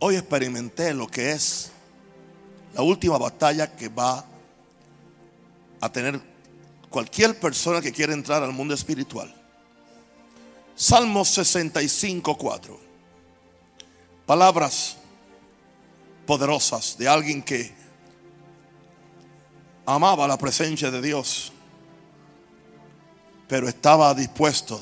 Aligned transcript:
hoy 0.00 0.16
experimenté 0.16 0.92
lo 0.94 1.06
que 1.06 1.32
es 1.32 1.70
la 2.74 2.82
última 2.82 3.18
batalla 3.18 3.74
que 3.76 3.88
va 3.88 4.24
a 5.80 5.92
tener 5.92 6.20
cualquier 6.88 7.38
persona 7.38 7.80
que 7.80 7.92
quiera 7.92 8.12
entrar 8.12 8.42
al 8.42 8.52
mundo 8.52 8.74
espiritual. 8.74 9.32
Salmo 10.74 11.24
65, 11.24 12.36
4. 12.36 12.80
Palabras 14.24 14.96
poderosas 16.26 16.96
de 16.96 17.06
alguien 17.08 17.42
que 17.42 17.72
amaba 19.84 20.26
la 20.26 20.38
presencia 20.38 20.90
de 20.90 21.02
Dios, 21.02 21.52
pero 23.48 23.68
estaba 23.68 24.14
dispuesto 24.14 24.80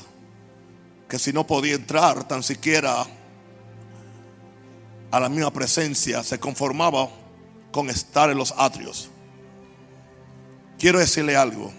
que 1.09 1.19
si 1.19 1.33
no 1.33 1.45
podía 1.45 1.75
entrar 1.75 2.25
tan 2.27 2.43
siquiera 2.43 3.05
a 5.11 5.19
la 5.19 5.29
misma 5.29 5.51
presencia, 5.51 6.23
se 6.23 6.39
conformaba 6.39 7.09
con 7.71 7.89
estar 7.89 8.29
en 8.29 8.37
los 8.37 8.53
atrios. 8.57 9.09
Quiero 10.77 10.99
decirle 10.99 11.35
algo. 11.35 11.71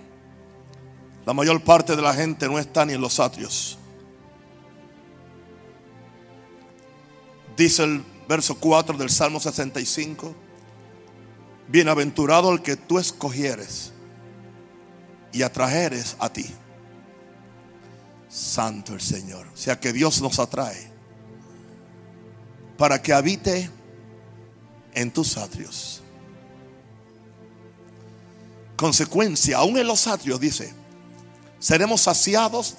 La 1.25 1.33
mayor 1.33 1.63
parte 1.63 1.95
de 1.95 2.03
la 2.03 2.15
gente 2.15 2.49
no 2.49 2.59
está 2.59 2.85
ni 2.85 2.95
en 2.95 3.01
los 3.01 3.21
atrios. 3.21 3.79
Dice 7.57 7.85
el 7.85 8.05
verso 8.29 8.57
4 8.59 8.97
del 8.97 9.11
Salmo 9.11 9.39
65. 9.39 10.35
Bienaventurado 11.69 12.53
el 12.53 12.63
que 12.63 12.77
tú 12.77 12.99
escogieres 12.99 13.93
y 15.33 15.43
atrajeres 15.43 16.17
a 16.19 16.33
ti. 16.33 16.47
Santo 18.29 18.95
el 18.95 19.01
Señor. 19.01 19.47
Sea 19.55 19.79
que 19.79 19.93
Dios 19.93 20.21
nos 20.21 20.39
atrae 20.39 20.90
para 22.81 23.03
que 23.03 23.13
habite 23.13 23.69
en 24.95 25.11
tus 25.11 25.37
atrios. 25.37 26.01
Consecuencia, 28.75 29.59
aún 29.59 29.77
en 29.77 29.87
los 29.87 30.07
atrios 30.07 30.41
dice, 30.41 30.73
seremos 31.59 32.01
saciados 32.01 32.77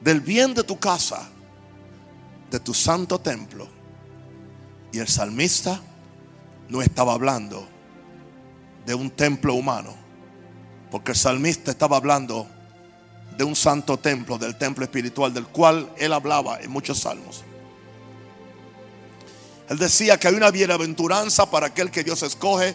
del 0.00 0.22
bien 0.22 0.54
de 0.54 0.64
tu 0.64 0.78
casa, 0.78 1.28
de 2.50 2.58
tu 2.58 2.72
santo 2.72 3.20
templo. 3.20 3.68
Y 4.92 4.98
el 4.98 5.08
salmista 5.08 5.78
no 6.70 6.80
estaba 6.80 7.12
hablando 7.12 7.68
de 8.86 8.94
un 8.94 9.10
templo 9.10 9.56
humano, 9.56 9.94
porque 10.90 11.10
el 11.10 11.18
salmista 11.18 11.70
estaba 11.70 11.98
hablando 11.98 12.46
de 13.36 13.44
un 13.44 13.54
santo 13.54 13.98
templo, 13.98 14.38
del 14.38 14.56
templo 14.56 14.84
espiritual, 14.84 15.34
del 15.34 15.48
cual 15.48 15.92
él 15.98 16.14
hablaba 16.14 16.62
en 16.62 16.70
muchos 16.70 17.00
salmos. 17.00 17.44
Él 19.70 19.78
decía 19.78 20.18
que 20.18 20.26
hay 20.26 20.34
una 20.34 20.50
bienaventuranza 20.50 21.48
para 21.48 21.68
aquel 21.68 21.92
que 21.92 22.02
Dios 22.02 22.24
escoge 22.24 22.74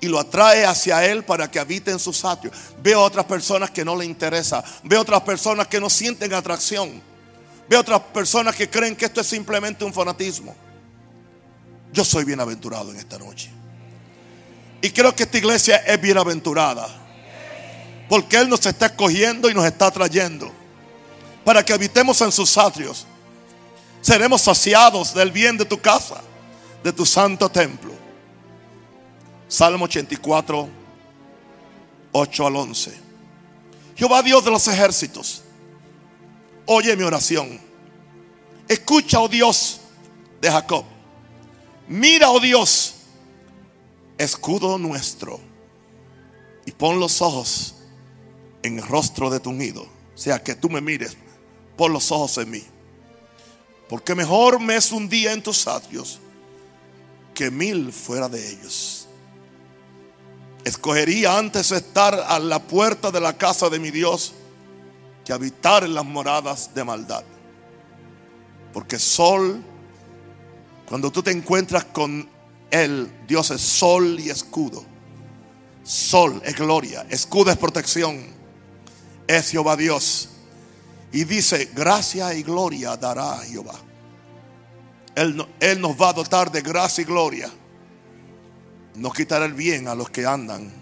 y 0.00 0.08
lo 0.08 0.18
atrae 0.18 0.64
hacia 0.64 1.04
Él 1.04 1.22
para 1.22 1.50
que 1.50 1.60
habite 1.60 1.90
en 1.90 1.98
sus 1.98 2.24
atrios. 2.24 2.56
Veo 2.82 3.02
otras 3.02 3.26
personas 3.26 3.70
que 3.70 3.84
no 3.84 3.94
le 3.94 4.06
interesa. 4.06 4.64
Veo 4.84 5.02
otras 5.02 5.20
personas 5.20 5.68
que 5.68 5.78
no 5.78 5.90
sienten 5.90 6.32
atracción. 6.32 7.02
Veo 7.68 7.78
otras 7.78 8.00
personas 8.00 8.56
que 8.56 8.70
creen 8.70 8.96
que 8.96 9.04
esto 9.04 9.20
es 9.20 9.26
simplemente 9.26 9.84
un 9.84 9.92
fanatismo. 9.92 10.56
Yo 11.92 12.06
soy 12.06 12.24
bienaventurado 12.24 12.90
en 12.90 12.96
esta 12.96 13.18
noche. 13.18 13.50
Y 14.80 14.90
creo 14.92 15.14
que 15.14 15.24
esta 15.24 15.36
iglesia 15.36 15.76
es 15.76 16.00
bienaventurada. 16.00 16.88
Porque 18.08 18.38
Él 18.38 18.48
nos 18.48 18.64
está 18.64 18.86
escogiendo 18.86 19.50
y 19.50 19.54
nos 19.54 19.66
está 19.66 19.90
trayendo. 19.90 20.50
Para 21.44 21.62
que 21.62 21.74
habitemos 21.74 22.18
en 22.22 22.32
sus 22.32 22.56
atrios 22.56 23.06
seremos 24.04 24.42
saciados 24.42 25.14
del 25.14 25.32
bien 25.32 25.56
de 25.56 25.64
tu 25.64 25.80
casa, 25.80 26.20
de 26.82 26.92
tu 26.92 27.06
santo 27.06 27.48
templo. 27.48 27.94
Salmo 29.48 29.86
84, 29.86 30.68
8 32.12 32.46
al 32.46 32.56
11. 32.56 32.92
Jehová 33.96 34.22
Dios 34.22 34.44
de 34.44 34.50
los 34.50 34.68
ejércitos, 34.68 35.42
oye 36.66 36.94
mi 36.96 37.02
oración. 37.02 37.58
Escucha, 38.68 39.20
oh 39.20 39.28
Dios 39.28 39.80
de 40.42 40.50
Jacob. 40.50 40.84
Mira, 41.88 42.28
oh 42.28 42.40
Dios, 42.40 42.96
escudo 44.18 44.76
nuestro. 44.76 45.40
Y 46.66 46.72
pon 46.72 47.00
los 47.00 47.22
ojos 47.22 47.76
en 48.62 48.78
el 48.80 48.86
rostro 48.86 49.30
de 49.30 49.40
tu 49.40 49.50
nido. 49.52 49.82
O 49.82 50.18
sea, 50.18 50.42
que 50.42 50.54
tú 50.54 50.68
me 50.68 50.82
mires, 50.82 51.16
pon 51.78 51.90
los 51.90 52.12
ojos 52.12 52.36
en 52.36 52.50
mí. 52.50 52.73
Porque 53.88 54.14
mejor 54.14 54.60
me 54.60 54.76
es 54.76 54.92
un 54.92 55.08
día 55.08 55.32
en 55.32 55.42
tus 55.42 55.66
atrios 55.66 56.20
que 57.34 57.50
mil 57.50 57.92
fuera 57.92 58.28
de 58.28 58.50
ellos. 58.50 59.08
Escogería 60.64 61.36
antes 61.36 61.72
estar 61.72 62.14
a 62.14 62.38
la 62.38 62.62
puerta 62.62 63.10
de 63.10 63.20
la 63.20 63.36
casa 63.36 63.68
de 63.68 63.78
mi 63.78 63.90
Dios 63.90 64.32
que 65.24 65.32
habitar 65.32 65.84
en 65.84 65.94
las 65.94 66.04
moradas 66.04 66.74
de 66.74 66.84
maldad. 66.84 67.24
Porque 68.72 68.98
sol, 68.98 69.62
cuando 70.86 71.10
tú 71.10 71.22
te 71.22 71.30
encuentras 71.30 71.84
con 71.84 72.28
Él, 72.70 73.10
Dios 73.28 73.50
es 73.50 73.60
sol 73.60 74.18
y 74.18 74.30
escudo. 74.30 74.84
Sol 75.82 76.40
es 76.44 76.56
gloria, 76.56 77.06
escudo 77.10 77.50
es 77.50 77.58
protección. 77.58 78.32
Es 79.26 79.50
Jehová 79.50 79.76
Dios 79.76 80.30
y 81.14 81.22
dice, 81.22 81.70
gracia 81.72 82.34
y 82.34 82.42
gloria 82.42 82.96
dará 82.96 83.38
Jehová. 83.38 83.76
Él, 85.14 85.46
Él, 85.60 85.80
nos 85.80 85.92
va 85.92 86.08
a 86.08 86.12
dotar 86.12 86.50
de 86.50 86.60
gracia 86.60 87.02
y 87.02 87.04
gloria. 87.04 87.48
Nos 88.96 89.14
quitará 89.14 89.44
el 89.44 89.54
bien 89.54 89.86
a 89.86 89.94
los 89.94 90.10
que 90.10 90.26
andan 90.26 90.72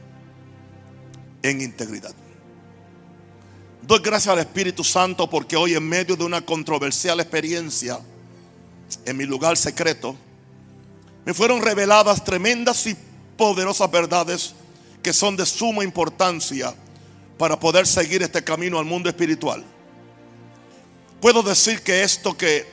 en 1.43 1.61
integridad. 1.61 2.15
Doy 3.83 3.99
gracias 3.99 4.33
al 4.33 4.39
Espíritu 4.39 4.83
Santo 4.83 5.29
porque 5.29 5.55
hoy 5.55 5.75
en 5.75 5.87
medio 5.87 6.17
de 6.17 6.25
una 6.25 6.41
controversial 6.41 7.21
experiencia 7.21 8.01
en 9.05 9.17
mi 9.19 9.27
lugar 9.27 9.59
secreto, 9.59 10.17
me 11.27 11.35
fueron 11.35 11.61
reveladas 11.61 12.25
tremendas 12.25 12.87
y 12.87 12.97
poderosas 13.37 13.91
verdades 13.91 14.55
que 15.03 15.13
son 15.13 15.37
de 15.37 15.45
suma 15.45 15.85
importancia 15.85 16.75
para 17.37 17.61
poder 17.61 17.87
seguir 17.87 18.23
este 18.23 18.43
camino 18.43 18.79
al 18.79 18.87
mundo 18.87 19.11
espiritual. 19.11 19.63
Puedo 21.23 21.45
decir 21.45 21.83
que 21.83 22.03
esto 22.03 22.37
que 22.37 22.67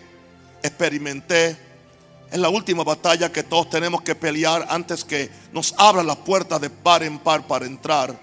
experimenté 0.63 1.55
es 2.31 2.39
la 2.39 2.49
última 2.49 2.83
batalla 2.83 3.31
que 3.31 3.43
todos 3.43 3.69
tenemos 3.69 4.01
que 4.01 4.15
pelear 4.15 4.65
antes 4.71 5.03
que 5.05 5.29
nos 5.53 5.75
abran 5.77 6.07
las 6.07 6.15
puertas 6.17 6.59
de 6.59 6.71
par 6.71 7.03
en 7.03 7.19
par 7.19 7.45
para 7.45 7.67
entrar 7.67 8.19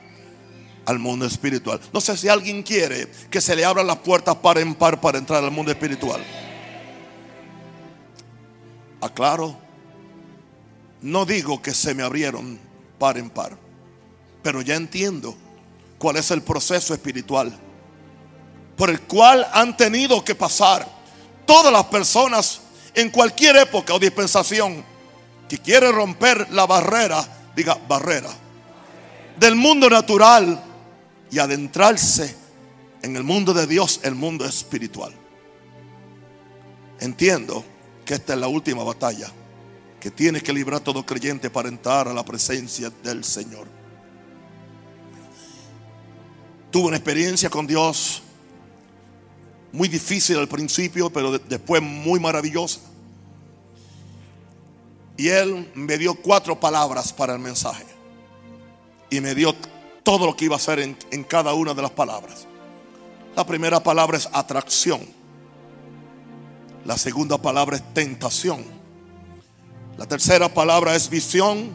al 0.84 0.98
mundo 0.98 1.26
espiritual. 1.26 1.80
No 1.92 2.00
sé 2.00 2.16
si 2.16 2.28
alguien 2.28 2.64
quiere 2.64 3.06
que 3.30 3.40
se 3.40 3.54
le 3.54 3.64
abran 3.64 3.86
las 3.86 3.98
puertas 3.98 4.34
par 4.34 4.58
en 4.58 4.74
par 4.74 5.00
para 5.00 5.16
entrar 5.18 5.44
al 5.44 5.52
mundo 5.52 5.70
espiritual. 5.70 6.20
Aclaro, 9.00 9.56
no 11.02 11.24
digo 11.24 11.62
que 11.62 11.72
se 11.72 11.94
me 11.94 12.02
abrieron 12.02 12.58
par 12.98 13.16
en 13.16 13.30
par, 13.30 13.56
pero 14.42 14.60
ya 14.60 14.74
entiendo 14.74 15.36
cuál 15.98 16.16
es 16.16 16.32
el 16.32 16.42
proceso 16.42 16.94
espiritual 16.94 17.56
por 18.76 18.90
el 18.90 19.00
cual 19.02 19.46
han 19.52 19.76
tenido 19.76 20.24
que 20.24 20.34
pasar 20.34 20.86
todas 21.46 21.72
las 21.72 21.84
personas 21.86 22.60
en 22.94 23.10
cualquier 23.10 23.56
época 23.56 23.94
o 23.94 23.98
dispensación 23.98 24.84
que 25.48 25.58
quieren 25.58 25.92
romper 25.92 26.50
la 26.50 26.66
barrera, 26.66 27.26
diga 27.54 27.78
barrera, 27.88 28.30
del 29.38 29.54
mundo 29.54 29.88
natural 29.88 30.62
y 31.30 31.38
adentrarse 31.38 32.36
en 33.02 33.16
el 33.16 33.22
mundo 33.22 33.54
de 33.54 33.66
Dios, 33.66 34.00
el 34.02 34.14
mundo 34.14 34.44
espiritual. 34.44 35.12
Entiendo 37.00 37.64
que 38.04 38.14
esta 38.14 38.34
es 38.34 38.38
la 38.38 38.48
última 38.48 38.82
batalla 38.82 39.30
que 40.00 40.10
tiene 40.10 40.40
que 40.40 40.52
librar 40.52 40.80
todo 40.80 41.04
creyente 41.04 41.50
para 41.50 41.68
entrar 41.68 42.08
a 42.08 42.14
la 42.14 42.24
presencia 42.24 42.90
del 43.02 43.24
Señor. 43.24 43.66
Tuve 46.70 46.88
una 46.88 46.96
experiencia 46.96 47.48
con 47.48 47.66
Dios 47.66 48.22
muy 49.72 49.88
difícil 49.88 50.38
al 50.38 50.48
principio, 50.48 51.10
pero 51.10 51.38
después 51.38 51.82
muy 51.82 52.20
maravillosa. 52.20 52.80
Y 55.16 55.28
él 55.28 55.70
me 55.74 55.96
dio 55.98 56.14
cuatro 56.14 56.58
palabras 56.58 57.12
para 57.12 57.32
el 57.32 57.38
mensaje. 57.38 57.84
Y 59.10 59.20
me 59.20 59.34
dio 59.34 59.54
todo 60.02 60.26
lo 60.26 60.36
que 60.36 60.44
iba 60.44 60.54
a 60.54 60.58
hacer 60.58 60.78
en, 60.80 60.96
en 61.10 61.24
cada 61.24 61.54
una 61.54 61.74
de 61.74 61.82
las 61.82 61.90
palabras. 61.90 62.46
La 63.34 63.46
primera 63.46 63.82
palabra 63.82 64.16
es 64.16 64.28
atracción. 64.32 65.00
La 66.84 66.96
segunda 66.96 67.38
palabra 67.38 67.76
es 67.76 67.94
tentación. 67.94 68.64
La 69.96 70.06
tercera 70.06 70.52
palabra 70.52 70.94
es 70.94 71.08
visión. 71.08 71.70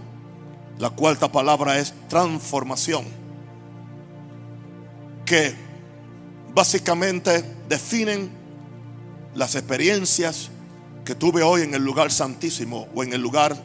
La 0.78 0.90
cuarta 0.92 1.32
palabra 1.32 1.80
es 1.80 1.94
transformación. 2.08 3.06
Que 5.26 5.56
básicamente 6.54 7.44
definen 7.68 8.32
las 9.36 9.56
experiencias 9.56 10.50
que 11.06 11.16
tuve 11.16 11.44
hoy 11.44 11.62
en 11.62 11.74
el 11.74 11.84
lugar 11.84 12.12
santísimo 12.12 12.88
o 12.94 13.04
en 13.04 13.14
el 13.14 13.22
lugar 13.22 13.56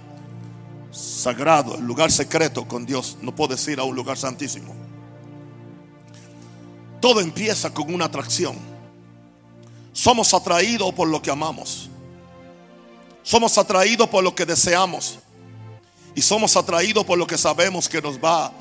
sagrado, 0.90 1.76
el 1.76 1.84
lugar 1.84 2.10
secreto 2.10 2.66
con 2.66 2.86
Dios. 2.86 3.18
No 3.20 3.34
puedo 3.34 3.54
decir 3.54 3.78
a 3.78 3.84
un 3.84 3.94
lugar 3.94 4.16
santísimo. 4.16 4.74
Todo 7.00 7.20
empieza 7.20 7.72
con 7.72 7.92
una 7.92 8.06
atracción. 8.06 8.56
Somos 9.92 10.32
atraídos 10.34 10.92
por 10.94 11.08
lo 11.08 11.20
que 11.20 11.30
amamos. 11.30 11.90
Somos 13.22 13.58
atraídos 13.58 14.08
por 14.08 14.22
lo 14.22 14.34
que 14.34 14.46
deseamos. 14.46 15.18
Y 16.14 16.22
somos 16.22 16.56
atraídos 16.56 17.04
por 17.04 17.18
lo 17.18 17.26
que 17.26 17.36
sabemos 17.36 17.88
que 17.88 18.00
nos 18.00 18.18
va 18.18 18.52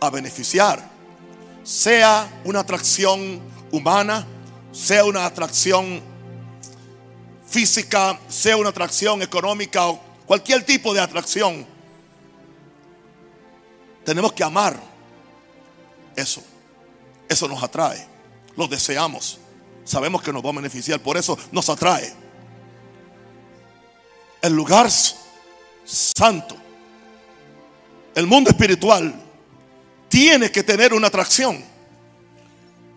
a 0.00 0.10
beneficiar. 0.10 0.90
Sea 1.62 2.40
una 2.44 2.60
atracción 2.60 3.40
humana, 3.72 4.26
sea 4.70 5.04
una 5.04 5.26
atracción 5.26 6.00
física, 7.46 8.18
sea 8.28 8.56
una 8.56 8.68
atracción 8.68 9.20
económica 9.22 9.88
o 9.88 10.00
cualquier 10.26 10.64
tipo 10.64 10.94
de 10.94 11.00
atracción. 11.00 11.66
Tenemos 14.04 14.32
que 14.32 14.44
amar 14.44 14.78
eso. 16.16 16.42
Eso 17.28 17.48
nos 17.48 17.62
atrae. 17.62 18.06
Lo 18.56 18.68
deseamos. 18.68 19.38
Sabemos 19.84 20.22
que 20.22 20.32
nos 20.32 20.44
va 20.44 20.50
a 20.50 20.54
beneficiar. 20.54 21.00
Por 21.00 21.16
eso 21.16 21.38
nos 21.50 21.68
atrae. 21.68 22.12
El 24.40 24.52
lugar 24.54 24.90
santo. 25.84 26.56
El 28.14 28.26
mundo 28.26 28.50
espiritual 28.50 29.14
tiene 30.08 30.50
que 30.50 30.62
tener 30.62 30.92
una 30.92 31.06
atracción. 31.06 31.71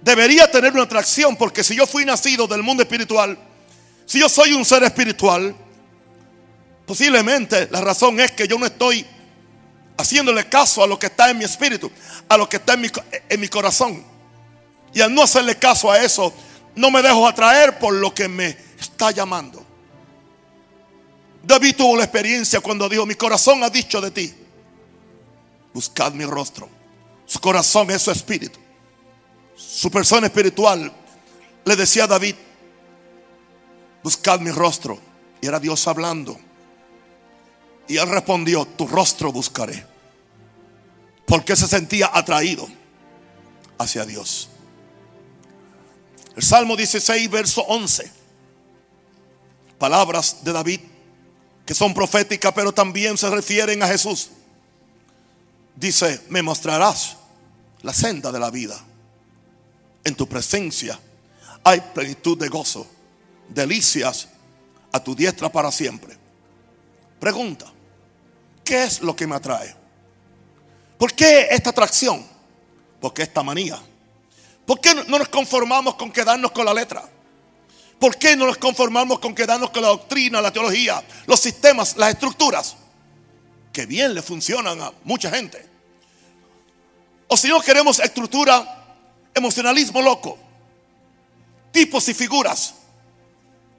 Debería 0.05 0.49
tener 0.51 0.71
una 0.71 0.83
atracción 0.83 1.35
porque 1.35 1.63
si 1.63 1.75
yo 1.75 1.87
fui 1.87 2.05
nacido 2.05 2.45
del 2.45 2.61
mundo 2.61 2.83
espiritual, 2.83 3.39
si 4.05 4.19
yo 4.19 4.29
soy 4.29 4.53
un 4.53 4.63
ser 4.63 4.83
espiritual, 4.83 5.55
posiblemente 6.85 7.67
la 7.71 7.81
razón 7.81 8.19
es 8.19 8.29
que 8.29 8.47
yo 8.47 8.59
no 8.59 8.67
estoy 8.67 9.03
haciéndole 9.97 10.47
caso 10.47 10.83
a 10.83 10.87
lo 10.87 10.99
que 10.99 11.07
está 11.07 11.31
en 11.31 11.39
mi 11.39 11.43
espíritu, 11.43 11.91
a 12.29 12.37
lo 12.37 12.47
que 12.47 12.57
está 12.57 12.73
en 12.73 12.81
mi, 12.81 12.87
en 13.29 13.39
mi 13.39 13.47
corazón. 13.47 14.05
Y 14.93 15.01
al 15.01 15.11
no 15.11 15.23
hacerle 15.23 15.55
caso 15.55 15.91
a 15.91 15.97
eso, 15.97 16.31
no 16.75 16.91
me 16.91 17.01
dejo 17.01 17.27
atraer 17.27 17.79
por 17.79 17.95
lo 17.95 18.13
que 18.13 18.27
me 18.27 18.55
está 18.79 19.09
llamando. 19.09 19.65
David 21.41 21.77
tuvo 21.77 21.97
la 21.97 22.03
experiencia 22.03 22.59
cuando 22.59 22.87
dijo, 22.87 23.07
mi 23.07 23.15
corazón 23.15 23.63
ha 23.63 23.71
dicho 23.71 23.99
de 23.99 24.11
ti, 24.11 24.31
buscad 25.73 26.11
mi 26.11 26.25
rostro. 26.25 26.69
Su 27.25 27.39
corazón 27.39 27.89
es 27.89 28.03
su 28.03 28.11
espíritu. 28.11 28.64
Su 29.55 29.89
persona 29.89 30.27
espiritual 30.27 30.91
le 31.63 31.75
decía 31.75 32.05
a 32.05 32.07
David, 32.07 32.35
buscad 34.03 34.39
mi 34.39 34.51
rostro. 34.51 34.99
Y 35.41 35.47
era 35.47 35.59
Dios 35.59 35.87
hablando. 35.87 36.39
Y 37.87 37.97
él 37.97 38.09
respondió, 38.09 38.65
tu 38.65 38.87
rostro 38.87 39.31
buscaré. 39.31 39.85
Porque 41.25 41.55
se 41.55 41.67
sentía 41.67 42.11
atraído 42.13 42.67
hacia 43.77 44.05
Dios. 44.05 44.49
El 46.35 46.43
Salmo 46.43 46.75
16, 46.75 47.29
verso 47.29 47.61
11. 47.61 48.11
Palabras 49.77 50.43
de 50.43 50.51
David 50.51 50.79
que 51.65 51.73
son 51.73 51.93
proféticas, 51.93 52.53
pero 52.53 52.71
también 52.71 53.17
se 53.17 53.29
refieren 53.29 53.81
a 53.81 53.87
Jesús. 53.87 54.29
Dice, 55.75 56.21
me 56.29 56.41
mostrarás 56.41 57.17
la 57.81 57.93
senda 57.93 58.31
de 58.31 58.39
la 58.39 58.51
vida. 58.51 58.79
En 60.05 60.15
tu 60.15 60.29
presencia 60.29 60.97
hay 61.63 61.81
plenitud 61.93 62.37
de 62.37 62.47
gozo, 62.47 62.87
delicias 63.49 64.29
a 64.91 65.03
tu 65.03 65.15
diestra 65.15 65.51
para 65.51 65.71
siempre. 65.71 66.15
Pregunta, 67.19 67.65
¿qué 68.63 68.83
es 68.83 69.01
lo 69.01 69.15
que 69.15 69.25
me 69.25 69.35
atrae? 69.35 69.75
¿Por 70.97 71.13
qué 71.13 71.47
esta 71.49 71.71
atracción? 71.71 72.25
Porque 73.01 73.23
esta 73.23 73.41
manía. 73.41 73.81
¿Por 74.65 74.79
qué 74.79 74.93
no 74.93 75.17
nos 75.17 75.27
conformamos 75.27 75.95
con 75.95 76.11
quedarnos 76.11 76.51
con 76.51 76.65
la 76.65 76.73
letra? 76.73 77.03
¿Por 77.99 78.15
qué 78.17 78.35
no 78.35 78.45
nos 78.45 78.57
conformamos 78.57 79.19
con 79.19 79.33
quedarnos 79.33 79.71
con 79.71 79.81
la 79.81 79.87
doctrina, 79.89 80.41
la 80.41 80.51
teología, 80.51 81.03
los 81.25 81.39
sistemas, 81.39 81.97
las 81.97 82.11
estructuras? 82.11 82.75
Que 83.73 83.87
bien 83.87 84.13
le 84.13 84.21
funcionan 84.21 84.79
a 84.81 84.93
mucha 85.03 85.31
gente. 85.31 85.65
O 87.27 87.35
si 87.35 87.47
no 87.47 87.59
queremos 87.59 87.99
estructura, 87.99 88.84
emocionalismo 89.35 90.01
loco, 90.01 90.37
tipos 91.71 92.07
y 92.09 92.13
figuras, 92.13 92.75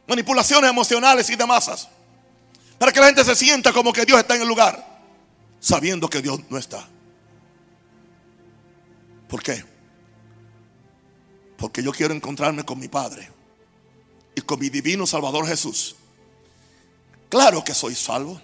manipulaciones 0.06 0.70
emocionales 0.70 1.28
y 1.30 1.36
de 1.36 1.46
masas, 1.46 1.88
para 2.78 2.92
que 2.92 3.00
la 3.00 3.06
gente 3.06 3.24
se 3.24 3.34
sienta 3.34 3.72
como 3.72 3.92
que 3.92 4.04
Dios 4.04 4.20
está 4.20 4.36
en 4.36 4.42
el 4.42 4.48
lugar, 4.48 5.00
sabiendo 5.58 6.08
que 6.08 6.22
Dios 6.22 6.40
no 6.50 6.58
está. 6.58 6.86
¿Por 9.28 9.42
qué? 9.42 9.64
Porque 11.56 11.82
yo 11.82 11.90
quiero 11.90 12.14
encontrarme 12.14 12.64
con 12.64 12.78
mi 12.78 12.88
Padre 12.88 13.28
y 14.34 14.42
con 14.42 14.60
mi 14.60 14.68
divino 14.68 15.06
Salvador 15.06 15.46
Jesús. 15.46 15.96
Claro 17.28 17.64
que 17.64 17.74
soy 17.74 17.94
salvo. 17.94 18.40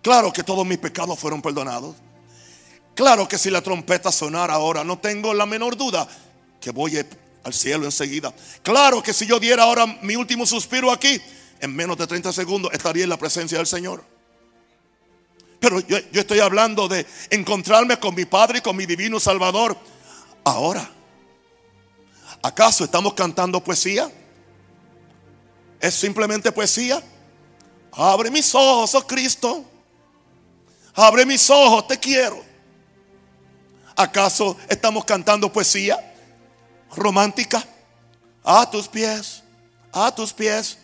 Claro 0.00 0.32
que 0.32 0.42
todos 0.42 0.64
mis 0.66 0.78
pecados 0.78 1.18
fueron 1.18 1.42
perdonados. 1.42 1.96
Claro 2.94 3.26
que 3.26 3.38
si 3.38 3.50
la 3.50 3.62
trompeta 3.62 4.12
sonara 4.12 4.54
ahora, 4.54 4.84
no 4.84 4.98
tengo 4.98 5.32
la 5.32 5.46
menor 5.46 5.76
duda 5.76 6.06
que 6.60 6.70
voy 6.70 6.98
al 7.44 7.54
cielo 7.54 7.84
enseguida. 7.84 8.32
Claro 8.62 9.02
que 9.02 9.12
si 9.12 9.26
yo 9.26 9.40
diera 9.40 9.64
ahora 9.64 9.86
mi 10.02 10.16
último 10.16 10.46
suspiro 10.46 10.90
aquí, 10.90 11.20
en 11.60 11.74
menos 11.74 11.96
de 11.96 12.06
30 12.06 12.32
segundos 12.32 12.72
estaría 12.72 13.04
en 13.04 13.10
la 13.10 13.16
presencia 13.16 13.58
del 13.58 13.66
Señor. 13.66 14.04
Pero 15.58 15.78
yo, 15.80 15.96
estoy 16.12 16.40
hablando 16.40 16.88
de 16.88 17.06
encontrarme 17.30 17.98
con 17.98 18.14
mi 18.14 18.24
Padre 18.24 18.58
y 18.58 18.60
con 18.62 18.76
mi 18.76 18.84
divino 18.84 19.20
Salvador 19.20 19.76
ahora. 20.44 20.90
¿Acaso 22.42 22.84
estamos 22.84 23.14
cantando 23.14 23.62
poesía? 23.62 24.10
¿Es 25.80 25.94
simplemente 25.94 26.50
poesía? 26.50 27.00
Abre 27.92 28.30
mis 28.30 28.52
ojos, 28.54 28.94
oh 28.96 29.06
Cristo. 29.06 29.64
Abre 30.94 31.24
mis 31.24 31.48
ojos, 31.48 31.86
te 31.86 31.98
quiero. 31.98 32.51
¿Acaso 33.96 34.56
estamos 34.68 35.04
cantando 35.04 35.52
poesía 35.52 35.98
romántica? 36.94 37.64
A 38.44 38.68
tus 38.70 38.88
pies, 38.88 39.42
a 39.92 40.14
tus 40.14 40.32
pies. 40.32 40.78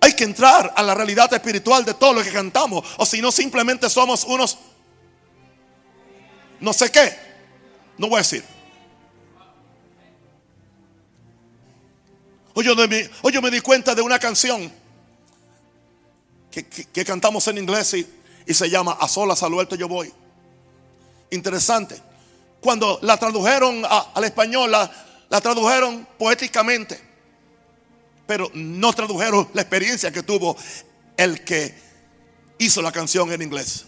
Hay 0.00 0.12
que 0.12 0.24
entrar 0.24 0.72
a 0.74 0.82
la 0.82 0.94
realidad 0.94 1.32
espiritual 1.32 1.84
de 1.84 1.94
todo 1.94 2.14
lo 2.14 2.22
que 2.22 2.32
cantamos. 2.32 2.84
O 2.96 3.06
si 3.06 3.20
no, 3.20 3.30
simplemente 3.30 3.88
somos 3.90 4.24
unos... 4.24 4.58
No 6.60 6.72
sé 6.72 6.90
qué. 6.90 7.16
No 7.96 8.08
voy 8.08 8.16
a 8.16 8.18
decir. 8.18 8.44
Hoy 12.54 12.64
yo, 12.64 13.42
me, 13.42 13.50
di 13.50 13.60
cuenta 13.60 13.94
de 13.94 14.02
una 14.02 14.18
canción 14.18 14.72
que, 16.50 16.66
que, 16.66 17.04
cantamos 17.04 17.46
en 17.46 17.58
inglés 17.58 17.94
y, 17.94 18.04
y, 18.46 18.52
se 18.54 18.68
llama 18.68 18.96
A 18.98 19.06
solas 19.06 19.44
al 19.44 19.54
huerto 19.54 19.76
yo 19.76 19.86
voy. 19.86 20.12
Interesante. 21.30 22.00
Cuando 22.60 22.98
la 23.02 23.16
tradujeron 23.16 23.82
al 23.84 24.24
español, 24.24 24.70
la 24.70 25.40
tradujeron 25.40 26.06
poéticamente, 26.18 27.00
pero 28.26 28.50
no 28.54 28.92
tradujeron 28.92 29.48
la 29.54 29.62
experiencia 29.62 30.10
que 30.10 30.22
tuvo 30.22 30.56
el 31.16 31.44
que 31.44 31.74
hizo 32.58 32.82
la 32.82 32.92
canción 32.92 33.32
en 33.32 33.42
inglés. 33.42 33.86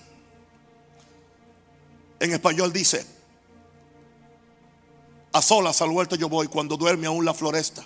En 2.20 2.32
español 2.32 2.72
dice, 2.72 3.04
a 5.32 5.40
solas 5.40 5.80
al 5.80 5.90
huerto 5.90 6.16
yo 6.16 6.28
voy 6.28 6.48
cuando 6.48 6.76
duerme 6.76 7.06
aún 7.06 7.24
la 7.24 7.34
floresta. 7.34 7.84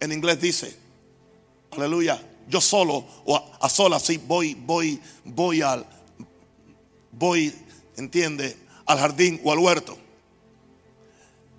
En 0.00 0.12
inglés 0.12 0.40
dice, 0.40 0.76
aleluya, 1.70 2.20
yo 2.48 2.60
solo 2.60 3.06
o 3.24 3.56
a, 3.60 3.68
solas 3.68 4.02
sí 4.02 4.20
voy, 4.26 4.54
voy, 4.54 5.00
voy 5.24 5.62
al, 5.62 5.86
voy, 7.12 7.54
entiende, 7.96 8.56
al 8.86 8.98
jardín 8.98 9.40
o 9.44 9.52
al 9.52 9.58
huerto. 9.58 9.96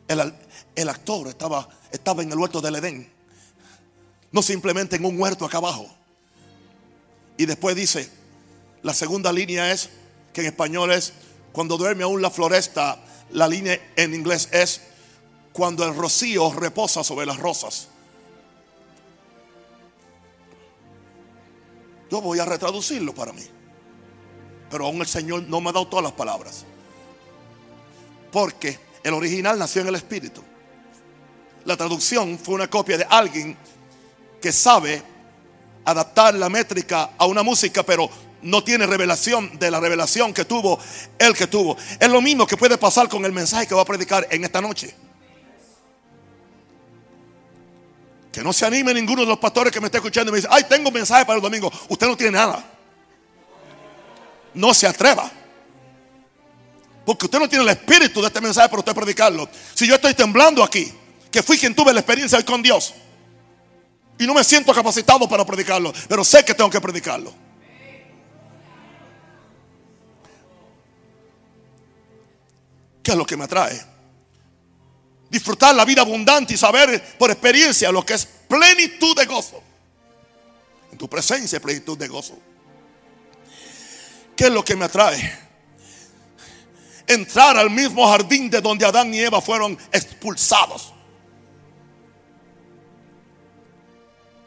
El, 0.07 0.33
el 0.75 0.89
actor 0.89 1.27
estaba, 1.27 1.67
estaba 1.91 2.23
en 2.23 2.31
el 2.31 2.37
huerto 2.37 2.61
del 2.61 2.75
Edén, 2.75 3.11
no 4.31 4.41
simplemente 4.41 4.95
en 4.95 5.05
un 5.05 5.19
huerto 5.19 5.45
acá 5.45 5.57
abajo. 5.57 5.87
Y 7.37 7.45
después 7.45 7.75
dice, 7.75 8.09
la 8.81 8.93
segunda 8.93 9.31
línea 9.31 9.71
es, 9.71 9.89
que 10.33 10.41
en 10.41 10.47
español 10.47 10.91
es, 10.91 11.13
cuando 11.51 11.77
duerme 11.77 12.03
aún 12.03 12.21
la 12.21 12.31
floresta, 12.31 12.99
la 13.31 13.47
línea 13.47 13.79
en 13.95 14.13
inglés 14.13 14.49
es, 14.51 14.81
cuando 15.53 15.85
el 15.85 15.95
rocío 15.95 16.51
reposa 16.51 17.03
sobre 17.03 17.25
las 17.25 17.37
rosas. 17.37 17.87
Yo 22.09 22.21
voy 22.21 22.39
a 22.39 22.45
retraducirlo 22.45 23.13
para 23.13 23.33
mí. 23.33 23.43
Pero 24.73 24.87
aún 24.87 24.99
el 25.01 25.07
Señor 25.07 25.43
no 25.43 25.61
me 25.61 25.69
ha 25.69 25.71
dado 25.71 25.87
todas 25.87 26.01
las 26.01 26.13
palabras. 26.13 26.65
Porque 28.31 28.79
el 29.03 29.13
original 29.13 29.59
nació 29.59 29.83
en 29.83 29.89
el 29.89 29.93
Espíritu. 29.93 30.41
La 31.63 31.77
traducción 31.77 32.39
fue 32.39 32.55
una 32.55 32.67
copia 32.67 32.97
de 32.97 33.05
alguien 33.07 33.55
que 34.41 34.51
sabe 34.51 35.03
adaptar 35.85 36.33
la 36.33 36.49
métrica 36.49 37.11
a 37.19 37.27
una 37.27 37.43
música, 37.43 37.83
pero 37.83 38.09
no 38.41 38.63
tiene 38.63 38.87
revelación 38.87 39.59
de 39.59 39.69
la 39.69 39.79
revelación 39.79 40.33
que 40.33 40.43
tuvo 40.43 40.79
el 41.19 41.35
que 41.35 41.45
tuvo. 41.45 41.77
Es 41.99 42.09
lo 42.09 42.19
mismo 42.19 42.47
que 42.47 42.57
puede 42.57 42.79
pasar 42.79 43.07
con 43.07 43.23
el 43.25 43.31
mensaje 43.31 43.67
que 43.67 43.75
va 43.75 43.83
a 43.83 43.85
predicar 43.85 44.27
en 44.31 44.43
esta 44.43 44.59
noche. 44.59 44.95
Que 48.31 48.41
no 48.41 48.51
se 48.51 48.65
anime 48.65 48.91
ninguno 48.95 49.21
de 49.21 49.27
los 49.27 49.37
pastores 49.37 49.71
que 49.71 49.79
me 49.79 49.85
está 49.85 49.99
escuchando 49.99 50.31
y 50.31 50.31
me 50.31 50.37
dice, 50.37 50.47
ay, 50.49 50.63
tengo 50.67 50.87
un 50.87 50.95
mensaje 50.95 51.25
para 51.25 51.35
el 51.35 51.43
domingo. 51.43 51.71
Usted 51.89 52.07
no 52.07 52.17
tiene 52.17 52.31
nada. 52.31 52.72
No 54.53 54.73
se 54.73 54.87
atreva. 54.87 55.31
Porque 57.05 57.25
usted 57.25 57.39
no 57.39 57.49
tiene 57.49 57.63
el 57.63 57.69
espíritu 57.69 58.21
de 58.21 58.27
este 58.27 58.39
mensaje 58.39 58.69
para 58.69 58.79
usted 58.79 58.93
predicarlo. 58.93 59.49
Si 59.73 59.87
yo 59.87 59.95
estoy 59.95 60.13
temblando 60.13 60.63
aquí, 60.63 60.91
que 61.29 61.43
fui 61.43 61.57
quien 61.57 61.75
tuve 61.75 61.93
la 61.93 61.99
experiencia 61.99 62.37
hoy 62.37 62.43
con 62.43 62.61
Dios. 62.61 62.93
Y 64.19 64.25
no 64.25 64.33
me 64.33 64.43
siento 64.43 64.73
capacitado 64.73 65.27
para 65.27 65.45
predicarlo, 65.45 65.91
pero 66.07 66.23
sé 66.23 66.45
que 66.45 66.53
tengo 66.53 66.69
que 66.69 66.79
predicarlo. 66.79 67.33
¿Qué 73.01 73.11
es 73.11 73.17
lo 73.17 73.25
que 73.25 73.35
me 73.35 73.43
atrae? 73.43 73.83
Disfrutar 75.29 75.75
la 75.75 75.83
vida 75.83 76.01
abundante 76.01 76.53
y 76.53 76.57
saber 76.57 77.17
por 77.17 77.31
experiencia 77.31 77.91
lo 77.91 78.05
que 78.05 78.13
es 78.13 78.25
plenitud 78.25 79.17
de 79.17 79.25
gozo. 79.25 79.61
En 80.91 80.97
tu 80.97 81.09
presencia, 81.09 81.59
plenitud 81.59 81.97
de 81.97 82.07
gozo. 82.07 82.37
¿Qué 84.35 84.45
es 84.45 84.51
lo 84.51 84.63
que 84.63 84.75
me 84.75 84.85
atrae? 84.85 85.39
Entrar 87.05 87.57
al 87.57 87.69
mismo 87.69 88.07
jardín 88.09 88.49
de 88.49 88.61
donde 88.61 88.85
Adán 88.85 89.13
y 89.13 89.19
Eva 89.19 89.41
fueron 89.41 89.77
expulsados. 89.91 90.93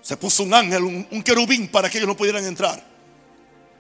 Se 0.03 0.17
puso 0.17 0.45
un 0.45 0.55
ángel, 0.55 0.85
un, 0.85 1.23
querubín 1.23 1.69
para 1.69 1.91
que 1.91 1.99
ellos 1.99 2.09
no 2.09 2.17
pudieran 2.17 2.45
entrar. 2.45 2.83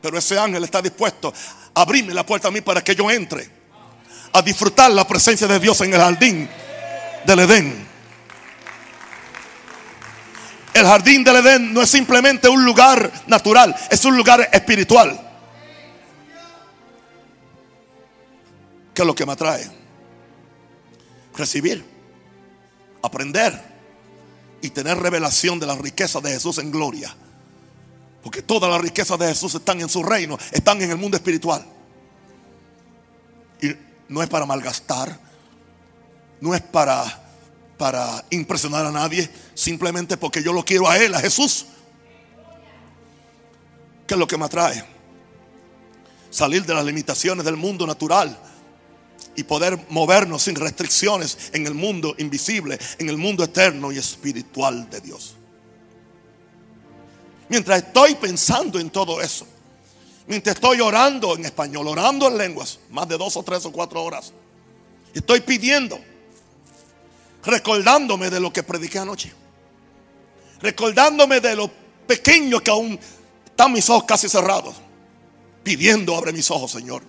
Pero 0.03 0.19
ese 0.19 0.39
ángel 0.39 0.63
está 0.65 0.83
dispuesto 0.83 1.33
a 1.75 1.81
abrirme 1.81 2.13
la 2.13 2.27
puerta 2.27 2.49
a 2.49 2.51
mí 2.51 2.61
para 2.61 2.83
que 2.83 2.95
yo 2.95 3.11
entre 3.11 3.57
a 4.33 4.43
disfrutar 4.43 4.91
la 4.91 5.07
presencia 5.07 5.47
de 5.47 5.59
Dios 5.59 5.81
en 5.81 5.95
el 5.95 6.01
jardín 6.01 6.49
del 7.25 7.39
Edén. 7.39 7.87
El 10.75 10.85
jardín 10.85 11.25
del 11.25 11.37
Edén 11.37 11.73
no 11.73 11.81
es 11.81 11.89
simplemente 11.89 12.49
un 12.49 12.65
lugar 12.65 13.11
natural, 13.27 13.75
es 13.89 14.05
un 14.05 14.15
lugar 14.15 14.49
espiritual. 14.53 15.26
¿Qué 18.97 19.03
es 19.03 19.07
lo 19.07 19.15
que 19.15 19.27
me 19.27 19.33
atrae? 19.33 19.71
Recibir, 21.37 21.85
aprender 23.03 23.63
y 24.63 24.71
tener 24.71 24.97
revelación 24.97 25.61
de 25.61 25.67
la 25.67 25.75
riqueza 25.75 26.19
de 26.23 26.31
Jesús 26.31 26.57
en 26.57 26.71
gloria. 26.71 27.15
Porque 28.23 28.41
todas 28.41 28.71
las 28.71 28.81
riquezas 28.81 29.19
de 29.19 29.29
Jesús 29.29 29.55
están 29.55 29.83
en 29.83 29.91
su 29.91 30.03
reino, 30.03 30.39
están 30.51 30.81
en 30.81 30.91
el 30.91 30.97
mundo 30.97 31.19
espiritual. 31.19 31.63
Y 33.61 33.77
no 34.09 34.23
es 34.23 34.31
para 34.31 34.47
malgastar, 34.47 35.21
no 36.41 36.55
es 36.55 36.63
para, 36.63 37.05
para 37.77 38.25
impresionar 38.31 38.87
a 38.87 38.91
nadie, 38.91 39.29
simplemente 39.53 40.17
porque 40.17 40.43
yo 40.43 40.55
lo 40.55 40.65
quiero 40.65 40.89
a 40.89 40.97
Él, 40.97 41.15
a 41.15 41.21
Jesús. 41.21 41.67
¿Qué 44.07 44.15
es 44.15 44.19
lo 44.19 44.27
que 44.27 44.39
me 44.39 44.47
atrae? 44.47 44.83
Salir 46.31 46.65
de 46.65 46.73
las 46.73 46.85
limitaciones 46.87 47.45
del 47.45 47.59
mundo 47.59 47.87
natural 47.87 48.39
y 49.37 49.45
poder 49.45 49.79
movernos 49.91 50.43
sin 50.43 50.57
restricciones 50.57 51.51
en 51.53 51.67
el 51.67 51.75
mundo 51.75 52.15
invisible, 52.19 52.79
en 52.99 53.09
el 53.09 53.17
mundo 53.17 53.45
eterno 53.45 53.93
y 53.93 53.99
espiritual 53.99 54.89
de 54.91 55.01
Dios. 55.01 55.37
Mientras 57.49 57.83
estoy 57.83 58.15
pensando 58.17 58.81
en 58.81 58.91
todo 58.91 59.21
eso, 59.21 59.47
Mientras 60.27 60.57
estoy 60.57 60.81
orando 60.81 61.37
en 61.37 61.45
español, 61.45 61.87
orando 61.87 62.27
en 62.29 62.37
lenguas, 62.37 62.81
más 62.91 63.09
de 63.09 63.17
dos 63.17 63.37
o 63.37 63.43
tres 63.43 63.65
o 63.65 63.73
cuatro 63.73 64.03
horas. 64.03 64.33
Estoy 65.15 65.41
pidiendo, 65.41 65.99
recordándome 67.45 68.29
de 68.29 68.41
lo 68.41 68.53
que 68.53 68.63
prediqué 68.63 68.99
anoche. 68.99 69.33
Recordándome 70.61 71.41
de 71.41 71.55
lo 71.55 71.71
pequeño 72.07 72.61
que 72.61 72.71
aún 72.71 72.99
están 73.45 73.73
mis 73.73 73.89
ojos 73.89 74.05
casi 74.05 74.29
cerrados. 74.29 74.75
Pidiendo, 75.63 76.17
abre 76.17 76.33
mis 76.33 76.51
ojos, 76.51 76.73
Señor. 76.73 77.03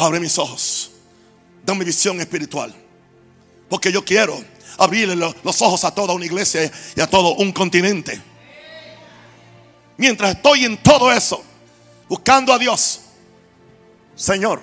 Abre 0.00 0.20
mis 0.20 0.38
ojos. 0.38 0.92
Dame 1.64 1.84
visión 1.84 2.20
espiritual. 2.20 2.72
Porque 3.68 3.90
yo 3.90 4.04
quiero 4.04 4.38
abrirle 4.78 5.16
los 5.16 5.62
ojos 5.62 5.84
a 5.84 5.90
toda 5.90 6.14
una 6.14 6.24
iglesia 6.24 6.70
y 6.94 7.00
a 7.00 7.06
todo 7.08 7.34
un 7.34 7.52
continente. 7.52 8.20
Mientras 9.96 10.36
estoy 10.36 10.64
en 10.64 10.80
todo 10.80 11.10
eso, 11.10 11.42
buscando 12.08 12.52
a 12.52 12.58
Dios. 12.58 13.00
Señor, 14.14 14.62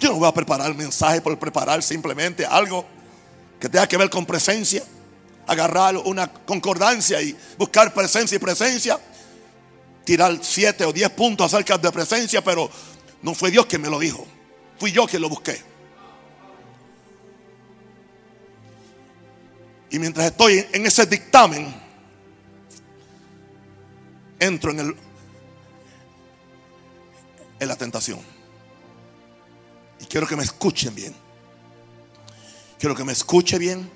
yo 0.00 0.10
no 0.10 0.16
voy 0.16 0.28
a 0.28 0.32
preparar 0.32 0.74
mensaje 0.74 1.20
por 1.20 1.38
preparar 1.38 1.82
simplemente 1.82 2.46
algo 2.46 2.86
que 3.60 3.68
tenga 3.68 3.86
que 3.86 3.98
ver 3.98 4.08
con 4.08 4.24
presencia. 4.24 4.82
Agarrar 5.46 5.96
una 5.98 6.32
concordancia 6.32 7.20
y 7.20 7.36
buscar 7.58 7.92
presencia 7.92 8.36
y 8.36 8.38
presencia. 8.38 8.98
Tirar 10.04 10.38
siete 10.40 10.86
o 10.86 10.92
diez 10.92 11.10
puntos 11.10 11.52
acerca 11.52 11.76
de 11.76 11.92
presencia, 11.92 12.42
pero 12.42 12.70
no 13.22 13.34
fue 13.34 13.50
Dios 13.50 13.66
quien 13.66 13.82
me 13.82 13.90
lo 13.90 13.98
dijo. 13.98 14.26
Fui 14.78 14.92
yo 14.92 15.06
quien 15.06 15.22
lo 15.22 15.28
busqué. 15.28 15.60
Y 19.90 19.98
mientras 19.98 20.26
estoy 20.26 20.66
en 20.72 20.86
ese 20.86 21.06
dictamen, 21.06 21.74
entro 24.38 24.70
en 24.72 24.80
el 24.80 24.96
en 27.58 27.68
la 27.68 27.76
tentación. 27.76 28.20
Y 30.00 30.04
quiero 30.04 30.26
que 30.26 30.36
me 30.36 30.44
escuchen 30.44 30.94
bien. 30.94 31.14
Quiero 32.78 32.94
que 32.94 33.04
me 33.04 33.12
escuche 33.12 33.58
bien. 33.58 33.90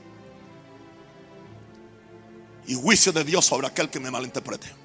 Y 2.66 2.74
juicio 2.74 3.12
de 3.12 3.24
Dios 3.24 3.44
sobre 3.44 3.66
aquel 3.66 3.90
que 3.90 4.00
me 4.00 4.10
malinterprete. 4.10 4.79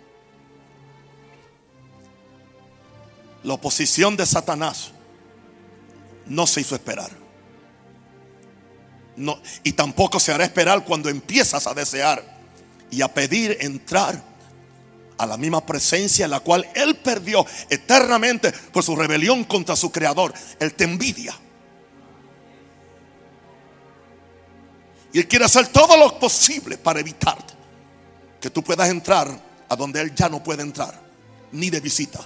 La 3.46 3.54
oposición 3.54 4.18
de 4.18 4.25
Satanás 4.25 4.90
no 6.25 6.48
se 6.48 6.62
hizo 6.62 6.74
esperar. 6.74 7.12
No, 9.16 9.40
y 9.64 9.74
tampoco 9.74 10.20
se 10.20 10.34
hará 10.34 10.44
esperar 10.44 10.84
cuando 10.84 11.10
empiezas 11.10 11.68
a 11.68 11.75
desear 11.75 12.24
y 12.90 13.04
a 13.04 13.14
pedir 13.14 13.56
entrar 13.62 14.20
a 15.20 15.25
la 15.28 15.38
misma 15.38 15.64
presencia 15.64 16.25
en 16.25 16.32
la 16.32 16.40
cual 16.40 16.68
él 16.74 16.96
perdió 16.96 17.46
eternamente 17.70 18.52
por 18.52 18.84
su 18.84 18.96
rebelión 18.96 19.44
contra 19.44 19.75
su 19.75 19.92
creador. 19.92 20.34
Él 20.60 20.74
te 20.74 20.86
envidia. 20.86 21.36
Y 25.14 25.20
él 25.20 25.28
quiere 25.28 25.46
hacer 25.46 25.68
todo 25.68 25.96
lo 25.98 26.18
posible 26.18 26.80
para 26.80 27.00
evitar 27.00 27.38
que 28.42 28.50
tú 28.50 28.64
puedas 28.64 28.90
entrar 28.90 29.30
a 29.70 29.75
donde 29.75 30.02
él 30.02 30.16
ya 30.16 30.30
no 30.30 30.44
puede 30.44 30.64
entrar, 30.64 31.00
ni 31.52 31.70
de 31.70 31.80
visita. 31.80 32.25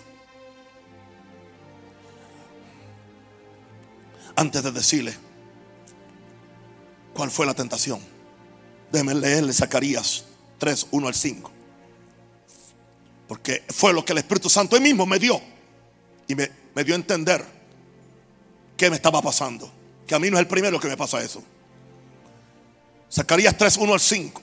Antes 4.35 4.63
de 4.63 4.71
decirle 4.71 5.15
cuál 7.13 7.31
fue 7.31 7.45
la 7.45 7.53
tentación, 7.53 7.99
déjeme 8.91 9.15
leerle 9.15 9.53
Zacarías 9.53 10.25
3, 10.59 10.87
1 10.91 11.07
al 11.07 11.15
5. 11.15 11.51
Porque 13.27 13.63
fue 13.69 13.93
lo 13.93 14.03
que 14.03 14.13
el 14.13 14.19
Espíritu 14.19 14.49
Santo 14.49 14.75
él 14.75 14.81
mismo 14.81 15.05
me 15.05 15.19
dio. 15.19 15.39
Y 16.27 16.35
me, 16.35 16.49
dio 16.83 16.93
a 16.93 16.97
entender 16.97 17.45
qué 18.75 18.89
me 18.89 18.95
estaba 18.95 19.21
pasando. 19.21 19.71
Que 20.07 20.15
a 20.15 20.19
mí 20.19 20.29
no 20.29 20.37
es 20.37 20.41
el 20.41 20.47
primero 20.47 20.79
que 20.79 20.87
me 20.87 20.97
pasa 20.97 21.21
eso. 21.21 21.43
Zacarías 23.11 23.55
3, 23.57 23.77
1 23.77 23.93
al 23.93 23.99
5. 23.99 24.41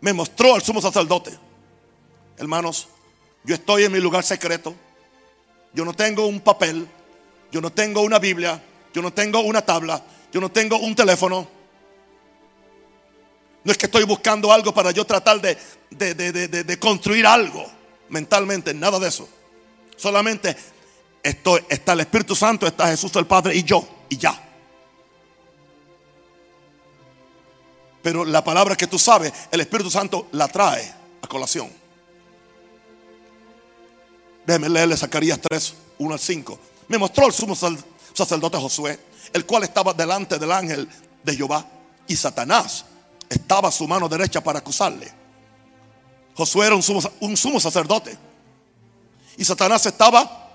Me 0.00 0.12
mostró 0.12 0.54
al 0.54 0.62
sumo 0.62 0.80
sacerdote. 0.80 1.36
Hermanos, 2.36 2.88
yo 3.44 3.54
estoy 3.54 3.84
en 3.84 3.92
mi 3.92 4.00
lugar 4.00 4.24
secreto. 4.24 4.74
Yo 5.74 5.84
no 5.84 5.94
tengo 5.94 6.26
un 6.26 6.40
papel. 6.40 6.88
Yo 7.52 7.60
no 7.60 7.70
tengo 7.70 8.00
una 8.00 8.18
Biblia. 8.18 8.60
Yo 8.94 9.02
no 9.02 9.12
tengo 9.12 9.40
una 9.40 9.62
tabla. 9.62 10.02
Yo 10.32 10.40
no 10.40 10.50
tengo 10.50 10.78
un 10.78 10.96
teléfono. 10.96 11.46
No 13.62 13.70
es 13.70 13.78
que 13.78 13.86
estoy 13.86 14.04
buscando 14.04 14.50
algo 14.50 14.74
para 14.74 14.90
yo 14.90 15.04
tratar 15.04 15.40
de, 15.40 15.56
de, 15.90 16.78
construir 16.80 17.26
algo 17.26 17.64
mentalmente, 18.08 18.74
nada 18.74 18.98
de 18.98 19.08
eso. 19.08 19.28
Solamente 19.96 20.56
estoy, 21.22 21.62
está 21.68 21.92
el 21.92 22.00
Espíritu 22.00 22.34
Santo, 22.34 22.66
está 22.66 22.88
Jesús 22.88 23.14
el 23.14 23.26
Padre 23.26 23.54
y 23.54 23.62
yo, 23.62 23.86
y 24.08 24.16
ya. 24.16 24.48
Pero 28.02 28.24
la 28.24 28.42
palabra 28.42 28.74
que 28.74 28.88
tú 28.88 28.98
sabes, 28.98 29.32
el 29.52 29.60
Espíritu 29.60 29.90
Santo 29.90 30.26
la 30.32 30.48
trae 30.48 30.92
a 31.20 31.28
colación. 31.28 31.70
Déjeme 34.44 34.70
leerle 34.70 34.96
Zacarías 34.96 35.38
3, 35.40 35.74
1 35.98 36.12
al 36.12 36.18
5. 36.18 36.58
Me 36.92 36.98
mostró 36.98 37.26
el 37.26 37.32
sumo 37.32 37.56
sacerdote 38.12 38.58
Josué, 38.58 39.00
el 39.32 39.46
cual 39.46 39.64
estaba 39.64 39.94
delante 39.94 40.38
del 40.38 40.52
ángel 40.52 40.86
de 41.22 41.34
Jehová 41.34 41.64
y 42.06 42.14
Satanás 42.14 42.84
estaba 43.30 43.70
a 43.70 43.72
su 43.72 43.88
mano 43.88 44.10
derecha 44.10 44.42
para 44.42 44.58
acusarle. 44.58 45.10
Josué 46.36 46.66
era 46.66 46.76
un 46.76 46.82
sumo, 46.82 47.60
sacerdote. 47.60 48.18
Y 49.38 49.44
Satanás 49.46 49.86
estaba 49.86 50.50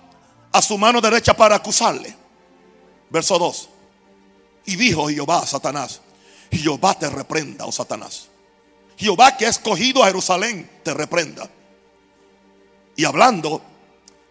a 0.51 0.62
su 0.62 0.77
mano 0.77 1.01
derecha 1.01 1.36
para 1.36 1.56
acusarle. 1.56 2.15
Verso 3.10 3.39
2. 3.39 3.70
Y 4.67 4.75
dijo 4.75 5.10
Jehová 5.10 5.39
a 5.39 5.48
Satanás, 5.48 6.01
Jehová 6.51 6.94
te 7.00 7.10
reprenda, 7.10 7.65
oh 7.65 7.72
Satanás. 7.72 8.27
Jehová 8.96 9.36
que 9.36 9.48
ha 9.48 9.50
escogido 9.50 10.03
a 10.03 10.06
Jerusalén, 10.06 10.70
te 10.84 10.94
reprenda. 10.94 11.50
Y 12.96 13.06
hablando 13.06 13.60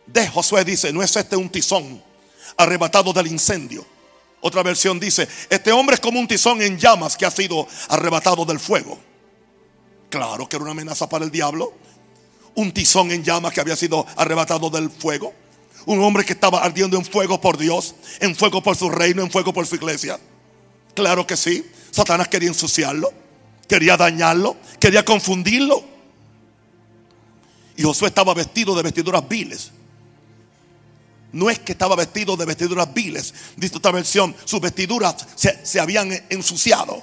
de 0.07 0.29
Josué 0.29 0.65
dice, 0.65 0.93
no 0.93 1.03
es 1.03 1.15
este 1.17 1.37
un 1.37 1.49
tizón 1.49 2.03
arrebatado 2.57 3.13
del 3.13 3.27
incendio. 3.27 3.85
Otra 4.41 4.63
versión 4.63 5.01
dice, 5.01 5.29
este 5.51 5.73
hombre 5.73 5.95
es 5.95 6.01
como 6.01 6.21
un 6.21 6.29
tizón 6.29 6.63
en 6.63 6.79
llamas 6.79 7.17
que 7.17 7.27
ha 7.27 7.31
sido 7.31 7.67
arrebatado 7.89 8.45
del 8.45 8.61
fuego. 8.61 8.99
Claro 10.09 10.49
que 10.49 10.57
era 10.57 10.63
una 10.63 10.73
amenaza 10.73 11.09
para 11.09 11.25
el 11.25 11.31
diablo. 11.31 11.73
Un 12.55 12.73
tizón 12.73 13.11
en 13.11 13.25
llamas 13.25 13.53
que 13.53 13.61
había 13.61 13.77
sido 13.77 14.07
arrebatado 14.17 14.71
del 14.71 14.91
fuego. 14.91 15.35
Un 15.85 16.03
hombre 16.03 16.25
que 16.25 16.33
estaba 16.33 16.63
ardiendo 16.63 16.97
en 16.97 17.05
fuego 17.05 17.41
por 17.41 17.59
Dios, 17.59 17.95
en 18.21 18.35
fuego 18.35 18.63
por 18.63 18.77
su 18.77 18.89
reino, 18.89 19.23
en 19.23 19.31
fuego 19.31 19.53
por 19.53 19.67
su 19.67 19.75
iglesia. 19.75 20.19
Claro 20.95 21.27
que 21.27 21.37
sí. 21.37 21.69
Satanás 21.91 22.29
quería 22.29 22.49
ensuciarlo, 22.49 23.13
quería 23.69 23.97
dañarlo, 23.97 24.57
quería 24.79 25.05
confundirlo. 25.05 25.83
Y 27.77 27.83
Josué 27.83 28.09
estaba 28.09 28.35
vestido 28.35 28.75
de 28.75 28.83
vestiduras 28.83 29.27
viles. 29.29 29.71
No 31.33 31.51
es 31.51 31.59
que 31.59 31.73
estaba 31.73 31.97
vestido 31.97 32.37
de 32.37 32.45
vestiduras 32.45 32.93
viles, 32.95 33.35
dice 33.57 33.77
otra 33.77 33.93
versión, 33.93 34.35
sus 34.45 34.61
vestiduras 34.61 35.27
se, 35.35 35.65
se 35.65 35.81
habían 35.81 36.11
ensuciado. 36.31 37.03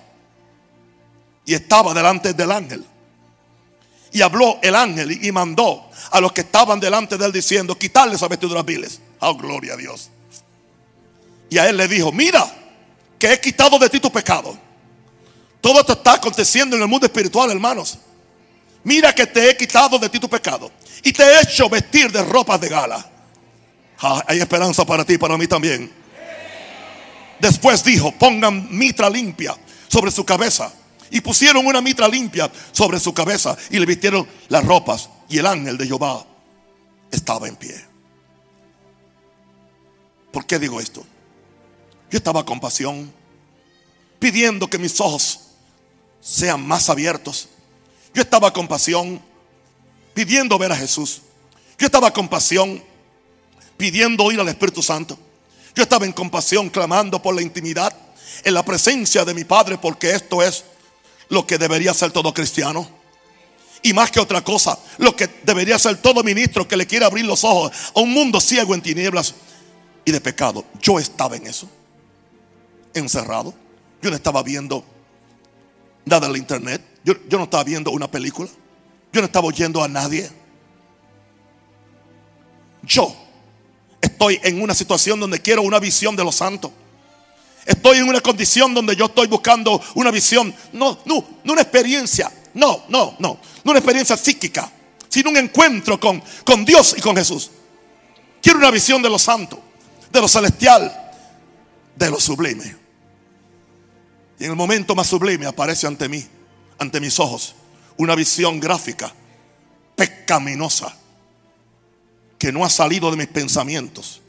Y 1.46 1.54
estaba 1.54 1.94
delante 1.94 2.34
del 2.34 2.52
ángel. 2.52 2.86
Y 4.12 4.22
habló 4.22 4.60
el 4.62 4.76
ángel 4.76 5.26
y 5.26 5.32
mandó 5.32 5.90
a 6.12 6.22
los 6.22 6.32
que 6.32 6.42
estaban 6.42 6.80
delante 6.80 7.18
de 7.18 7.26
él 7.26 7.32
diciendo, 7.32 7.78
quitarle 7.78 8.16
esas 8.16 8.30
vestiduras 8.30 8.64
viles. 8.64 9.02
Oh, 9.20 9.36
gloria 9.36 9.74
a 9.74 9.78
Dios. 9.78 10.10
Y 11.50 11.58
a 11.58 11.68
él 11.68 11.78
le 11.78 11.88
dijo, 11.88 12.12
mira, 12.12 12.46
que 13.20 13.32
he 13.32 13.40
quitado 13.40 13.78
de 13.80 13.90
ti 13.90 14.00
tu 14.00 14.12
pecado. 14.12 14.58
Todo 15.62 15.80
esto 15.80 15.94
está 15.94 16.14
aconteciendo 16.14 16.76
en 16.76 16.82
el 16.82 16.88
mundo 16.88 17.06
espiritual, 17.06 17.50
hermanos. 17.50 17.98
Mira 18.84 19.14
que 19.14 19.26
te 19.26 19.50
he 19.50 19.56
quitado 19.56 19.98
de 19.98 20.10
ti 20.10 20.20
tu 20.20 20.30
pecado. 20.30 20.72
Y 21.04 21.14
te 21.14 21.24
he 21.24 21.42
hecho 21.42 21.70
vestir 21.70 22.12
de 22.12 22.22
ropas 22.24 22.60
de 22.60 22.70
gala. 22.70 23.13
Ah, 24.06 24.22
hay 24.28 24.42
esperanza 24.42 24.86
para 24.86 25.06
ti 25.06 25.18
para 25.18 25.38
mí 25.38 25.48
también. 25.48 25.90
Después 27.40 27.86
dijo, 27.86 28.12
pongan 28.12 28.68
mitra 28.70 29.10
limpia 29.10 29.56
sobre 29.88 30.12
su 30.12 30.26
cabeza 30.26 30.74
y 31.10 31.22
pusieron 31.22 31.66
una 31.66 31.80
mitra 31.80 32.10
limpia 32.10 32.52
sobre 32.74 33.00
su 33.00 33.14
cabeza 33.14 33.56
y 33.70 33.80
le 33.80 33.86
vistieron 33.86 34.28
las 34.50 34.66
ropas. 34.66 35.10
Y 35.30 35.38
el 35.38 35.46
ángel 35.46 35.78
de 35.78 35.88
Jehová 35.88 36.26
estaba 37.12 37.48
en 37.48 37.56
pie. 37.56 37.74
¿Por 40.34 40.46
qué 40.46 40.60
digo 40.60 40.82
esto? 40.82 41.06
Yo 42.12 42.18
estaba 42.18 42.46
con 42.46 42.60
pasión, 42.60 43.10
pidiendo 44.20 44.70
que 44.70 44.80
mis 44.80 45.00
ojos 45.00 45.40
sean 46.20 46.68
más 46.68 46.90
abiertos. 46.90 47.48
Yo 48.14 48.22
estaba 48.22 48.52
con 48.52 48.68
pasión, 48.68 49.22
pidiendo 50.14 50.58
ver 50.58 50.74
a 50.74 50.76
Jesús. 50.76 51.22
Yo 51.78 51.86
estaba 51.86 52.12
con 52.12 52.28
pasión, 52.28 52.84
pidiendo 53.84 54.24
oír 54.24 54.40
al 54.40 54.48
Espíritu 54.48 54.82
Santo. 54.82 55.20
Yo 55.76 55.84
estaba 55.84 56.06
en 56.06 56.14
compasión, 56.14 56.70
clamando 56.70 57.22
por 57.22 57.36
la 57.36 57.42
intimidad 57.42 57.94
en 58.46 58.54
la 58.54 58.64
presencia 58.64 59.26
de 59.26 59.34
mi 59.34 59.44
Padre, 59.44 59.78
porque 59.78 60.12
esto 60.12 60.42
es 60.42 60.64
lo 61.28 61.46
que 61.46 61.58
debería 61.58 61.94
ser 61.94 62.10
todo 62.14 62.34
cristiano. 62.34 62.88
Y 63.82 63.92
más 63.92 64.10
que 64.10 64.22
otra 64.22 64.42
cosa, 64.42 64.80
lo 65.00 65.14
que 65.18 65.28
debería 65.44 65.78
ser 65.78 65.98
todo 65.98 66.24
ministro 66.24 66.66
que 66.66 66.78
le 66.78 66.88
quiere 66.88 67.04
abrir 67.04 67.26
los 67.26 67.44
ojos 67.44 67.74
a 67.94 68.00
un 68.00 68.14
mundo 68.14 68.40
ciego 68.40 68.74
en 68.74 68.82
tinieblas 68.82 69.36
y 70.06 70.14
de 70.14 70.22
pecado. 70.22 70.64
Yo 70.82 70.98
estaba 70.98 71.36
en 71.36 71.46
eso, 71.46 71.70
encerrado. 72.94 73.54
Yo 74.02 74.10
no 74.10 74.16
estaba 74.16 74.44
viendo 74.44 74.82
nada 76.06 76.28
en 76.28 76.32
la 76.32 76.38
internet. 76.38 76.82
Yo, 77.04 77.16
yo 77.28 77.38
no 77.38 77.44
estaba 77.44 77.66
viendo 77.66 77.92
una 77.92 78.10
película. 78.10 78.48
Yo 79.12 79.20
no 79.20 79.26
estaba 79.26 79.46
oyendo 79.46 79.84
a 79.84 79.90
nadie. 79.90 80.32
Yo 82.84 83.23
estoy 84.04 84.38
en 84.44 84.62
una 84.62 84.76
situación 84.76 85.20
donde 85.20 85.42
quiero 85.42 85.62
una 85.62 85.80
visión 85.80 86.16
de 86.16 86.26
los 86.26 86.36
santos. 86.36 86.72
Estoy 87.66 88.00
en 88.00 88.10
una 88.10 88.20
condición 88.20 88.74
donde 88.74 88.96
yo 88.98 89.06
estoy 89.06 89.28
buscando 89.28 89.82
una 89.96 90.12
visión, 90.12 90.54
no, 90.74 91.00
no, 91.06 91.26
no 91.44 91.54
una 91.54 91.62
experiencia, 91.62 92.30
no, 92.54 92.84
no, 92.90 93.16
no, 93.20 93.40
no 93.64 93.72
una 93.72 93.80
experiencia 93.80 94.18
psíquica, 94.18 94.70
sino 95.08 95.30
un 95.30 95.38
encuentro 95.38 95.98
con, 95.98 96.22
con 96.44 96.66
Dios 96.66 96.96
y 96.98 97.02
con 97.02 97.16
Jesús. 97.16 97.50
Quiero 98.42 98.60
una 98.60 98.72
visión 98.72 99.02
de 99.02 99.10
lo 99.10 99.18
santo, 99.18 99.62
de 100.12 100.20
lo 100.20 100.28
celestial, 100.28 101.14
de 101.96 102.10
lo 102.10 102.20
sublime. 102.20 102.76
Y 104.38 104.44
en 104.44 104.50
el 104.50 104.58
momento 104.58 104.96
más 104.96 105.08
sublime 105.08 105.46
aparece 105.46 105.88
ante 105.88 106.10
mí, 106.10 106.26
ante 106.78 107.00
mis 107.00 107.18
ojos, 107.22 107.56
una 107.96 108.16
visión 108.16 108.60
gráfica, 108.60 109.14
pecaminosa, 109.96 110.94
que 112.44 112.52
no 112.52 112.66
ha 112.66 112.70
salido 112.70 113.10
de 113.10 113.16
mis 113.16 113.28
pensamientos 113.28 114.20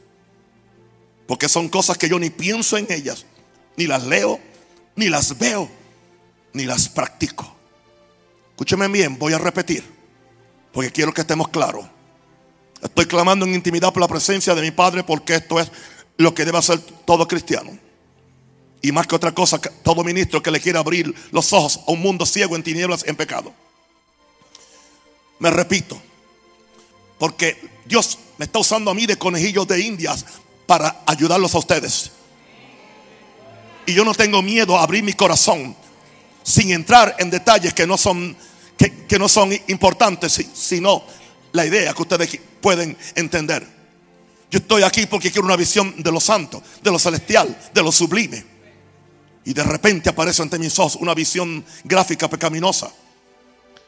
porque 1.26 1.48
son 1.48 1.68
cosas 1.68 1.98
que 1.98 2.08
yo 2.08 2.16
ni 2.20 2.30
pienso 2.30 2.78
en 2.78 2.86
ellas, 2.88 3.26
ni 3.76 3.88
las 3.88 4.04
leo, 4.04 4.38
ni 4.94 5.08
las 5.08 5.36
veo, 5.36 5.68
ni 6.52 6.64
las 6.64 6.88
practico. 6.88 7.52
Escúcheme 8.50 8.86
bien, 8.86 9.18
voy 9.18 9.32
a 9.32 9.38
repetir, 9.38 9.82
porque 10.72 10.92
quiero 10.92 11.12
que 11.12 11.22
estemos 11.22 11.48
claros. 11.48 11.86
Estoy 12.80 13.06
clamando 13.06 13.44
en 13.46 13.54
intimidad 13.54 13.92
por 13.92 14.00
la 14.00 14.06
presencia 14.06 14.54
de 14.54 14.62
mi 14.62 14.70
Padre, 14.70 15.02
porque 15.02 15.34
esto 15.34 15.58
es 15.58 15.72
lo 16.16 16.32
que 16.36 16.44
debe 16.44 16.58
hacer 16.58 16.78
todo 16.78 17.26
cristiano. 17.26 17.76
Y 18.80 18.92
más 18.92 19.08
que 19.08 19.16
otra 19.16 19.32
cosa, 19.32 19.58
todo 19.58 20.04
ministro 20.04 20.40
que 20.40 20.52
le 20.52 20.60
quiera 20.60 20.78
abrir 20.78 21.12
los 21.32 21.52
ojos 21.52 21.80
a 21.84 21.90
un 21.90 22.00
mundo 22.00 22.26
ciego 22.26 22.54
en 22.54 22.62
tinieblas, 22.62 23.04
en 23.08 23.16
pecado. 23.16 23.52
Me 25.40 25.50
repito, 25.50 26.00
porque 27.18 27.73
Dios 27.84 28.18
me 28.38 28.46
está 28.46 28.58
usando 28.58 28.90
a 28.90 28.94
mí 28.94 29.06
de 29.06 29.16
conejillos 29.16 29.66
de 29.66 29.80
indias 29.80 30.24
para 30.66 31.02
ayudarlos 31.06 31.54
a 31.54 31.58
ustedes. 31.58 32.10
Y 33.86 33.92
yo 33.92 34.04
no 34.04 34.14
tengo 34.14 34.42
miedo 34.42 34.78
a 34.78 34.82
abrir 34.82 35.02
mi 35.02 35.12
corazón 35.12 35.76
sin 36.42 36.72
entrar 36.72 37.16
en 37.18 37.30
detalles 37.30 37.74
que 37.74 37.86
no 37.86 37.96
son, 37.96 38.36
que, 38.76 39.18
no 39.18 39.28
son 39.28 39.52
importantes, 39.68 40.40
sino 40.54 41.04
la 41.52 41.66
idea 41.66 41.92
que 41.92 42.02
ustedes 42.02 42.40
pueden 42.60 42.96
entender. 43.14 43.66
Yo 44.50 44.58
estoy 44.58 44.82
aquí 44.82 45.06
porque 45.06 45.30
quiero 45.30 45.46
una 45.46 45.56
visión 45.56 46.02
de 46.02 46.12
lo 46.12 46.20
santo, 46.20 46.62
de 46.82 46.90
lo 46.90 46.98
celestial, 46.98 47.56
de 47.72 47.82
lo 47.82 47.90
sublime. 47.90 48.44
Y 49.44 49.52
de 49.52 49.62
repente 49.62 50.08
aparece 50.10 50.42
ante 50.42 50.58
mis 50.58 50.78
ojos 50.78 50.96
una 50.96 51.14
visión 51.14 51.64
gráfica 51.82 52.28
pecaminosa 52.28 52.90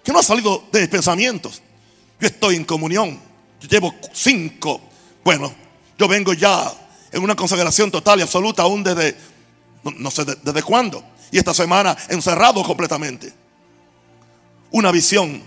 que 0.02 0.12
no 0.12 0.18
ha 0.18 0.22
salido 0.22 0.64
de 0.70 0.80
mis 0.80 0.88
pensamientos. 0.88 1.62
Yo 2.20 2.28
estoy 2.28 2.56
en 2.56 2.64
comunión. 2.64 3.18
Yo 3.60 3.68
llevo 3.68 3.94
cinco, 4.12 4.80
bueno, 5.24 5.52
yo 5.98 6.08
vengo 6.08 6.32
ya 6.34 6.72
en 7.10 7.22
una 7.22 7.34
consagración 7.34 7.90
total 7.90 8.20
y 8.20 8.22
absoluta, 8.22 8.62
aún 8.62 8.84
desde, 8.84 9.16
no, 9.82 10.10
sé 10.10 10.24
desde 10.24 10.62
cuándo. 10.62 11.02
Y 11.30 11.38
esta 11.38 11.54
semana 11.54 11.96
encerrado 12.08 12.62
completamente. 12.62 13.32
Una 14.70 14.90
visión 14.90 15.42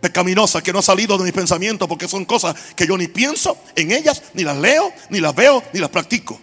pecaminosa 0.00 0.62
que 0.62 0.72
no 0.72 0.78
ha 0.78 0.82
salido 0.82 1.18
de 1.18 1.24
mi 1.24 1.32
pensamiento 1.32 1.86
porque 1.86 2.08
son 2.08 2.24
cosas 2.24 2.56
que 2.74 2.86
yo 2.86 2.96
ni 2.96 3.08
pienso 3.08 3.58
en 3.76 3.92
ellas, 3.92 4.22
ni 4.34 4.42
las 4.42 4.56
leo, 4.56 4.92
ni 5.10 5.20
las 5.20 5.34
veo, 5.34 5.62
ni 5.72 5.80
las 5.80 5.90
practico. 5.90 6.40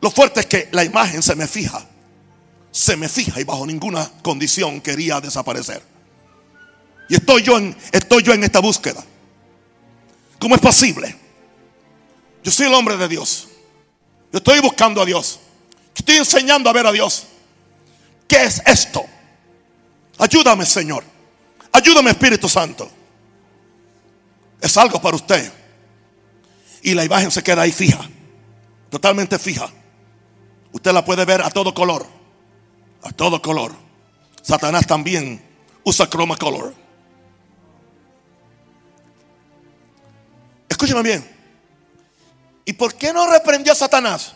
Lo 0.00 0.10
fuerte 0.10 0.40
es 0.40 0.46
que 0.46 0.68
la 0.72 0.84
imagen 0.84 1.22
se 1.22 1.34
me 1.34 1.46
fija, 1.46 1.86
se 2.70 2.96
me 2.96 3.08
fija 3.08 3.40
y 3.40 3.44
bajo 3.44 3.66
ninguna 3.66 4.10
condición 4.22 4.80
quería 4.80 5.20
desaparecer. 5.20 5.93
Y 7.08 7.14
estoy 7.14 7.42
yo 7.42 7.58
en, 7.58 7.76
estoy 7.92 8.22
yo 8.22 8.32
en 8.32 8.44
esta 8.44 8.60
búsqueda. 8.60 9.04
¿Cómo 10.38 10.54
es 10.54 10.60
posible? 10.60 11.16
Yo 12.42 12.50
soy 12.50 12.66
el 12.66 12.74
hombre 12.74 12.96
de 12.96 13.08
Dios. 13.08 13.48
Yo 14.32 14.38
estoy 14.38 14.60
buscando 14.60 15.00
a 15.00 15.04
Dios. 15.04 15.40
Estoy 15.94 16.16
enseñando 16.16 16.68
a 16.68 16.72
ver 16.72 16.86
a 16.86 16.92
Dios. 16.92 17.24
¿Qué 18.28 18.42
es 18.42 18.62
esto? 18.66 19.04
Ayúdame, 20.18 20.66
Señor. 20.66 21.04
Ayúdame, 21.72 22.10
Espíritu 22.10 22.48
Santo. 22.48 22.90
Es 24.60 24.76
algo 24.76 25.00
para 25.00 25.16
usted. 25.16 25.52
Y 26.82 26.94
la 26.94 27.04
imagen 27.04 27.30
se 27.30 27.42
queda 27.42 27.62
ahí 27.62 27.72
fija. 27.72 28.08
Totalmente 28.90 29.38
fija. 29.38 29.70
Usted 30.72 30.92
la 30.92 31.04
puede 31.04 31.24
ver 31.24 31.42
a 31.42 31.50
todo 31.50 31.72
color. 31.72 32.06
A 33.02 33.12
todo 33.12 33.40
color. 33.40 33.72
Satanás 34.42 34.86
también 34.86 35.42
usa 35.84 36.08
chroma 36.08 36.36
color. 36.36 36.83
Escúcheme 40.74 41.02
bien. 41.02 41.24
¿Y 42.64 42.72
por 42.72 42.96
qué 42.96 43.12
no 43.12 43.30
reprendió 43.30 43.72
a 43.72 43.76
Satanás? 43.76 44.32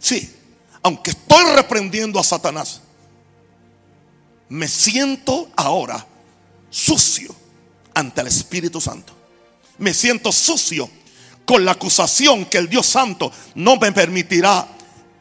Sí, 0.00 0.34
aunque 0.82 1.12
estoy 1.12 1.44
reprendiendo 1.54 2.18
a 2.18 2.24
Satanás, 2.24 2.80
me 4.48 4.66
siento 4.66 5.48
ahora 5.54 6.04
sucio 6.70 7.32
ante 7.94 8.20
el 8.20 8.26
Espíritu 8.26 8.80
Santo. 8.80 9.14
Me 9.78 9.94
siento 9.94 10.32
sucio 10.32 10.90
con 11.44 11.64
la 11.64 11.70
acusación 11.70 12.46
que 12.46 12.58
el 12.58 12.68
Dios 12.68 12.86
Santo 12.86 13.30
no 13.54 13.76
me 13.76 13.92
permitirá 13.92 14.66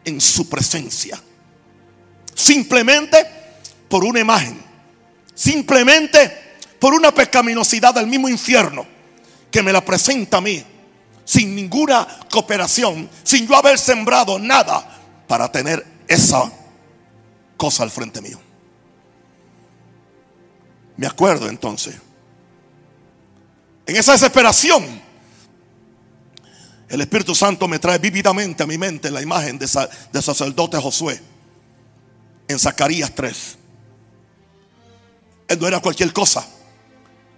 en 0.03 0.19
su 0.19 0.49
presencia. 0.49 1.21
Simplemente 2.33 3.23
por 3.87 4.03
una 4.03 4.19
imagen. 4.19 4.59
Simplemente 5.35 6.57
por 6.79 6.91
una 6.91 7.13
pecaminosidad 7.13 7.93
del 7.93 8.07
mismo 8.07 8.27
infierno 8.27 8.90
que 9.51 9.61
me 9.61 9.73
la 9.73 9.83
presenta 9.83 10.37
a 10.37 10.41
mí. 10.41 10.63
Sin 11.25 11.55
ninguna 11.55 12.07
cooperación. 12.29 13.09
Sin 13.23 13.47
yo 13.47 13.55
haber 13.55 13.77
sembrado 13.77 14.39
nada 14.39 14.99
para 15.27 15.51
tener 15.51 15.85
esa 16.07 16.51
cosa 17.57 17.83
al 17.83 17.91
frente 17.91 18.21
mío. 18.21 18.39
Me 20.97 21.07
acuerdo 21.07 21.49
entonces. 21.49 21.95
En 23.85 23.95
esa 23.95 24.13
desesperación 24.13 25.01
el 26.91 26.99
Espíritu 26.99 27.33
Santo 27.33 27.69
me 27.69 27.79
trae 27.79 27.99
vívidamente 27.99 28.63
a 28.63 28.67
mi 28.67 28.77
mente 28.77 29.09
la 29.09 29.21
imagen 29.21 29.57
de, 29.57 29.65
sacerdote 29.65 30.77
Josué 30.77 31.21
en 32.49 32.59
Zacarías 32.59 33.15
3. 33.15 33.57
Él 35.47 35.59
no 35.59 35.67
era 35.67 35.79
cualquier 35.79 36.11
cosa, 36.11 36.45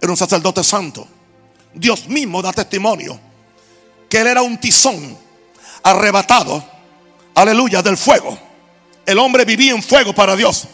era 0.00 0.10
un 0.10 0.16
sacerdote 0.16 0.64
santo. 0.64 1.06
Dios 1.74 2.06
mismo 2.06 2.40
da 2.40 2.52
testimonio 2.52 3.18
que 4.08 4.20
él 4.20 4.28
era 4.28 4.42
un 4.42 4.58
tizón 4.58 5.18
arrebatado, 5.82 6.64
aleluya, 7.34 7.82
del 7.82 7.96
fuego. 7.96 8.38
El 9.04 9.18
hombre 9.18 9.44
vivía 9.44 9.72
en 9.72 9.82
fuego 9.82 10.14
para 10.14 10.36
Dios. 10.36 10.68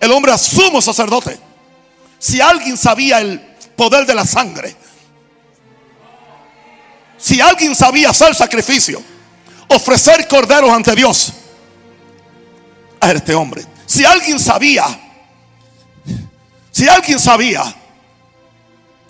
El 0.00 0.10
hombre 0.12 0.36
sumo 0.36 0.82
sacerdote. 0.82 1.38
Si 2.18 2.40
alguien 2.40 2.76
sabía 2.76 3.20
el 3.20 3.40
poder 3.76 4.04
de 4.06 4.14
la 4.14 4.26
sangre, 4.26 4.76
si 7.16 7.40
alguien 7.40 7.74
sabía 7.74 8.10
hacer 8.10 8.34
sacrificio, 8.34 9.02
ofrecer 9.68 10.26
corderos 10.26 10.70
ante 10.70 10.94
Dios, 10.94 11.32
a 13.00 13.10
este 13.12 13.34
hombre. 13.34 13.64
Si 13.86 14.04
alguien 14.04 14.38
sabía, 14.38 14.84
si 16.70 16.88
alguien 16.88 17.18
sabía 17.18 17.62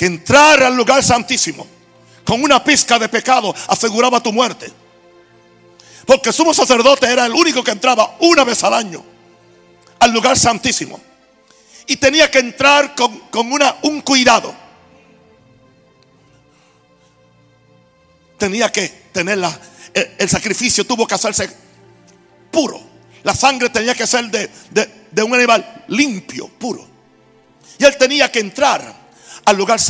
entrar 0.06 0.62
al 0.62 0.76
lugar 0.76 1.02
santísimo 1.02 1.66
con 2.24 2.42
una 2.42 2.62
pizca 2.62 2.98
de 2.98 3.08
pecado 3.08 3.54
aseguraba 3.68 4.22
tu 4.22 4.32
muerte. 4.32 4.72
Porque 6.06 6.30
el 6.30 6.34
sumo 6.34 6.52
sacerdote 6.52 7.06
era 7.06 7.26
el 7.26 7.32
único 7.32 7.62
que 7.62 7.70
entraba 7.70 8.16
una 8.20 8.44
vez 8.44 8.62
al 8.64 8.74
año 8.74 9.12
al 10.02 10.10
lugar 10.10 10.36
santísimo. 10.36 11.00
Y 11.86 11.96
tenía 11.96 12.30
que 12.30 12.40
entrar 12.40 12.94
con, 12.94 13.52
una, 13.52 13.76
un 13.82 14.00
cuidado. 14.00 14.62
tenía 18.38 18.72
que 18.72 18.88
tener 19.12 19.38
el, 19.94 20.28
sacrificio, 20.28 20.84
tuvo 20.84 21.06
que 21.06 21.14
hacerse 21.14 21.48
puro. 22.50 22.82
La 23.22 23.36
sangre 23.36 23.70
tenía 23.70 23.94
que 23.94 24.04
ser 24.04 24.28
de, 24.32 24.50
de, 25.12 25.22
un 25.22 25.32
animal 25.32 25.84
limpio, 25.86 26.48
puro. 26.48 26.84
Y 27.78 27.84
él 27.84 27.96
tenía 27.96 28.32
que 28.32 28.40
entrar 28.40 29.01
al 29.44 29.56
lugar, 29.56 29.80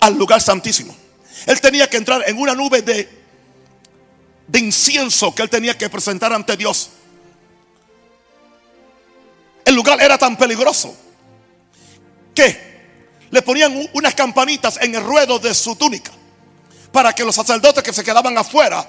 al 0.00 0.14
lugar 0.16 0.40
santísimo. 0.40 0.96
Él 1.46 1.60
tenía 1.60 1.88
que 1.88 1.96
entrar 1.96 2.22
en 2.26 2.38
una 2.38 2.54
nube 2.54 2.82
de, 2.82 3.08
de 4.46 4.58
incienso 4.58 5.34
que 5.34 5.42
él 5.42 5.50
tenía 5.50 5.76
que 5.76 5.88
presentar 5.88 6.32
ante 6.32 6.56
Dios. 6.56 6.90
El 9.64 9.74
lugar 9.74 10.02
era 10.02 10.18
tan 10.18 10.36
peligroso 10.36 10.94
que 12.34 12.70
le 13.30 13.42
ponían 13.42 13.88
unas 13.92 14.14
campanitas 14.14 14.78
en 14.82 14.94
el 14.94 15.04
ruedo 15.04 15.38
de 15.38 15.54
su 15.54 15.76
túnica 15.76 16.10
para 16.92 17.12
que 17.12 17.24
los 17.24 17.34
sacerdotes 17.34 17.82
que 17.82 17.92
se 17.92 18.02
quedaban 18.02 18.36
afuera 18.36 18.88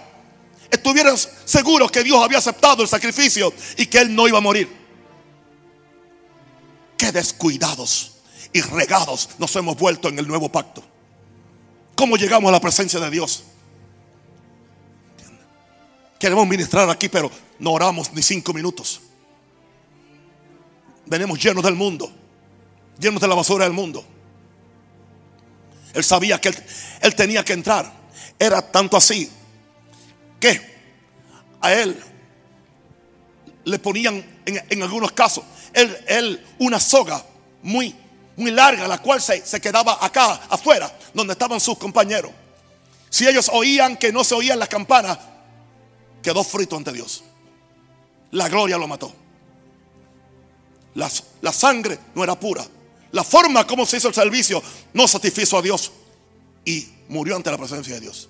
estuvieran 0.70 1.16
seguros 1.46 1.92
que 1.92 2.04
Dios 2.04 2.24
había 2.24 2.40
aceptado 2.40 2.82
el 2.82 2.90
sacrificio 2.90 3.54
y 3.78 3.86
que 3.86 4.00
Él 4.00 4.16
no 4.16 4.28
iba 4.28 4.40
a 4.40 4.42
morir. 4.42 4.76
Qué 6.98 7.12
descuidados 7.12 8.21
y 8.54 8.62
regados 8.62 9.30
nos 9.38 9.56
hemos 9.56 9.78
vuelto 9.78 10.10
en 10.10 10.20
el 10.20 10.28
nuevo 10.28 10.52
pacto. 10.52 10.84
¿Cómo 11.96 12.18
llegamos 12.18 12.50
a 12.50 12.52
la 12.52 12.60
presencia 12.60 13.00
de 13.00 13.10
Dios? 13.10 13.44
Queremos 16.20 16.48
ministrar 16.48 16.90
aquí, 16.90 17.10
pero 17.10 17.32
no 17.60 17.72
oramos 17.72 18.12
ni 18.14 18.22
cinco 18.22 18.54
minutos. 18.54 19.02
Venimos 21.06 21.44
llenos 21.44 21.64
del 21.64 21.76
mundo, 21.76 22.12
llenos 23.00 23.22
de 23.22 23.28
la 23.28 23.36
basura 23.36 23.66
del 23.66 23.74
mundo. 23.74 24.06
Él 25.94 26.04
sabía 26.04 26.40
que 26.40 26.54
él, 27.02 27.16
tenía 27.16 27.44
que 27.44 27.54
entrar. 27.54 27.92
Era 28.40 28.62
tanto 28.62 28.98
así 28.98 29.30
que 30.40 30.62
a 31.60 31.74
él 31.74 32.00
le 33.66 33.80
ponían 33.80 34.24
en, 34.46 34.82
algunos 34.82 35.12
casos 35.12 35.44
él, 35.74 35.96
él, 36.08 36.46
una 36.60 36.80
soga 36.80 37.24
muy, 37.62 37.96
muy 38.38 38.52
larga, 38.52 38.88
la 38.88 39.00
cual 39.00 39.22
se, 39.22 39.46
se 39.46 39.60
quedaba 39.60 40.04
acá 40.04 40.42
afuera, 40.50 40.92
donde 41.14 41.34
estaban 41.34 41.60
sus 41.60 41.78
compañeros. 41.78 42.32
Si 43.10 43.28
ellos 43.28 43.50
oían 43.54 43.98
que 43.98 44.12
no 44.12 44.24
se 44.24 44.36
oían 44.36 44.58
las 44.58 44.70
campanas, 44.70 45.18
quedó 46.24 46.44
frito 46.44 46.78
ante 46.78 46.94
Dios. 46.94 47.24
La 48.32 48.48
gloria 48.48 48.78
lo 48.78 48.88
mató. 48.88 49.14
La, 50.96 51.10
la 51.42 51.52
sangre 51.52 52.00
no 52.16 52.24
era 52.24 52.40
pura. 52.40 52.66
La 53.12 53.24
forma 53.24 53.68
como 53.68 53.86
se 53.86 53.98
hizo 53.98 54.08
el 54.08 54.14
servicio 54.14 54.64
no 54.94 55.08
satisfizo 55.08 55.58
a 55.58 55.62
Dios 55.62 55.92
y 56.64 56.88
murió 57.10 57.36
ante 57.36 57.52
la 57.52 57.58
presencia 57.58 57.96
de 57.96 58.00
Dios. 58.00 58.30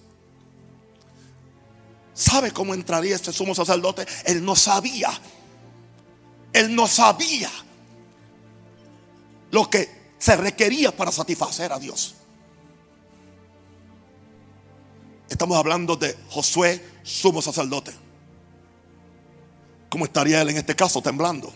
¿Sabe 2.14 2.52
cómo 2.52 2.74
entraría 2.74 3.16
este 3.16 3.32
sumo 3.32 3.54
sacerdote? 3.54 4.06
Él 4.26 4.44
no 4.44 4.56
sabía. 4.56 5.10
Él 6.54 6.76
no 6.76 6.88
sabía 6.88 7.50
lo 9.52 9.70
que 9.70 10.14
se 10.18 10.36
requería 10.36 10.96
para 10.96 11.12
satisfacer 11.12 11.72
a 11.72 11.80
Dios. 11.80 12.16
Estamos 15.30 15.58
hablando 15.58 15.96
de 15.96 16.16
Josué, 16.30 16.84
sumo 17.04 17.42
sacerdote. 17.42 17.92
¿Cómo 19.90 20.06
estaría 20.06 20.42
él 20.42 20.50
en 20.50 20.58
este 20.58 20.76
caso? 20.76 21.02
Temblando. 21.02 21.52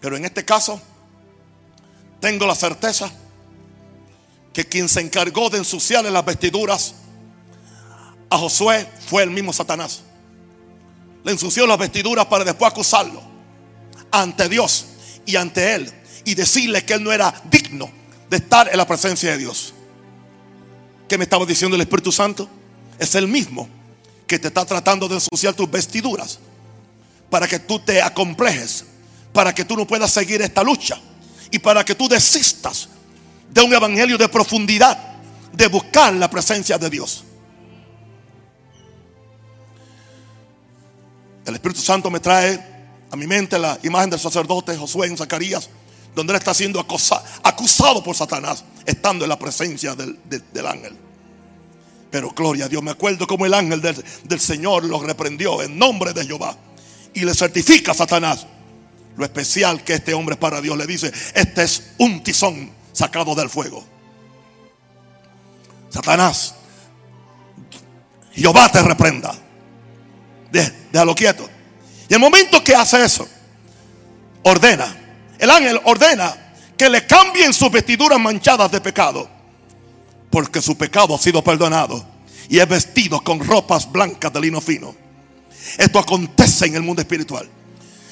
Pero 0.00 0.16
en 0.16 0.24
este 0.24 0.44
caso, 0.44 0.80
tengo 2.20 2.46
la 2.46 2.54
certeza 2.54 3.10
que 4.52 4.64
quien 4.66 4.88
se 4.88 5.00
encargó 5.00 5.50
de 5.50 5.58
ensuciarle 5.58 6.10
las 6.10 6.24
vestiduras 6.24 6.94
a 8.30 8.38
Josué 8.38 8.88
fue 9.06 9.22
el 9.22 9.30
mismo 9.30 9.52
Satanás. 9.52 10.02
Le 11.24 11.32
ensució 11.32 11.66
las 11.66 11.78
vestiduras 11.78 12.26
para 12.26 12.44
después 12.44 12.70
acusarlo 12.70 13.20
ante 14.10 14.48
Dios 14.48 14.86
y 15.28 15.36
ante 15.36 15.74
él 15.74 15.92
y 16.24 16.34
decirle 16.34 16.82
que 16.86 16.94
él 16.94 17.04
no 17.04 17.12
era 17.12 17.34
digno 17.50 17.90
de 18.30 18.38
estar 18.38 18.66
en 18.72 18.78
la 18.78 18.86
presencia 18.86 19.30
de 19.30 19.36
Dios. 19.36 19.74
¿Qué 21.06 21.18
me 21.18 21.24
estaba 21.24 21.44
diciendo 21.44 21.74
el 21.74 21.82
Espíritu 21.82 22.10
Santo? 22.10 22.48
Es 22.98 23.14
el 23.14 23.28
mismo 23.28 23.68
que 24.26 24.38
te 24.38 24.48
está 24.48 24.64
tratando 24.64 25.06
de 25.06 25.16
ensuciar 25.16 25.52
tus 25.52 25.70
vestiduras 25.70 26.38
para 27.28 27.46
que 27.46 27.58
tú 27.58 27.78
te 27.78 28.00
acomplejes, 28.00 28.86
para 29.34 29.54
que 29.54 29.66
tú 29.66 29.76
no 29.76 29.86
puedas 29.86 30.10
seguir 30.10 30.40
esta 30.40 30.62
lucha 30.62 30.98
y 31.50 31.58
para 31.58 31.84
que 31.84 31.94
tú 31.94 32.08
desistas 32.08 32.88
de 33.50 33.60
un 33.60 33.74
evangelio 33.74 34.16
de 34.16 34.30
profundidad, 34.30 34.98
de 35.52 35.66
buscar 35.66 36.14
la 36.14 36.30
presencia 36.30 36.78
de 36.78 36.88
Dios. 36.88 37.22
El 41.44 41.54
Espíritu 41.54 41.82
Santo 41.82 42.10
me 42.10 42.20
trae 42.20 42.77
a 43.10 43.16
mi 43.16 43.26
mente 43.26 43.58
la 43.58 43.78
imagen 43.82 44.10
del 44.10 44.20
sacerdote 44.20 44.76
Josué 44.76 45.06
en 45.06 45.16
Zacarías, 45.16 45.68
donde 46.14 46.32
él 46.32 46.38
está 46.38 46.52
siendo 46.52 46.80
acusado 46.80 48.02
por 48.02 48.14
Satanás, 48.14 48.64
estando 48.84 49.24
en 49.24 49.28
la 49.28 49.38
presencia 49.38 49.94
del, 49.94 50.66
ángel. 50.66 50.96
Pero 52.10 52.30
gloria 52.30 52.66
a 52.66 52.68
Dios, 52.68 52.82
me 52.82 52.90
acuerdo 52.90 53.26
como 53.26 53.46
el 53.46 53.54
ángel 53.54 53.80
del, 53.80 54.40
Señor 54.40 54.84
lo 54.84 55.00
reprendió 55.00 55.62
en 55.62 55.78
nombre 55.78 56.12
de 56.12 56.26
Jehová 56.26 56.56
y 57.14 57.24
le 57.24 57.34
certifica 57.34 57.92
a 57.92 57.94
Satanás 57.94 58.46
lo 59.16 59.24
especial 59.24 59.82
que 59.82 59.94
este 59.94 60.14
hombre 60.14 60.34
es 60.34 60.38
para 60.38 60.60
Dios. 60.60 60.78
Le 60.78 60.86
dice, 60.86 61.12
este 61.34 61.64
es 61.64 61.90
un 61.98 62.22
tizón 62.22 62.70
sacado 62.92 63.34
del 63.34 63.50
fuego. 63.50 63.84
Satanás, 65.90 66.54
Jehová 68.32 68.70
te 68.70 68.80
reprenda. 68.82 69.34
Déjalo 70.92 71.14
quieto. 71.14 71.57
Y 72.08 72.14
el 72.14 72.20
momento 72.20 72.62
que 72.64 72.74
hace 72.74 73.04
eso, 73.04 73.28
ordena, 74.42 74.96
el 75.38 75.50
ángel 75.50 75.80
ordena 75.84 76.34
que 76.76 76.88
le 76.88 77.06
cambien 77.06 77.52
sus 77.52 77.70
vestiduras 77.70 78.18
manchadas 78.18 78.70
de 78.70 78.80
pecado, 78.80 79.28
porque 80.30 80.62
su 80.62 80.76
pecado 80.76 81.14
ha 81.14 81.18
sido 81.18 81.42
perdonado 81.42 82.04
y 82.48 82.58
es 82.58 82.68
vestido 82.68 83.22
con 83.22 83.40
ropas 83.40 83.90
blancas 83.90 84.32
de 84.32 84.40
lino 84.40 84.60
fino. 84.60 84.94
Esto 85.76 85.98
acontece 85.98 86.66
en 86.66 86.76
el 86.76 86.82
mundo 86.82 87.02
espiritual. 87.02 87.48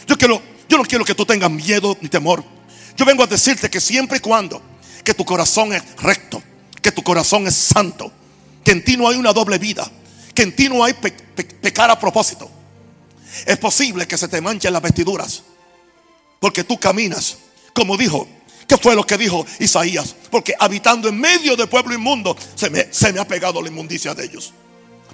Yo 0.06 0.16
quiero 0.18 0.42
Yo 0.68 0.78
no 0.78 0.84
quiero 0.84 1.04
que 1.04 1.14
tú 1.14 1.24
tengas 1.24 1.50
miedo 1.50 1.96
ni 2.00 2.08
temor. 2.08 2.44
Yo 2.96 3.04
vengo 3.04 3.22
a 3.22 3.26
decirte 3.26 3.70
que 3.70 3.80
siempre 3.80 4.18
y 4.18 4.20
cuando 4.20 4.60
que 5.04 5.14
tu 5.14 5.24
corazón 5.24 5.72
es 5.72 5.82
recto, 5.98 6.42
que 6.82 6.90
tu 6.90 7.02
corazón 7.02 7.46
es 7.46 7.54
santo, 7.54 8.10
que 8.64 8.72
en 8.72 8.84
ti 8.84 8.96
no 8.96 9.08
hay 9.08 9.16
una 9.16 9.32
doble 9.32 9.58
vida, 9.58 9.88
que 10.34 10.42
en 10.42 10.56
ti 10.56 10.68
no 10.68 10.82
hay 10.82 10.94
pecar 10.94 11.90
a 11.90 11.98
propósito. 11.98 12.50
Es 13.44 13.58
posible 13.58 14.06
que 14.06 14.18
se 14.18 14.28
te 14.28 14.40
manchen 14.40 14.72
las 14.72 14.82
vestiduras, 14.82 15.42
porque 16.40 16.64
tú 16.64 16.78
caminas, 16.78 17.38
como 17.74 17.96
dijo, 17.96 18.26
¿qué 18.66 18.76
fue 18.76 18.94
lo 18.94 19.04
que 19.04 19.16
dijo 19.16 19.44
Isaías? 19.58 20.14
Porque 20.30 20.54
habitando 20.58 21.08
en 21.08 21.18
medio 21.18 21.56
del 21.56 21.68
pueblo 21.68 21.94
inmundo, 21.94 22.36
se 22.54 22.70
me, 22.70 22.92
se 22.92 23.12
me 23.12 23.20
ha 23.20 23.26
pegado 23.26 23.60
la 23.62 23.68
inmundicia 23.68 24.14
de 24.14 24.24
ellos. 24.24 24.52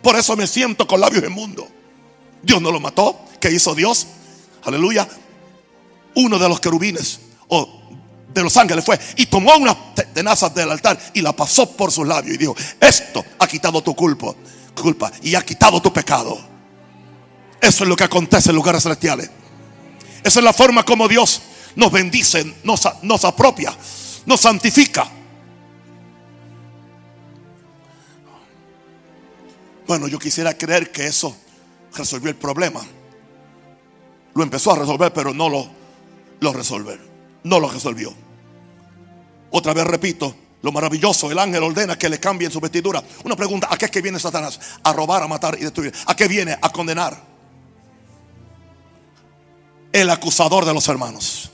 Por 0.02 0.16
eso 0.16 0.36
me 0.36 0.46
siento 0.46 0.86
con 0.86 1.00
labios 1.00 1.24
inmundos. 1.24 1.66
Dios 2.42 2.60
no 2.60 2.72
lo 2.72 2.80
mató. 2.80 3.18
¿Qué 3.40 3.50
hizo 3.50 3.74
Dios? 3.74 4.06
Aleluya. 4.64 5.08
Uno 6.14 6.38
de 6.38 6.48
los 6.48 6.60
querubines 6.60 7.20
o 7.48 7.80
de 8.32 8.42
los 8.42 8.56
ángeles 8.56 8.84
fue 8.84 8.98
y 9.16 9.26
tomó 9.26 9.56
unas 9.56 9.76
tenazas 10.12 10.54
del 10.54 10.70
altar 10.70 10.98
y 11.14 11.20
la 11.20 11.32
pasó 11.34 11.70
por 11.70 11.92
sus 11.92 12.06
labios 12.06 12.34
y 12.34 12.38
dijo, 12.38 12.56
esto 12.80 13.24
ha 13.38 13.46
quitado 13.46 13.82
tu 13.82 13.94
culpa, 13.94 14.34
culpa 14.80 15.12
y 15.22 15.34
ha 15.34 15.42
quitado 15.42 15.80
tu 15.80 15.92
pecado. 15.92 16.51
Eso 17.62 17.84
es 17.84 17.88
lo 17.88 17.96
que 17.96 18.04
acontece 18.04 18.50
en 18.50 18.56
lugares 18.56 18.82
celestiales. 18.82 19.30
Esa 20.22 20.40
es 20.40 20.44
la 20.44 20.52
forma 20.52 20.84
como 20.84 21.08
Dios 21.08 21.40
nos 21.76 21.90
bendice, 21.90 22.56
nos, 22.64 22.86
nos 23.02 23.24
apropia, 23.24 23.74
nos 24.26 24.40
santifica. 24.40 25.10
Bueno, 29.86 30.08
yo 30.08 30.18
quisiera 30.18 30.52
creer 30.58 30.92
que 30.92 31.06
eso 31.06 31.34
resolvió 31.96 32.28
el 32.28 32.36
problema. 32.36 32.82
Lo 34.34 34.42
empezó 34.42 34.72
a 34.72 34.76
resolver, 34.76 35.12
pero 35.14 35.32
no 35.32 35.48
lo, 35.48 35.66
lo 36.40 36.52
resolvió 36.52 37.12
no 37.44 37.60
lo 37.60 37.68
resolvió. 37.68 38.12
Otra 39.50 39.74
vez 39.74 39.84
repito, 39.84 40.34
lo 40.62 40.72
maravilloso, 40.72 41.30
el 41.30 41.38
ángel 41.38 41.62
ordena 41.62 41.98
que 41.98 42.08
le 42.08 42.18
cambien 42.18 42.50
su 42.50 42.60
vestidura. 42.60 43.02
Una 43.24 43.36
pregunta, 43.36 43.68
¿a 43.70 43.76
qué 43.76 43.86
es 43.86 43.90
que 43.90 44.00
viene 44.00 44.18
Satanás? 44.18 44.58
A 44.82 44.92
robar, 44.92 45.22
a 45.22 45.28
matar 45.28 45.56
y 45.58 45.64
destruir. 45.64 45.92
¿A 46.06 46.14
qué 46.14 46.28
viene? 46.28 46.56
A 46.60 46.70
condenar. 46.70 47.31
El 49.92 50.10
acusador 50.10 50.64
de 50.64 50.74
los 50.74 50.88
hermanos. 50.88 51.50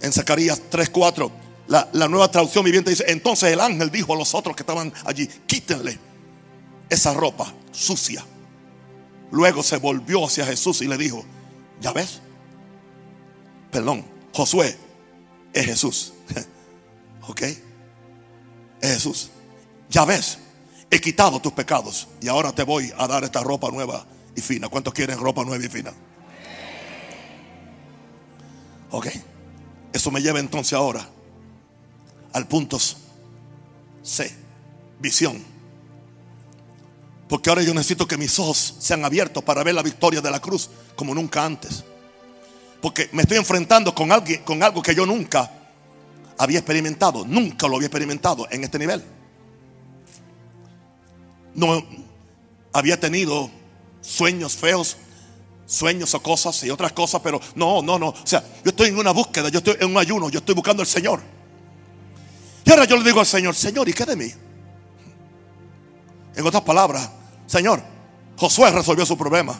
En 0.00 0.12
Zacarías 0.12 0.62
3:4, 0.70 1.30
la, 1.68 1.88
la 1.92 2.08
nueva 2.08 2.30
traducción 2.30 2.64
viviente 2.64 2.90
dice, 2.90 3.04
entonces 3.08 3.52
el 3.52 3.60
ángel 3.60 3.90
dijo 3.90 4.14
a 4.14 4.16
los 4.16 4.34
otros 4.34 4.54
que 4.54 4.62
estaban 4.62 4.92
allí, 5.04 5.26
quítenle 5.46 5.98
esa 6.88 7.14
ropa 7.14 7.52
sucia. 7.72 8.24
Luego 9.32 9.62
se 9.62 9.78
volvió 9.78 10.24
hacia 10.24 10.46
Jesús 10.46 10.82
y 10.82 10.86
le 10.86 10.96
dijo, 10.96 11.24
ya 11.80 11.92
ves, 11.92 12.20
perdón, 13.70 14.04
Josué 14.32 14.76
es 15.52 15.66
Jesús. 15.66 16.12
¿Ok? 17.28 17.42
Es 18.80 18.94
Jesús. 18.94 19.30
Ya 19.90 20.04
ves, 20.04 20.38
he 20.90 21.00
quitado 21.00 21.40
tus 21.40 21.52
pecados 21.52 22.06
y 22.20 22.28
ahora 22.28 22.52
te 22.52 22.62
voy 22.62 22.92
a 22.96 23.06
dar 23.08 23.24
esta 23.24 23.40
ropa 23.40 23.70
nueva 23.70 24.06
y 24.36 24.40
fina. 24.40 24.68
¿Cuántos 24.68 24.94
quieren 24.94 25.18
ropa 25.18 25.42
nueva 25.44 25.64
y 25.64 25.68
fina? 25.68 25.92
Ok. 28.90 29.08
Eso 29.92 30.10
me 30.10 30.20
lleva 30.20 30.38
entonces 30.38 30.74
ahora 30.74 31.08
al 32.32 32.46
punto 32.46 32.78
C, 34.02 34.30
visión. 35.00 35.42
Porque 37.28 37.48
ahora 37.48 37.62
yo 37.62 37.74
necesito 37.74 38.06
que 38.06 38.16
mis 38.16 38.38
ojos 38.38 38.76
sean 38.78 39.04
abiertos 39.04 39.42
para 39.42 39.64
ver 39.64 39.74
la 39.74 39.82
victoria 39.82 40.20
de 40.20 40.30
la 40.30 40.38
cruz 40.38 40.70
como 40.94 41.14
nunca 41.14 41.44
antes. 41.44 41.82
Porque 42.80 43.08
me 43.12 43.22
estoy 43.22 43.38
enfrentando 43.38 43.94
con, 43.94 44.12
alguien, 44.12 44.42
con 44.42 44.62
algo 44.62 44.82
que 44.82 44.94
yo 44.94 45.06
nunca 45.06 45.50
había 46.38 46.58
experimentado. 46.58 47.24
Nunca 47.24 47.66
lo 47.66 47.76
había 47.76 47.86
experimentado 47.86 48.46
en 48.50 48.64
este 48.64 48.78
nivel. 48.78 49.02
No 51.54 51.82
había 52.72 53.00
tenido 53.00 53.50
sueños 54.06 54.56
feos, 54.56 54.96
sueños 55.66 56.14
o 56.14 56.22
cosas 56.22 56.62
y 56.62 56.70
otras 56.70 56.92
cosas, 56.92 57.20
pero 57.22 57.40
no, 57.56 57.82
no, 57.82 57.98
no. 57.98 58.08
O 58.08 58.16
sea, 58.24 58.42
yo 58.64 58.70
estoy 58.70 58.88
en 58.88 58.98
una 58.98 59.10
búsqueda, 59.10 59.48
yo 59.48 59.58
estoy 59.58 59.76
en 59.80 59.90
un 59.90 59.98
ayuno, 59.98 60.30
yo 60.30 60.38
estoy 60.38 60.54
buscando 60.54 60.82
al 60.82 60.86
Señor. 60.86 61.20
Y 62.64 62.70
ahora 62.70 62.84
yo 62.84 62.96
le 62.96 63.04
digo 63.04 63.20
al 63.20 63.26
Señor, 63.26 63.54
Señor, 63.54 63.88
¿y 63.88 63.92
qué 63.92 64.04
de 64.04 64.16
mí? 64.16 64.32
En 66.36 66.46
otras 66.46 66.62
palabras, 66.62 67.10
Señor, 67.46 67.82
Josué 68.36 68.70
resolvió 68.70 69.04
su 69.04 69.16
problema. 69.16 69.58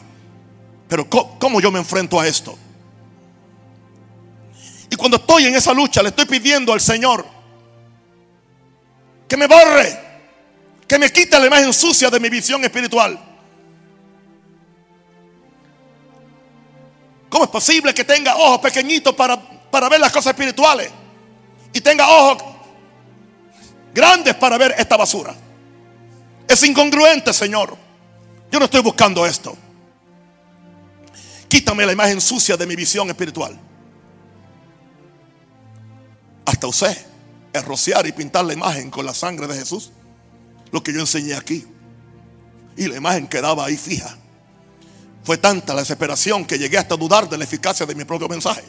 Pero 0.87 1.09
¿cómo 1.09 1.59
yo 1.59 1.71
me 1.71 1.79
enfrento 1.79 2.19
a 2.19 2.27
esto? 2.27 2.57
Y 4.89 4.95
cuando 4.95 5.17
estoy 5.17 5.45
en 5.45 5.55
esa 5.55 5.73
lucha, 5.73 6.01
le 6.01 6.09
estoy 6.09 6.25
pidiendo 6.25 6.71
al 6.71 6.79
Señor 6.79 7.25
que 9.27 9.35
me 9.35 9.47
borre, 9.47 9.99
que 10.87 10.97
me 10.97 11.11
quite 11.11 11.37
la 11.37 11.47
imagen 11.47 11.73
sucia 11.73 12.09
de 12.09 12.19
mi 12.19 12.29
visión 12.29 12.63
espiritual. 12.63 13.26
¿Cómo 17.37 17.45
es 17.45 17.51
posible 17.51 17.93
que 17.93 18.03
tenga 18.03 18.35
ojos 18.35 18.57
pequeñitos 18.61 19.13
para, 19.13 19.39
para 19.69 19.87
ver 19.89 19.99
las 19.99 20.11
cosas 20.11 20.31
espirituales? 20.31 20.89
Y 21.71 21.79
tenga 21.81 22.09
ojos 22.09 22.43
grandes 23.93 24.33
para 24.33 24.57
ver 24.57 24.73
esta 24.75 24.97
basura. 24.97 25.35
Es 26.47 26.63
incongruente, 26.63 27.31
Señor. 27.33 27.77
Yo 28.51 28.57
no 28.57 28.65
estoy 28.65 28.81
buscando 28.81 29.23
esto. 29.23 29.55
Quítame 31.47 31.85
la 31.85 31.91
imagen 31.91 32.19
sucia 32.21 32.57
de 32.57 32.65
mi 32.65 32.75
visión 32.75 33.07
espiritual. 33.07 33.55
Hasta 36.43 36.65
usted 36.65 36.97
es 37.53 37.65
rociar 37.65 38.07
y 38.07 38.13
pintar 38.13 38.45
la 38.45 38.53
imagen 38.53 38.89
con 38.89 39.05
la 39.05 39.13
sangre 39.13 39.45
de 39.45 39.53
Jesús. 39.53 39.91
Lo 40.71 40.81
que 40.81 40.91
yo 40.91 41.01
enseñé 41.01 41.35
aquí. 41.35 41.67
Y 42.75 42.87
la 42.87 42.97
imagen 42.97 43.27
quedaba 43.27 43.63
ahí 43.63 43.77
fija. 43.77 44.17
Fue 45.27 45.37
tanta 45.37 45.73
la 45.73 45.81
desesperación 45.81 46.45
que 46.45 46.57
llegué 46.57 46.77
hasta 46.77 46.95
dudar 46.95 47.27
de 47.27 47.37
la 47.37 47.43
eficacia 47.43 47.85
de 47.85 47.93
mi 47.93 48.05
propio 48.05 48.29
mensaje. 48.29 48.63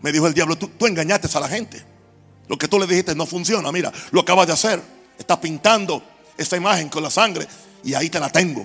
Me 0.00 0.12
dijo 0.12 0.28
el 0.28 0.34
diablo, 0.34 0.56
tú, 0.56 0.70
engañaste 0.86 1.28
a 1.36 1.40
la 1.40 1.48
gente. 1.48 1.84
Lo 2.46 2.56
que 2.56 2.68
tú 2.68 2.78
le 2.78 2.86
dijiste 2.86 3.12
no 3.16 3.26
funciona. 3.26 3.72
Mira, 3.72 3.92
lo 4.12 4.20
acabas 4.20 4.46
de 4.46 4.52
hacer. 4.52 4.80
Estás 5.18 5.38
pintando 5.38 6.00
esa 6.38 6.56
imagen 6.56 6.88
con 6.88 7.02
la 7.02 7.10
sangre 7.10 7.48
y 7.82 7.94
ahí 7.94 8.08
te 8.08 8.20
la 8.20 8.30
tengo. 8.30 8.64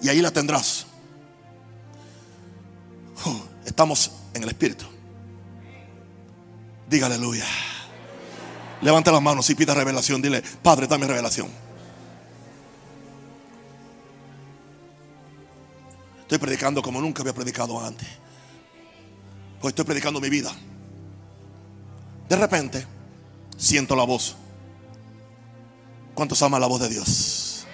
Y 0.00 0.08
ahí 0.10 0.20
la 0.20 0.30
tendrás. 0.30 0.86
Oh, 3.24 3.42
estamos 3.66 4.12
en 4.32 4.44
el 4.44 4.48
Espíritu. 4.48 4.84
Diga 6.88 7.06
aleluya. 7.06 7.46
Levanta 8.80 9.10
las 9.10 9.22
manos 9.22 9.50
y 9.50 9.56
pida 9.56 9.74
revelación. 9.74 10.22
Dile, 10.22 10.40
Padre, 10.62 10.86
dame 10.86 11.08
revelación. 11.08 11.63
Estoy 16.24 16.38
predicando 16.38 16.82
como 16.82 17.00
nunca 17.00 17.22
había 17.22 17.34
predicado 17.34 17.78
antes. 17.78 18.08
Pues 19.60 19.72
estoy 19.72 19.84
predicando 19.84 20.20
mi 20.20 20.30
vida. 20.30 20.52
De 22.28 22.36
repente, 22.36 22.86
siento 23.56 23.94
la 23.94 24.04
voz. 24.04 24.36
¿Cuántos 26.14 26.42
aman 26.42 26.60
la 26.60 26.66
voz 26.66 26.80
de 26.80 26.88
Dios? 26.88 27.66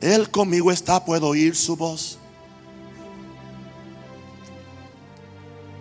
Él 0.00 0.30
conmigo 0.30 0.70
está, 0.70 1.04
puedo 1.04 1.28
oír 1.28 1.56
su 1.56 1.76
voz. 1.76 2.18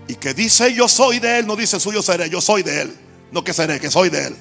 Y 0.08 0.16
que 0.16 0.34
dice 0.34 0.74
yo 0.74 0.88
soy 0.88 1.20
de 1.20 1.40
Él, 1.40 1.48
no 1.48 1.58
dice 1.58 1.80
suyo 1.80 2.02
seré, 2.02 2.30
yo 2.30 2.40
soy 2.40 2.64
de 2.64 2.84
Él. 2.84 2.98
No 3.34 3.44
que 3.44 3.52
seré, 3.52 3.80
que 3.80 3.92
soy 3.92 4.10
de 4.10 4.28
Él. 4.28 4.38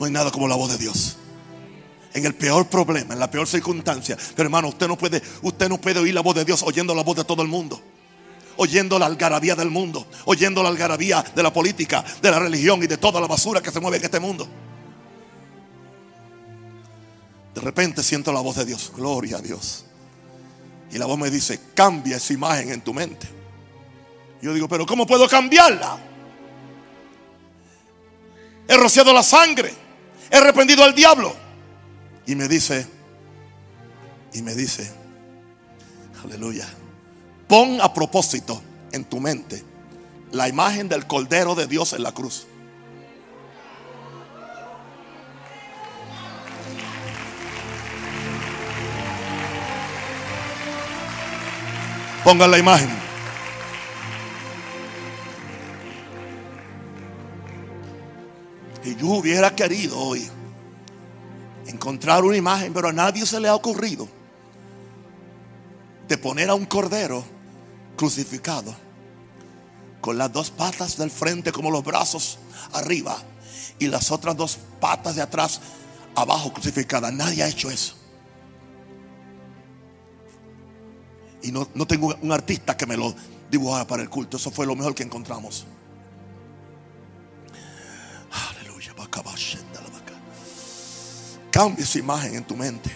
No 0.00 0.06
hay 0.06 0.12
nada 0.12 0.32
como 0.32 0.48
la 0.48 0.56
voz 0.56 0.72
de 0.72 0.78
Dios. 0.78 1.16
En 2.16 2.24
el 2.24 2.34
peor 2.34 2.66
problema, 2.66 3.12
en 3.12 3.20
la 3.20 3.30
peor 3.30 3.46
circunstancia. 3.46 4.16
Pero 4.34 4.46
hermano, 4.46 4.68
usted 4.68 4.88
no 4.88 4.96
puede, 4.96 5.20
usted 5.42 5.68
no 5.68 5.78
puede 5.78 6.00
oír 6.00 6.14
la 6.14 6.22
voz 6.22 6.34
de 6.34 6.46
Dios 6.46 6.62
oyendo 6.62 6.94
la 6.94 7.02
voz 7.02 7.14
de 7.14 7.24
todo 7.24 7.42
el 7.42 7.48
mundo. 7.48 7.78
Oyendo 8.56 8.98
la 8.98 9.04
algarabía 9.04 9.54
del 9.54 9.68
mundo. 9.68 10.06
Oyendo 10.24 10.62
la 10.62 10.70
algarabía 10.70 11.22
de 11.22 11.42
la 11.42 11.52
política, 11.52 12.02
de 12.22 12.30
la 12.30 12.38
religión 12.38 12.82
y 12.82 12.86
de 12.86 12.96
toda 12.96 13.20
la 13.20 13.26
basura 13.26 13.60
que 13.60 13.70
se 13.70 13.80
mueve 13.80 13.98
en 13.98 14.04
este 14.04 14.18
mundo. 14.18 14.48
De 17.54 17.60
repente 17.60 18.02
siento 18.02 18.32
la 18.32 18.40
voz 18.40 18.56
de 18.56 18.64
Dios. 18.64 18.94
Gloria 18.96 19.36
a 19.36 19.42
Dios. 19.42 19.84
Y 20.90 20.96
la 20.96 21.04
voz 21.04 21.18
me 21.18 21.30
dice, 21.30 21.60
cambia 21.74 22.16
esa 22.16 22.32
imagen 22.32 22.70
en 22.70 22.80
tu 22.80 22.94
mente. 22.94 23.28
Yo 24.40 24.54
digo, 24.54 24.68
pero 24.68 24.86
¿cómo 24.86 25.06
puedo 25.06 25.28
cambiarla? 25.28 25.98
He 28.66 28.76
rociado 28.78 29.12
la 29.12 29.22
sangre. 29.22 29.74
He 30.30 30.36
arrepentido 30.38 30.82
al 30.82 30.94
diablo. 30.94 31.44
Y 32.26 32.34
me 32.34 32.48
dice, 32.48 32.86
y 34.32 34.42
me 34.42 34.54
dice, 34.54 34.90
aleluya, 36.24 36.66
pon 37.46 37.80
a 37.80 37.94
propósito 37.94 38.60
en 38.90 39.04
tu 39.04 39.20
mente 39.20 39.62
la 40.32 40.48
imagen 40.48 40.88
del 40.88 41.06
Cordero 41.06 41.54
de 41.54 41.68
Dios 41.68 41.92
en 41.92 42.02
la 42.02 42.12
cruz. 42.12 42.46
Pongan 52.24 52.50
la 52.50 52.58
imagen. 52.58 52.90
Y 58.84 58.96
yo 58.96 59.06
hubiera 59.06 59.54
querido 59.54 59.96
hoy 59.96 60.28
encontrar 61.66 62.24
una 62.24 62.36
imagen, 62.36 62.72
pero 62.72 62.88
a 62.88 62.92
nadie 62.92 63.26
se 63.26 63.40
le 63.40 63.48
ha 63.48 63.54
ocurrido 63.54 64.08
de 66.08 66.18
poner 66.18 66.50
a 66.50 66.54
un 66.54 66.66
cordero 66.66 67.24
crucificado 67.96 68.74
con 70.00 70.18
las 70.18 70.32
dos 70.32 70.50
patas 70.50 70.96
del 70.96 71.10
frente 71.10 71.50
como 71.50 71.70
los 71.70 71.82
brazos 71.82 72.38
arriba 72.72 73.16
y 73.78 73.88
las 73.88 74.10
otras 74.10 74.36
dos 74.36 74.58
patas 74.80 75.16
de 75.16 75.22
atrás 75.22 75.60
abajo 76.14 76.52
crucificadas. 76.52 77.12
Nadie 77.12 77.42
ha 77.42 77.48
hecho 77.48 77.70
eso. 77.70 77.94
Y 81.42 81.52
no, 81.52 81.68
no 81.74 81.86
tengo 81.86 82.14
un 82.22 82.32
artista 82.32 82.76
que 82.76 82.86
me 82.86 82.96
lo 82.96 83.14
dibujara 83.50 83.86
para 83.86 84.02
el 84.02 84.10
culto. 84.10 84.36
Eso 84.36 84.50
fue 84.50 84.66
lo 84.66 84.74
mejor 84.74 84.94
que 84.94 85.02
encontramos. 85.02 85.66
Cambia 91.56 91.84
esa 91.84 91.98
imagen 91.98 92.34
en 92.34 92.44
tu 92.44 92.54
mente. 92.54 92.90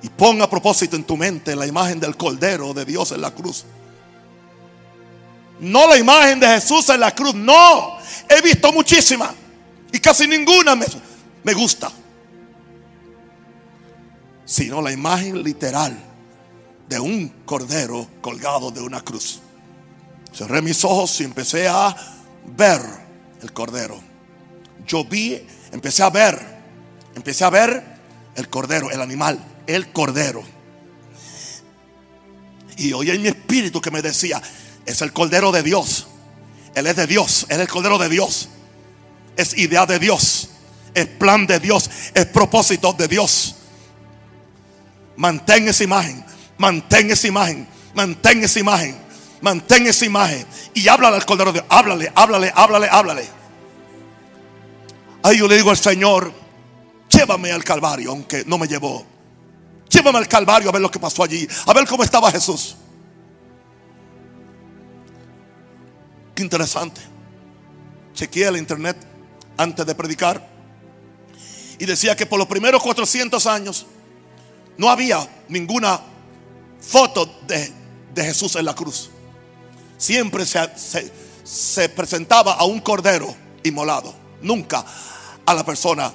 Y 0.00 0.08
pon 0.08 0.40
a 0.40 0.48
propósito 0.48 0.96
en 0.96 1.04
tu 1.04 1.18
mente 1.18 1.54
la 1.54 1.66
imagen 1.66 2.00
del 2.00 2.16
Cordero 2.16 2.72
de 2.72 2.86
Dios 2.86 3.12
en 3.12 3.20
la 3.20 3.30
cruz. 3.30 3.66
No 5.60 5.86
la 5.86 5.98
imagen 5.98 6.40
de 6.40 6.46
Jesús 6.46 6.88
en 6.88 7.00
la 7.00 7.14
cruz. 7.14 7.34
No. 7.34 7.98
He 8.26 8.40
visto 8.40 8.72
muchísimas. 8.72 9.34
Y 9.92 9.98
casi 9.98 10.26
ninguna 10.26 10.74
me, 10.74 10.86
me 11.44 11.52
gusta. 11.52 11.92
Sino 14.46 14.80
la 14.80 14.90
imagen 14.90 15.42
literal 15.42 15.94
de 16.88 17.00
un 17.00 17.28
cordero 17.44 18.08
colgado 18.22 18.70
de 18.70 18.80
una 18.80 19.02
cruz. 19.02 19.40
Cerré 20.32 20.62
mis 20.62 20.82
ojos 20.86 21.20
y 21.20 21.24
empecé 21.24 21.68
a 21.68 21.94
ver 22.56 22.80
el 23.42 23.52
cordero. 23.52 24.00
Yo 24.86 25.04
vi, 25.04 25.46
empecé 25.70 26.02
a 26.02 26.08
ver, 26.08 26.51
empecé 27.14 27.44
a 27.44 27.50
ver 27.50 27.82
el 28.34 28.48
cordero, 28.48 28.90
el 28.90 29.00
animal, 29.00 29.38
el 29.66 29.92
cordero. 29.92 30.42
Y 32.76 32.92
oí 32.92 33.10
en 33.10 33.22
mi 33.22 33.28
espíritu 33.28 33.80
que 33.80 33.90
me 33.90 34.02
decía, 34.02 34.40
es 34.86 35.02
el 35.02 35.12
cordero 35.12 35.52
de 35.52 35.62
Dios. 35.62 36.06
Él 36.74 36.86
es 36.86 36.96
de 36.96 37.06
Dios, 37.06 37.46
Él 37.48 37.56
es 37.56 37.62
el 37.62 37.68
cordero 37.68 37.98
de 37.98 38.08
Dios. 38.08 38.48
Es 39.36 39.56
idea 39.56 39.86
de 39.86 39.98
Dios, 39.98 40.50
es 40.94 41.06
plan 41.06 41.46
de 41.46 41.58
Dios, 41.58 41.90
es 42.14 42.26
propósito 42.26 42.92
de 42.92 43.08
Dios. 43.08 43.56
Mantén 45.16 45.68
esa 45.68 45.84
imagen, 45.84 46.24
mantén 46.58 47.10
esa 47.10 47.28
imagen, 47.28 47.68
mantén 47.94 48.42
esa 48.42 48.58
imagen, 48.58 48.96
mantén 49.40 49.86
esa 49.86 50.04
imagen. 50.04 50.46
Y 50.74 50.88
háblale 50.88 51.16
al 51.16 51.26
cordero 51.26 51.52
de 51.52 51.60
Dios, 51.60 51.66
háblale, 51.70 52.12
háblale, 52.14 52.52
háblale, 52.54 52.88
háblale. 52.90 53.28
Ahí 55.22 55.38
yo 55.38 55.46
le 55.46 55.56
digo 55.56 55.70
al 55.70 55.76
Señor, 55.76 56.41
llévame 57.22 57.52
al 57.52 57.62
Calvario, 57.62 58.10
aunque 58.10 58.44
no 58.46 58.58
me 58.58 58.66
llevó. 58.66 59.06
Llévame 59.88 60.18
al 60.18 60.28
Calvario 60.28 60.68
a 60.68 60.72
ver 60.72 60.82
lo 60.82 60.90
que 60.90 60.98
pasó 60.98 61.22
allí, 61.22 61.46
a 61.66 61.72
ver 61.72 61.86
cómo 61.86 62.02
estaba 62.02 62.30
Jesús. 62.32 62.76
Qué 66.34 66.42
interesante. 66.42 67.00
Chequeé 68.14 68.48
el 68.48 68.56
internet 68.56 68.96
antes 69.56 69.86
de 69.86 69.94
predicar 69.94 70.48
y 71.78 71.86
decía 71.86 72.16
que 72.16 72.26
por 72.26 72.38
los 72.38 72.48
primeros 72.48 72.82
400 72.82 73.46
años 73.46 73.86
no 74.76 74.88
había 74.88 75.28
ninguna 75.48 76.00
foto 76.80 77.40
de, 77.46 77.72
de 78.14 78.24
Jesús 78.24 78.56
en 78.56 78.64
la 78.64 78.74
cruz. 78.74 79.10
Siempre 79.96 80.44
se, 80.44 80.58
se, 80.76 81.12
se 81.44 81.88
presentaba 81.88 82.54
a 82.54 82.64
un 82.64 82.80
cordero 82.80 83.34
inmolado, 83.62 84.12
nunca 84.40 84.84
a 85.46 85.54
la 85.54 85.64
persona 85.64 86.12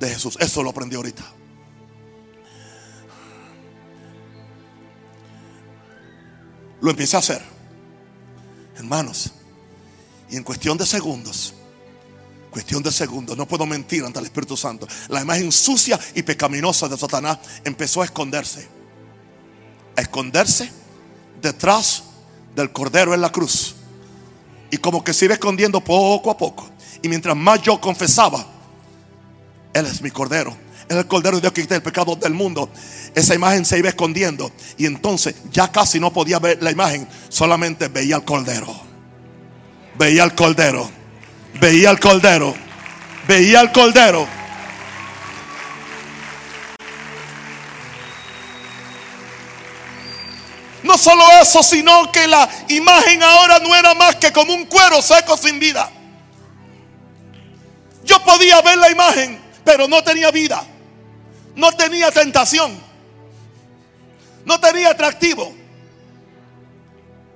de 0.00 0.08
Jesús. 0.08 0.36
Eso 0.40 0.62
lo 0.62 0.70
aprendí 0.70 0.96
ahorita. 0.96 1.22
Lo 6.80 6.90
empecé 6.90 7.16
a 7.16 7.18
hacer, 7.18 7.42
hermanos, 8.76 9.32
y 10.30 10.36
en 10.36 10.42
cuestión 10.42 10.78
de 10.78 10.86
segundos, 10.86 11.52
cuestión 12.50 12.82
de 12.82 12.90
segundos, 12.90 13.36
no 13.36 13.46
puedo 13.46 13.66
mentir 13.66 14.02
ante 14.02 14.18
el 14.18 14.24
Espíritu 14.24 14.56
Santo, 14.56 14.88
la 15.08 15.20
imagen 15.20 15.52
sucia 15.52 16.00
y 16.14 16.22
pecaminosa 16.22 16.88
de 16.88 16.96
Satanás 16.96 17.38
empezó 17.64 18.00
a 18.00 18.06
esconderse, 18.06 18.66
a 19.94 20.00
esconderse 20.00 20.72
detrás 21.42 22.04
del 22.56 22.72
cordero 22.72 23.12
en 23.12 23.20
la 23.20 23.30
cruz. 23.30 23.74
Y 24.70 24.78
como 24.78 25.04
que 25.04 25.12
se 25.12 25.26
iba 25.26 25.34
escondiendo 25.34 25.82
poco 25.82 26.30
a 26.30 26.38
poco. 26.38 26.70
Y 27.02 27.08
mientras 27.08 27.36
más 27.36 27.60
yo 27.60 27.78
confesaba, 27.78 28.46
Él 29.72 29.86
es 29.86 30.02
mi 30.02 30.10
cordero. 30.10 30.50
Él 30.88 30.96
es 30.96 31.04
el 31.04 31.06
cordero 31.06 31.36
de 31.36 31.42
Dios 31.42 31.52
que 31.52 31.62
quita 31.62 31.76
el 31.76 31.82
pecado 31.82 32.16
del 32.16 32.34
mundo. 32.34 32.70
Esa 33.14 33.34
imagen 33.34 33.64
se 33.64 33.78
iba 33.78 33.88
escondiendo. 33.88 34.50
Y 34.76 34.86
entonces 34.86 35.34
ya 35.50 35.70
casi 35.70 36.00
no 36.00 36.12
podía 36.12 36.38
ver 36.38 36.62
la 36.62 36.70
imagen. 36.70 37.08
Solamente 37.28 37.88
veía 37.88 38.16
al 38.16 38.24
cordero. 38.24 38.74
Veía 39.96 40.24
al 40.24 40.34
cordero. 40.34 40.90
Veía 41.60 41.90
al 41.90 42.00
cordero. 42.00 42.54
Veía 43.28 43.60
al 43.60 43.72
cordero. 43.72 44.26
No 50.82 50.96
solo 50.98 51.22
eso, 51.40 51.62
sino 51.62 52.10
que 52.10 52.26
la 52.26 52.48
imagen 52.68 53.22
ahora 53.22 53.58
no 53.60 53.74
era 53.76 53.94
más 53.94 54.16
que 54.16 54.32
como 54.32 54.54
un 54.54 54.64
cuero 54.64 55.00
seco 55.02 55.36
sin 55.36 55.58
vida. 55.58 55.90
Yo 58.04 58.22
podía 58.24 58.60
ver 58.62 58.78
la 58.78 58.90
imagen, 58.90 59.39
pero 59.64 59.88
no 59.88 60.02
tenía 60.02 60.30
vida. 60.30 60.62
No 61.56 61.72
tenía 61.72 62.10
tentación. 62.10 62.78
No 64.44 64.58
tenía 64.60 64.90
atractivo. 64.90 65.52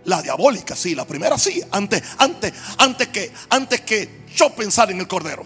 La 0.04 0.20
diabólica, 0.20 0.76
sí, 0.76 0.94
la 0.94 1.06
primera 1.06 1.38
sí, 1.38 1.62
antes, 1.70 2.02
antes, 2.18 2.52
antes 2.78 3.08
que, 3.08 3.32
antes 3.48 3.80
que 3.80 4.24
yo 4.34 4.50
pensar 4.50 4.90
en 4.90 5.00
el 5.00 5.08
cordero. 5.08 5.44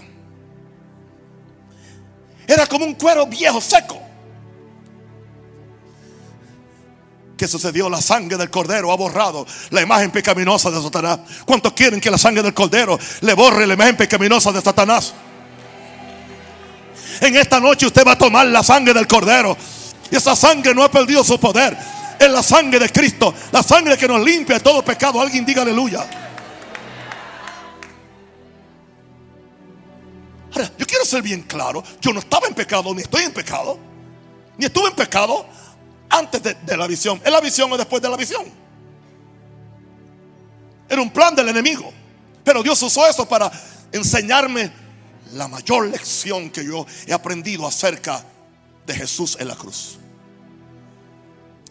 Era 2.47 2.67
como 2.67 2.85
un 2.85 2.95
cuero 2.95 3.27
viejo 3.27 3.61
seco. 3.61 4.01
¿Qué 7.37 7.47
sucedió? 7.47 7.89
La 7.89 8.03
sangre 8.03 8.37
del 8.37 8.51
cordero 8.51 8.91
ha 8.91 8.97
borrado 8.97 9.47
la 9.71 9.81
imagen 9.81 10.11
pecaminosa 10.11 10.73
de 10.73 10.83
Satanás. 10.83 11.21
¿Cuántos 11.47 11.73
quieren 11.73 12.01
que 12.01 12.11
la 12.11 12.19
sangre 12.19 12.43
del 12.43 12.53
cordero 12.53 12.99
le 13.21 13.35
borre 13.35 13.65
la 13.65 13.75
imagen 13.75 13.97
pecaminosa 13.97 14.51
de 14.51 14.61
Satanás? 14.61 15.15
En 17.21 17.37
esta 17.37 17.61
noche 17.61 17.87
usted 17.87 18.07
va 18.07 18.13
a 18.13 18.19
tomar 18.19 18.47
la 18.47 18.63
sangre 18.63 18.95
del 18.95 19.07
cordero. 19.07 19.57
Y 20.11 20.17
esa 20.17 20.35
sangre 20.37 20.75
no 20.75 20.83
ha 20.83 20.91
perdido 20.91 21.23
su 21.25 21.39
poder. 21.39 21.77
Es 22.19 22.31
la 22.31 22.43
sangre 22.43 22.79
de 22.79 22.89
Cristo. 22.91 23.35
La 23.53 23.63
sangre 23.63 23.97
que 23.97 24.09
nos 24.09 24.21
limpia 24.21 24.57
de 24.57 24.61
todo 24.61 24.85
pecado. 24.85 25.21
Alguien 25.21 25.45
diga 25.45 25.63
aleluya. 25.63 26.07
Yo 30.77 30.87
quiero 30.87 31.05
ser 31.05 31.23
bien 31.23 31.43
claro. 31.43 31.83
Yo 32.01 32.13
no 32.13 32.21
estaba 32.21 32.49
en 32.49 32.55
pecado, 32.55 32.93
ni 32.95 33.03
estoy 33.03 33.23
en 33.25 33.33
pecado. 33.33 33.79
Ni 34.57 34.67
estuve 34.67 34.89
en 34.89 34.95
pecado 34.95 35.47
antes 36.11 36.43
de, 36.43 36.55
de 36.55 36.77
la 36.77 36.87
visión. 36.87 37.21
¿Es 37.25 37.31
la 37.31 37.41
visión 37.41 37.71
o 37.73 37.77
después 37.77 38.03
de 38.03 38.09
la 38.09 38.17
visión? 38.17 38.45
Era 40.89 41.03
un 41.03 41.11
plan 41.11 41.35
del 41.35 41.49
enemigo. 41.49 41.93
Pero 42.43 42.63
Dios 42.63 42.83
usó 42.83 43.07
eso 43.07 43.29
para 43.29 43.51
enseñarme 43.93 44.73
la 45.33 45.49
mayor 45.49 45.89
lección 45.89 46.51
que 46.51 46.65
yo 46.65 46.87
he 47.07 47.13
aprendido 47.13 47.67
acerca 47.67 48.25
de 48.87 48.95
Jesús 48.95 49.37
en 49.41 49.49
la 49.49 49.57
cruz. 49.57 49.99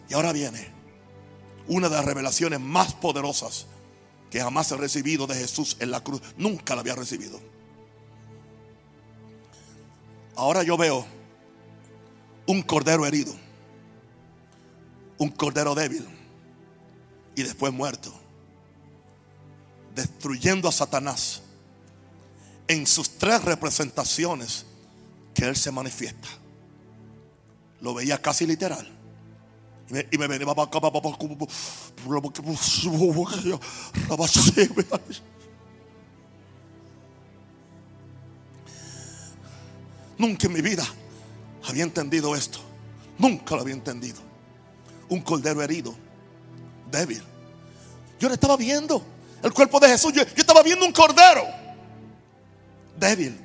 Y 0.08 0.14
ahora 0.14 0.32
viene 0.32 0.68
una 1.66 1.88
de 1.88 1.96
las 1.96 2.04
revelaciones 2.04 2.60
más 2.60 2.94
poderosas 2.94 3.66
que 4.30 4.40
jamás 4.40 4.70
he 4.72 4.76
recibido 4.76 5.26
de 5.26 5.34
Jesús 5.34 5.76
en 5.80 5.90
la 5.90 6.02
cruz. 6.02 6.22
Nunca 6.36 6.74
la 6.74 6.80
había 6.80 6.94
recibido. 6.94 7.40
Ahora 10.36 10.62
yo 10.62 10.76
veo 10.76 11.04
un 12.46 12.62
cordero 12.62 13.04
herido, 13.04 13.34
un 15.18 15.30
cordero 15.30 15.74
débil 15.74 16.06
y 17.34 17.42
después 17.42 17.72
muerto, 17.72 18.12
destruyendo 19.94 20.68
a 20.68 20.72
Satanás 20.72 21.42
en 22.68 22.86
sus 22.86 23.10
tres 23.18 23.42
representaciones 23.44 24.66
que 25.34 25.46
Él 25.46 25.56
se 25.56 25.72
manifiesta. 25.72 26.28
Lo 27.80 27.94
veía 27.94 28.20
casi 28.20 28.46
literal. 28.46 28.86
Y 29.88 29.94
me, 29.94 30.06
y 30.10 30.18
me 30.18 30.26
venía 30.26 30.46
Nunca 40.18 40.46
en 40.46 40.52
mi 40.52 40.60
vida 40.60 40.84
había 41.66 41.84
entendido 41.84 42.36
esto. 42.36 42.58
Nunca 43.16 43.54
lo 43.54 43.62
había 43.62 43.74
entendido. 43.74 44.20
un 45.08 45.22
cordero 45.22 45.62
herido, 45.62 45.94
débil. 46.90 47.22
Yo 48.20 48.28
le 48.28 48.34
estaba 48.34 48.58
viendo 48.58 49.02
el 49.42 49.54
cuerpo 49.54 49.80
de 49.80 49.88
Jesús. 49.88 50.12
Yo, 50.12 50.22
yo 50.22 50.34
estaba 50.36 50.62
viendo 50.62 50.84
un 50.84 50.92
cordero 50.92 51.57
débil 52.98 53.38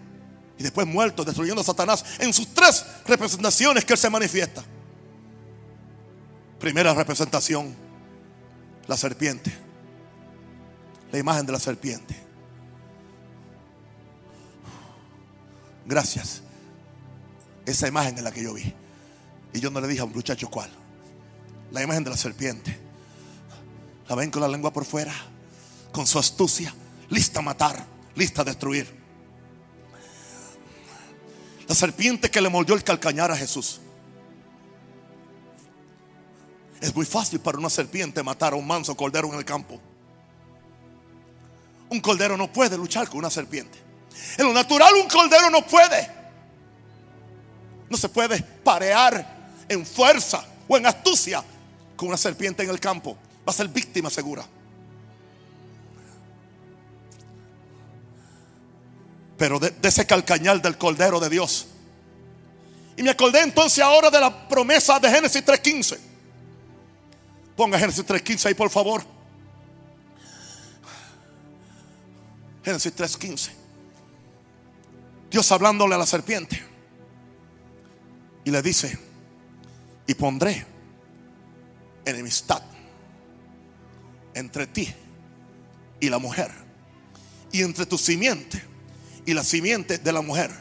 y 0.58 0.64
después 0.64 0.88
muerto, 0.88 1.24
destruyendo 1.24 1.62
a 1.62 1.64
Satanás 1.64 2.04
en 2.20 2.34
sus 2.34 2.54
tres 2.54 2.86
representaciones 3.06 3.86
que 3.86 3.93
él 3.93 3.99
se 3.99 4.10
manifiesta. 4.10 4.64
Primera 6.60 6.93
representación, 6.93 7.76
la 8.88 8.95
serpiente, 8.95 9.54
la 11.12 11.20
imagen 11.20 11.45
de 11.45 11.51
la 11.51 11.60
serpiente. 11.60 12.16
Gracias. 15.86 16.41
Esa 17.66 17.88
imagen 17.88 18.18
es 18.18 18.24
la 18.24 18.32
que 18.32 18.43
yo 18.43 18.54
vi. 18.54 18.74
Y 19.54 19.60
yo 19.60 19.70
no 19.70 19.80
le 19.82 19.88
dije 19.88 20.01
a 20.01 20.06
un 20.06 20.14
muchacho 20.14 20.49
cuál. 20.49 20.70
La 21.72 21.84
imagen 21.84 22.04
de 22.04 22.10
la 22.10 22.18
serpiente. 22.18 22.78
La 24.08 24.16
ven 24.16 24.32
con 24.32 24.41
la 24.41 24.47
lengua 24.47 24.74
por 24.74 24.86
fuera, 24.86 25.14
con 25.91 26.06
su 26.06 26.20
astucia, 26.20 26.74
lista 27.10 27.39
a 27.39 27.43
matar, 27.43 27.86
lista 28.16 28.41
a 28.41 28.45
destruir. 28.45 29.03
La 31.74 31.80
serpiente 31.80 32.30
que 32.30 32.39
le 32.39 32.49
mordió 32.49 32.76
el 32.76 32.84
calcañar 32.84 33.32
a 33.32 33.36
Jesús. 33.36 33.82
Es 36.80 36.95
muy 36.95 37.03
fácil 37.03 37.39
para 37.39 37.57
una 37.57 37.71
serpiente 37.71 38.21
matar 38.21 38.53
a 38.53 38.55
un 38.55 38.67
manso 38.67 38.95
cordero 38.95 39.28
en 39.34 39.39
el 39.39 39.43
campo. 39.43 39.82
Un 41.89 41.99
cordero 41.99 42.38
no 42.38 42.53
puede 42.53 42.78
luchar 42.78 43.09
con 43.09 43.17
una 43.17 43.32
serpiente. 43.32 43.80
En 44.38 44.45
lo 44.45 44.53
natural 44.53 44.93
un 45.01 45.09
cordero 45.09 45.49
no 45.49 45.65
puede. 45.65 46.11
No 47.89 47.97
se 47.97 48.07
puede 48.07 48.39
parear 48.43 49.65
en 49.67 49.84
fuerza 49.84 50.45
o 50.67 50.78
en 50.78 50.86
astucia 50.86 51.43
con 51.95 52.09
una 52.09 52.17
serpiente 52.17 52.61
en 52.61 52.69
el 52.69 52.80
campo. 52.80 53.17
Va 53.39 53.51
a 53.51 53.53
ser 53.55 53.67
víctima 53.67 54.11
segura. 54.11 54.45
Pero 59.44 59.60
de, 59.60 59.74
ese 59.84 60.08
calcañal 60.08 60.62
del 60.62 60.78
Cordero 60.78 61.20
de 61.20 61.28
Dios. 61.28 61.68
Y 62.96 63.04
me 63.04 63.10
acordé 63.10 63.41
entonces 63.41 63.84
ahora 63.84 64.10
de 64.10 64.18
la 64.18 64.48
promesa 64.48 65.02
de 65.02 65.10
Génesis 65.10 65.46
3.15. 65.46 66.00
Ponga 67.58 67.78
Génesis 67.78 68.06
3.15 68.06 68.46
ahí 68.46 68.54
por 68.54 68.70
favor. 68.70 69.04
Génesis 72.64 72.96
3.15. 72.96 73.50
Dios 75.30 75.52
hablándole 75.52 75.96
a 75.96 75.98
la 75.98 76.06
serpiente. 76.06 76.64
Y 78.46 78.50
le 78.50 78.62
dice, 78.62 78.98
y 80.08 80.14
pondré 80.14 80.66
enemistad 82.06 82.64
entre 84.36 84.68
ti 84.68 84.88
y 86.00 86.08
la 86.08 86.18
mujer. 86.18 86.50
Y 87.52 87.62
entre 87.62 87.86
tu 87.86 87.98
simiente 87.98 88.72
y 89.26 89.34
la 89.34 89.43
simiente 89.43 89.97
de 89.97 90.11
la 90.11 90.21
mujer. 90.21 90.51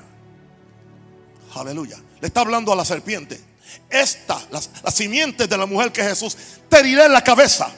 Aleluya. 1.54 1.98
Le 2.20 2.28
está 2.28 2.40
hablando 2.40 2.72
a 2.72 2.76
la 2.76 2.84
serpiente. 2.84 3.40
Esta, 3.88 4.40
la, 4.50 4.90
simiente 4.90 5.46
de 5.46 5.56
la 5.56 5.66
mujer 5.66 5.92
que 5.92 6.02
Jesús, 6.02 6.36
te 6.68 6.78
herirá 6.78 7.06
en 7.06 7.12
la 7.12 7.22
cabeza. 7.22 7.70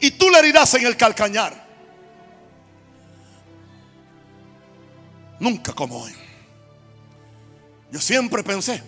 Y 0.00 0.12
tú 0.12 0.30
le 0.30 0.38
herirás 0.38 0.74
en 0.74 0.86
el 0.86 0.96
calcañar. 0.96 1.62
Nunca 5.40 5.72
como 5.72 5.98
hoy. 5.98 6.12
Yo 7.90 8.00
siempre 8.00 8.42
pensé 8.42 8.82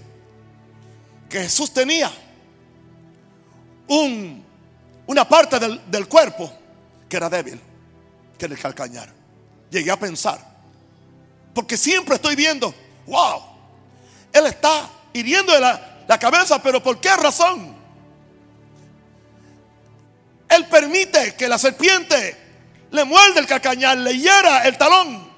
que 1.28 1.40
Jesús 1.40 1.72
tenía 1.72 2.10
un, 3.88 4.44
una 5.06 5.28
parte 5.28 5.58
del, 5.58 5.80
del 5.90 6.08
cuerpo 6.08 6.50
que 7.08 7.16
era 7.16 7.28
débil, 7.28 7.60
que 8.38 8.44
era 8.46 8.54
el 8.54 8.60
calcañar 8.60 9.23
llegué 9.74 9.90
a 9.90 9.98
pensar. 9.98 10.38
Porque 11.52 11.76
siempre 11.76 12.14
estoy 12.14 12.34
viendo, 12.36 12.74
wow, 13.06 13.42
Él 14.32 14.46
está 14.46 14.88
hiriendo 15.12 15.58
la, 15.58 16.04
la 16.08 16.18
cabeza, 16.18 16.62
pero 16.62 16.82
¿por 16.82 17.00
qué 17.00 17.14
razón? 17.16 17.74
Él 20.48 20.66
permite 20.66 21.34
que 21.34 21.48
la 21.48 21.58
serpiente 21.58 22.36
le 22.90 23.04
muerde 23.04 23.40
el 23.40 23.46
cacañal, 23.46 24.04
le 24.04 24.16
hiera 24.16 24.62
el 24.62 24.78
talón. 24.78 25.28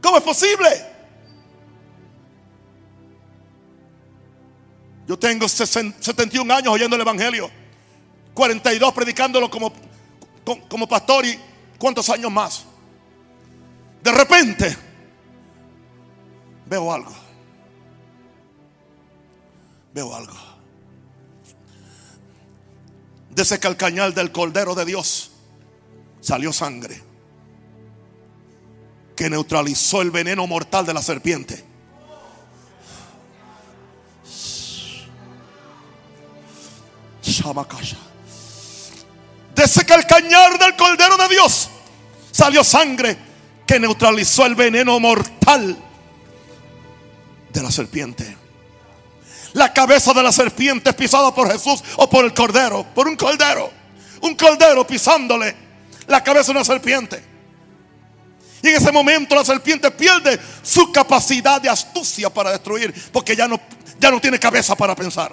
¿Cómo 0.00 0.18
es 0.18 0.22
posible? 0.22 0.68
Yo 5.06 5.18
tengo 5.18 5.48
71 5.48 6.54
años 6.54 6.72
oyendo 6.72 6.96
el 6.96 7.02
Evangelio, 7.02 7.50
42 8.34 8.92
predicándolo 8.94 9.50
como, 9.50 9.72
como 10.68 10.88
pastor 10.88 11.26
y 11.26 11.38
¿Cuántos 11.82 12.08
años 12.10 12.30
más? 12.30 12.64
De 14.04 14.12
repente 14.12 14.76
veo 16.64 16.92
algo. 16.92 17.12
Veo 19.92 20.14
algo. 20.14 20.36
De 23.30 23.42
ese 23.42 23.58
calcañal 23.58 24.14
del 24.14 24.30
Cordero 24.30 24.76
de 24.76 24.84
Dios 24.84 25.32
salió 26.20 26.52
sangre 26.52 27.02
que 29.16 29.28
neutralizó 29.28 30.02
el 30.02 30.12
veneno 30.12 30.46
mortal 30.46 30.86
de 30.86 30.94
la 30.94 31.02
serpiente. 31.02 31.64
De 39.56 39.64
ese 39.64 39.84
calcañar 39.84 40.60
del 40.60 40.76
Cordero 40.76 41.16
de 41.16 41.28
Dios 41.28 41.70
salió 42.42 42.64
sangre 42.64 43.16
que 43.64 43.78
neutralizó 43.78 44.44
el 44.46 44.56
veneno 44.56 44.98
mortal 44.98 45.76
de 47.52 47.62
la 47.62 47.70
serpiente. 47.70 48.36
La 49.52 49.72
cabeza 49.72 50.12
de 50.12 50.24
la 50.24 50.32
serpiente 50.32 50.92
pisada 50.92 51.32
por 51.32 51.52
Jesús 51.52 51.84
o 51.94 52.10
por 52.10 52.24
el 52.24 52.34
cordero, 52.34 52.84
por 52.96 53.06
un 53.06 53.14
cordero. 53.14 53.70
Un 54.22 54.34
cordero 54.34 54.84
pisándole 54.84 55.54
la 56.08 56.24
cabeza 56.24 56.46
de 56.46 56.58
una 56.58 56.64
serpiente. 56.64 57.22
Y 58.60 58.70
en 58.70 58.74
ese 58.74 58.90
momento 58.90 59.36
la 59.36 59.44
serpiente 59.44 59.92
pierde 59.92 60.40
su 60.64 60.90
capacidad 60.90 61.60
de 61.60 61.68
astucia 61.68 62.28
para 62.28 62.50
destruir, 62.50 62.92
porque 63.12 63.36
ya 63.36 63.46
no, 63.46 63.60
ya 64.00 64.10
no 64.10 64.20
tiene 64.20 64.40
cabeza 64.40 64.74
para 64.74 64.96
pensar. 64.96 65.30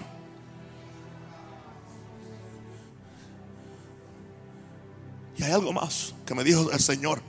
Y 5.40 5.44
hay 5.44 5.54
algo 5.54 5.72
más 5.72 6.14
que 6.26 6.36
me 6.36 6.44
dijo 6.44 6.70
el 6.70 6.82
Señor. 6.82 7.22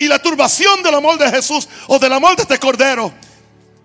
Y 0.00 0.08
la 0.08 0.20
turbación 0.20 0.82
del 0.82 0.96
amor 0.96 1.16
de 1.16 1.30
Jesús 1.30 1.68
o 1.86 1.98
del 1.98 2.12
amor 2.12 2.34
de 2.34 2.42
este 2.42 2.58
cordero 2.58 3.12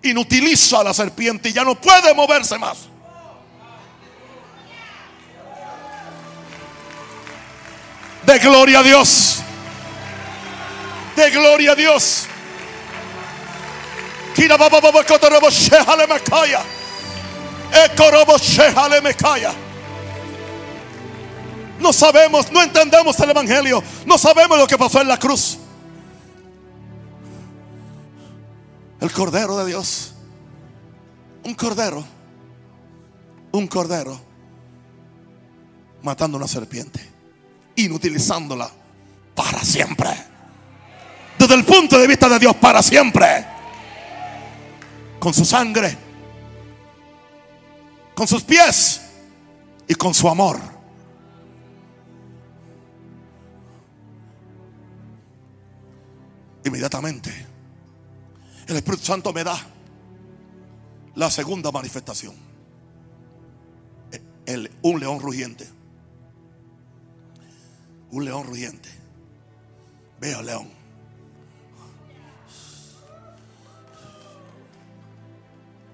inutiliza 0.02 0.80
a 0.80 0.84
la 0.84 0.92
serpiente 0.92 1.50
y 1.50 1.52
ya 1.52 1.62
no 1.62 1.80
puede 1.80 2.12
moverse 2.12 2.58
más. 2.58 2.88
De 8.26 8.38
gloria 8.40 8.80
a 8.80 8.82
Dios. 8.82 9.36
De 11.14 11.30
gloria 11.30 11.72
a 11.72 11.74
Dios. 11.76 12.26
No 21.80 21.92
sabemos, 21.92 22.50
no 22.50 22.62
entendemos 22.62 23.18
el 23.20 23.30
Evangelio. 23.30 23.82
No 24.06 24.18
sabemos 24.18 24.58
lo 24.58 24.66
que 24.66 24.76
pasó 24.76 25.00
en 25.00 25.08
la 25.08 25.18
cruz. 25.18 25.58
El 29.00 29.12
Cordero 29.12 29.56
de 29.58 29.66
Dios. 29.66 30.14
Un 31.44 31.54
Cordero. 31.54 32.04
Un 33.52 33.66
Cordero. 33.68 34.20
Matando 36.02 36.36
una 36.36 36.48
serpiente. 36.48 37.00
Inutilizándola 37.76 38.68
para 39.34 39.60
siempre. 39.60 40.10
Desde 41.38 41.54
el 41.54 41.64
punto 41.64 41.96
de 41.96 42.08
vista 42.08 42.28
de 42.28 42.40
Dios, 42.40 42.56
para 42.56 42.82
siempre. 42.82 43.46
Con 45.20 45.32
su 45.32 45.44
sangre. 45.44 45.96
Con 48.16 48.26
sus 48.26 48.42
pies. 48.42 49.02
Y 49.86 49.94
con 49.94 50.12
su 50.12 50.28
amor 50.28 50.77
Inmediatamente, 56.68 57.32
el 58.66 58.76
Espíritu 58.76 59.02
Santo 59.02 59.32
me 59.32 59.42
da 59.42 59.58
la 61.14 61.30
segunda 61.30 61.72
manifestación. 61.72 62.34
Un 64.82 65.00
león 65.00 65.18
rugiente. 65.18 65.66
Un 68.10 68.26
león 68.26 68.46
rugiente. 68.46 68.90
Veo 70.20 70.42
león. 70.42 70.68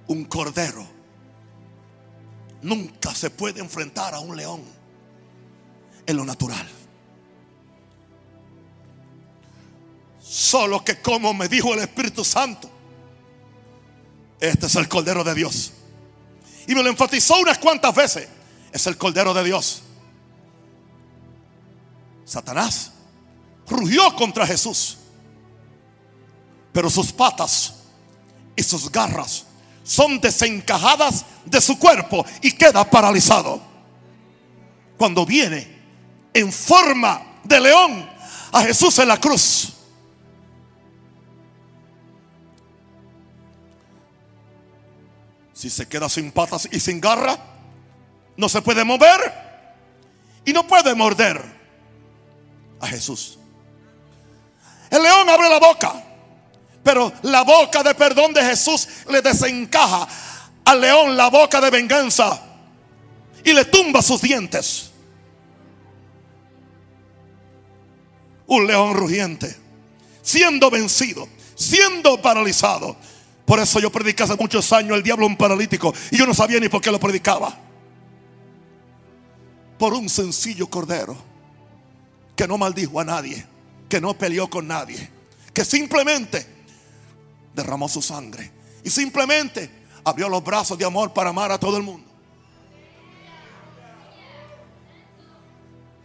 Un 0.08 0.24
cordero 0.24 0.84
nunca 2.62 3.14
se 3.14 3.30
puede 3.30 3.60
enfrentar 3.60 4.12
a 4.12 4.18
un 4.18 4.36
león 4.36 4.62
en 6.04 6.16
lo 6.16 6.24
natural. 6.24 6.68
Solo 10.34 10.84
que 10.84 11.00
como 11.00 11.32
me 11.32 11.46
dijo 11.46 11.72
el 11.74 11.78
Espíritu 11.78 12.24
Santo, 12.24 12.68
este 14.40 14.66
es 14.66 14.74
el 14.74 14.88
Cordero 14.88 15.22
de 15.22 15.32
Dios. 15.32 15.72
Y 16.66 16.74
me 16.74 16.82
lo 16.82 16.90
enfatizó 16.90 17.38
unas 17.38 17.56
cuantas 17.58 17.94
veces. 17.94 18.28
Es 18.72 18.84
el 18.88 18.98
Cordero 18.98 19.32
de 19.32 19.44
Dios. 19.44 19.82
Satanás 22.24 22.90
rugió 23.68 24.12
contra 24.16 24.44
Jesús. 24.44 24.98
Pero 26.72 26.90
sus 26.90 27.12
patas 27.12 27.74
y 28.56 28.64
sus 28.64 28.90
garras 28.90 29.44
son 29.84 30.18
desencajadas 30.18 31.26
de 31.44 31.60
su 31.60 31.78
cuerpo 31.78 32.26
y 32.42 32.50
queda 32.50 32.90
paralizado. 32.90 33.62
Cuando 34.98 35.24
viene 35.24 35.78
en 36.32 36.52
forma 36.52 37.24
de 37.44 37.60
león 37.60 38.10
a 38.50 38.62
Jesús 38.62 38.98
en 38.98 39.06
la 39.06 39.20
cruz. 39.20 39.74
Si 45.64 45.70
se 45.70 45.88
queda 45.88 46.10
sin 46.10 46.30
patas 46.30 46.68
y 46.70 46.78
sin 46.78 47.00
garra, 47.00 47.38
no 48.36 48.50
se 48.50 48.60
puede 48.60 48.84
mover 48.84 49.18
y 50.44 50.52
no 50.52 50.66
puede 50.66 50.94
morder 50.94 51.42
a 52.80 52.86
Jesús. 52.86 53.38
El 54.90 55.02
león 55.02 55.26
abre 55.26 55.48
la 55.48 55.58
boca, 55.58 56.04
pero 56.82 57.10
la 57.22 57.44
boca 57.44 57.82
de 57.82 57.94
perdón 57.94 58.34
de 58.34 58.42
Jesús 58.42 58.86
le 59.08 59.22
desencaja 59.22 60.06
al 60.66 60.82
león 60.82 61.16
la 61.16 61.30
boca 61.30 61.62
de 61.62 61.70
venganza 61.70 62.42
y 63.42 63.54
le 63.54 63.64
tumba 63.64 64.02
sus 64.02 64.20
dientes. 64.20 64.90
Un 68.48 68.66
león 68.66 68.92
rugiente, 68.92 69.56
siendo 70.20 70.70
vencido, 70.70 71.26
siendo 71.54 72.20
paralizado, 72.20 72.98
por 73.44 73.60
eso 73.60 73.78
yo 73.78 73.92
prediqué 73.92 74.22
hace 74.22 74.36
muchos 74.36 74.72
años 74.72 74.96
el 74.96 75.02
diablo 75.02 75.26
un 75.26 75.36
paralítico 75.36 75.92
y 76.10 76.16
yo 76.16 76.26
no 76.26 76.32
sabía 76.32 76.58
ni 76.60 76.68
por 76.68 76.80
qué 76.80 76.90
lo 76.90 76.98
predicaba. 76.98 77.56
Por 79.78 79.92
un 79.92 80.08
sencillo 80.08 80.68
cordero 80.68 81.16
que 82.34 82.48
no 82.48 82.56
maldijo 82.56 83.00
a 83.00 83.04
nadie, 83.04 83.44
que 83.88 84.00
no 84.00 84.14
peleó 84.14 84.48
con 84.48 84.66
nadie, 84.66 85.10
que 85.52 85.64
simplemente 85.64 86.46
derramó 87.54 87.88
su 87.88 88.00
sangre 88.00 88.50
y 88.82 88.88
simplemente 88.88 89.70
abrió 90.04 90.28
los 90.28 90.42
brazos 90.42 90.78
de 90.78 90.84
amor 90.84 91.12
para 91.12 91.30
amar 91.30 91.52
a 91.52 91.58
todo 91.58 91.76
el 91.76 91.82
mundo. 91.82 92.08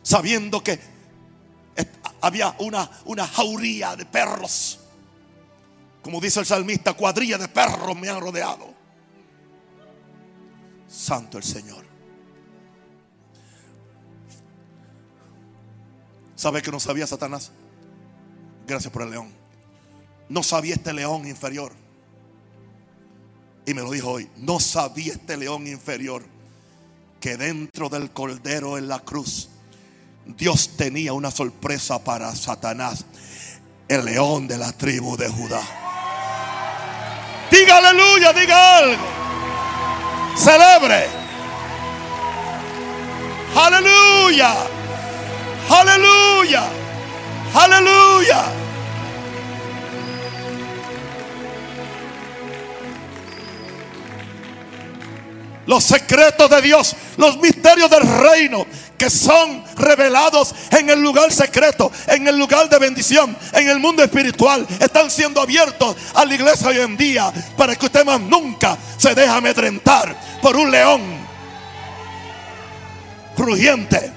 Sabiendo 0.04 0.62
que 0.62 0.80
había 2.20 2.54
una, 2.60 2.90
una 3.06 3.28
jauría 3.28 3.96
de 3.96 4.06
perros 4.06 4.79
como 6.02 6.22
dice 6.22 6.40
el 6.40 6.46
salmista, 6.46 6.94
cuadrilla 6.94 7.38
de 7.38 7.48
perros 7.48 7.98
me 7.98 8.10
han 8.10 8.22
rodeado. 8.22 8.74
Santo 10.88 11.38
el 11.38 11.44
Señor. 11.44 11.86
¿Sabe 16.36 16.62
que 16.62 16.72
no 16.72 16.80
sabía 16.80 17.06
Satanás? 17.06 17.52
Gracias 18.66 18.92
por 18.94 19.02
el 19.02 19.12
león. 19.12 19.30
No 20.30 20.42
sabía 20.42 20.76
este 20.76 20.94
león 20.94 21.28
inferior. 21.28 21.74
Y 23.66 23.74
me 23.74 23.82
lo 23.82 23.92
dijo 23.92 24.12
hoy. 24.12 24.30
No 24.38 24.60
sabía 24.60 25.14
este 25.14 25.36
león 25.36 25.68
inferior 25.68 26.24
que 27.20 27.36
dentro 27.36 27.90
del 27.90 28.12
cordero 28.12 28.78
en 28.78 28.88
la 28.88 29.00
cruz 29.00 29.50
Dios 30.26 30.78
tenía 30.78 31.14
una 31.14 31.30
sorpresa 31.30 32.04
para 32.04 32.34
Satanás. 32.36 33.06
El 33.88 34.06
león 34.06 34.48
de 34.48 34.58
la 34.58 34.72
tribu 34.72 35.18
de 35.18 35.28
Judá. 35.28 35.89
Diga 37.52 37.78
aleluya, 37.78 38.34
diga 38.34 38.78
algo. 38.78 39.08
Celebre. 40.36 41.08
Aleluya. 43.56 44.54
Aleluya. 45.70 46.64
Aleluya. 47.54 48.44
Los 55.66 55.84
secretos 55.84 56.50
de 56.50 56.62
Dios, 56.64 56.96
los 57.18 57.38
misterios 57.38 57.90
del 57.92 58.02
reino 58.02 58.66
que 59.00 59.10
son 59.10 59.64
revelados 59.78 60.54
en 60.72 60.90
el 60.90 61.02
lugar 61.02 61.32
secreto, 61.32 61.90
en 62.06 62.28
el 62.28 62.38
lugar 62.38 62.70
de 62.70 62.78
bendición, 62.78 63.36
en 63.54 63.70
el 63.70 63.80
mundo 63.80 64.04
espiritual, 64.04 64.68
están 64.80 65.10
siendo 65.10 65.42
abiertos 65.42 65.96
a 66.14 66.26
la 66.26 66.36
iglesia 66.36 66.68
hoy 66.68 66.80
en 66.80 66.98
día 66.98 67.32
para 67.58 67.76
que 67.76 67.86
usted 67.86 68.06
más 68.06 68.20
nunca 68.20 68.78
se 68.98 69.16
deje 69.16 69.30
amedrentar 69.30 70.16
por 70.42 70.58
un 70.58 70.70
león 70.70 71.02
rugiente, 73.38 74.12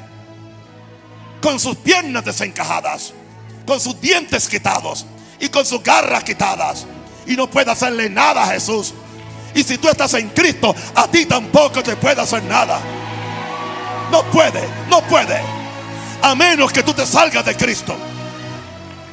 con 1.41 1.61
sus 1.61 1.76
piernas 1.76 2.24
desencajadas, 2.24 3.14
con 3.64 3.78
sus 3.78 4.01
dientes 4.01 4.49
quitados 4.49 5.07
y 5.39 5.49
con 5.49 5.64
sus 5.64 5.80
garras 5.80 6.24
quitadas, 6.24 6.87
y 7.24 7.37
no 7.37 7.49
puede 7.49 7.70
hacerle 7.70 8.11
nada 8.11 8.43
a 8.43 8.49
Jesús. 8.49 8.93
Y 9.55 9.62
si 9.62 9.78
tú 9.78 9.89
estás 9.89 10.14
en 10.14 10.30
Cristo, 10.30 10.74
a 10.97 11.07
ti 11.07 11.24
tampoco 11.26 11.85
te 11.85 11.95
puede 11.95 12.20
hacer 12.20 12.43
nada. 12.45 12.80
No 14.13 14.23
puede, 14.25 14.61
no 14.91 15.01
puede. 15.01 15.41
A 16.21 16.35
menos 16.35 16.71
que 16.71 16.83
tú 16.83 16.93
te 16.93 17.07
salgas 17.07 17.47
de 17.47 17.57
Cristo. 17.57 17.97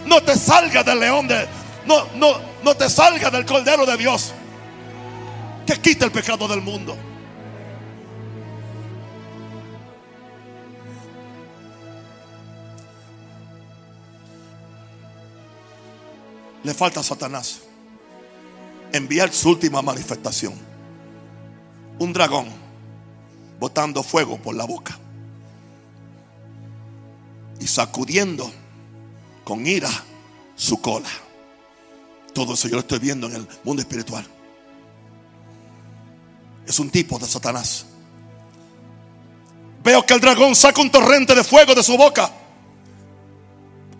No 0.05 0.21
te 0.21 0.35
salgas 0.35 0.85
del 0.85 0.99
león 0.99 1.25
de... 1.25 1.47
No, 1.85 2.05
no, 2.15 2.33
no 2.61 2.75
te 2.75 2.89
salgas 2.89 3.31
del 3.31 3.45
cordero 3.45 3.85
de 3.85 3.95
Dios. 3.95 4.33
Que 5.65 5.79
quita 5.79 6.03
el 6.03 6.11
pecado 6.11 6.49
del 6.49 6.61
mundo. 6.61 6.97
Le 16.61 16.73
falta 16.73 16.99
a 16.99 17.03
Satanás 17.03 17.61
enviar 18.91 19.31
su 19.31 19.49
última 19.49 19.81
manifestación. 19.81 20.55
Un 21.99 22.11
dragón 22.11 22.68
botando 23.59 24.01
fuego 24.01 24.37
por 24.37 24.55
la 24.55 24.65
boca 24.65 24.97
y 27.59 27.67
sacudiendo 27.67 28.49
con 29.43 29.67
ira 29.67 29.89
su 30.55 30.79
cola. 30.79 31.09
Todo 32.33 32.53
eso 32.53 32.67
yo 32.67 32.75
lo 32.75 32.81
estoy 32.81 32.99
viendo 32.99 33.27
en 33.27 33.35
el 33.35 33.47
mundo 33.63 33.81
espiritual. 33.81 34.25
Es 36.65 36.79
un 36.79 36.89
tipo 36.89 37.19
de 37.19 37.27
Satanás. 37.27 37.85
Veo 39.83 40.05
que 40.05 40.13
el 40.13 40.21
dragón 40.21 40.55
saca 40.55 40.81
un 40.81 40.91
torrente 40.91 41.35
de 41.35 41.43
fuego 41.43 41.73
de 41.75 41.83
su 41.83 41.97
boca. 41.97 42.31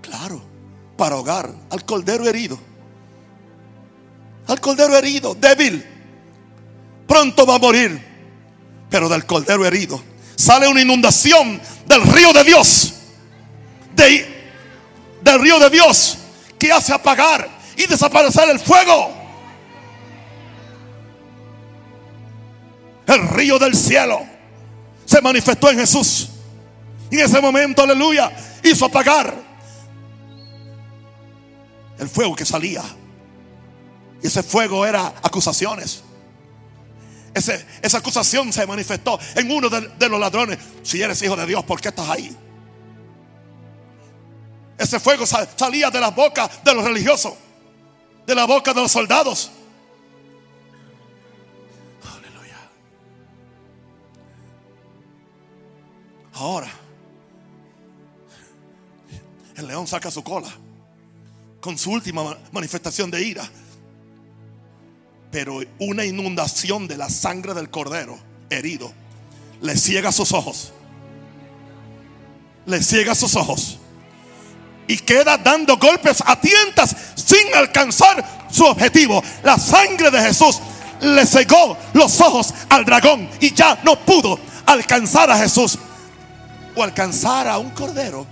Claro, 0.01 0.41
para 0.95 1.16
ahogar 1.16 1.53
al 1.70 1.86
cordero 1.86 2.28
herido. 2.28 2.60
Al 4.47 4.62
cordero 4.62 4.95
herido, 4.95 5.36
débil. 5.36 5.84
Pronto 7.07 7.45
va 7.45 7.55
a 7.55 7.60
morir 7.60 8.09
pero 8.89 9.07
del 9.07 9.25
cordero 9.25 9.65
herido 9.65 10.01
sale 10.35 10.67
una 10.67 10.81
inundación 10.81 11.61
del 11.85 12.01
río 12.03 12.31
de 12.33 12.43
Dios. 12.43 12.93
del 15.21 15.41
río 15.41 15.59
de 15.59 15.69
Dios 15.69 16.17
que 16.57 16.71
hace 16.71 16.93
apagar 16.93 17.49
y 17.75 17.85
desaparecer 17.85 18.49
el 18.49 18.59
fuego. 18.59 19.11
El 23.05 23.27
río 23.29 23.59
del 23.59 23.75
cielo 23.75 24.21
se 25.05 25.21
manifestó 25.21 25.69
en 25.69 25.79
Jesús. 25.79 26.29
Y 27.11 27.19
en 27.19 27.25
ese 27.25 27.41
momento, 27.41 27.81
aleluya, 27.81 28.31
hizo 28.63 28.85
apagar 28.85 29.33
el 31.97 32.07
fuego 32.07 32.35
que 32.35 32.45
salía. 32.45 32.83
Y 34.21 34.27
ese 34.27 34.41
fuego 34.41 34.85
era 34.85 35.15
acusaciones 35.21 36.03
esa 37.34 37.97
acusación 37.97 38.51
se 38.51 38.65
manifestó 38.65 39.19
en 39.36 39.51
uno 39.51 39.69
de, 39.69 40.09
los 40.09 40.19
ladrones. 40.19 40.57
Si 40.84 41.01
eres 41.01 41.21
hijo 41.21 41.36
de 41.36 41.45
Dios, 41.45 41.63
¿por 41.63 41.80
qué 41.80 41.89
estás 41.89 42.09
ahí? 42.09 42.36
Ese 44.77 44.99
fuego 44.99 45.25
salía 45.25 45.89
de 45.89 45.99
la 45.99 46.09
boca 46.09 46.49
de 46.63 46.73
los 46.73 46.84
religiosos, 46.84 47.34
de 48.25 48.36
la 48.36 48.45
boca 48.45 48.73
de 48.73 48.82
los 48.82 48.91
soldados. 48.91 49.51
Aleluya. 52.15 52.57
Ahora, 56.34 56.69
el 59.55 59.67
león 59.67 59.86
saca 59.86 60.09
su 60.09 60.23
cola 60.23 60.49
con 61.59 61.77
su 61.77 61.91
última 61.91 62.38
manifestación 62.51 63.11
de 63.11 63.21
ira 63.21 63.49
pero 65.32 65.59
una 65.80 66.05
inundación 66.05 66.88
de 66.88 66.97
la 66.97 67.09
sangre 67.09 67.53
del 67.53 67.69
cordero 67.69 68.17
herido 68.49 68.91
le 69.61 69.75
ciega 69.77 70.11
sus 70.11 70.32
ojos. 70.32 70.73
Le 72.65 72.82
ciega 72.82 73.15
sus 73.15 73.36
ojos. 73.36 73.77
Y 74.88 74.97
queda 74.97 75.38
dando 75.38 75.77
golpes 75.77 76.23
a 76.25 76.39
tientas 76.39 76.95
sin 77.15 77.53
alcanzar 77.55 78.47
su 78.49 78.65
objetivo. 78.65 79.21
La 79.43 79.57
sangre 79.57 80.09
de 80.09 80.19
Jesús 80.19 80.59
le 81.01 81.25
cegó 81.25 81.77
los 81.93 82.19
ojos 82.21 82.53
al 82.69 82.86
dragón 82.86 83.30
y 83.39 83.53
ya 83.53 83.80
no 83.84 83.99
pudo 83.99 84.39
alcanzar 84.65 85.30
a 85.32 85.38
Jesús 85.38 85.77
o 86.75 86.84
alcanzar 86.84 87.47
a 87.47 87.57
un 87.57 87.69
cordero 87.71 88.25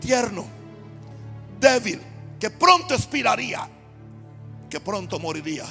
tierno, 0.00 0.44
débil, 1.60 2.00
que 2.38 2.50
pronto 2.50 2.94
expiraría, 2.94 3.68
que 4.68 4.80
pronto 4.80 5.18
moriría. 5.18 5.64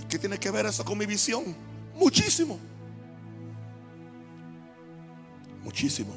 ¿Y 0.00 0.04
qué 0.04 0.18
tiene 0.18 0.38
que 0.38 0.50
ver 0.50 0.66
eso 0.66 0.84
con 0.84 0.98
mi 0.98 1.06
visión? 1.06 1.44
Muchísimo. 1.94 2.58
Muchísimo. 5.62 6.12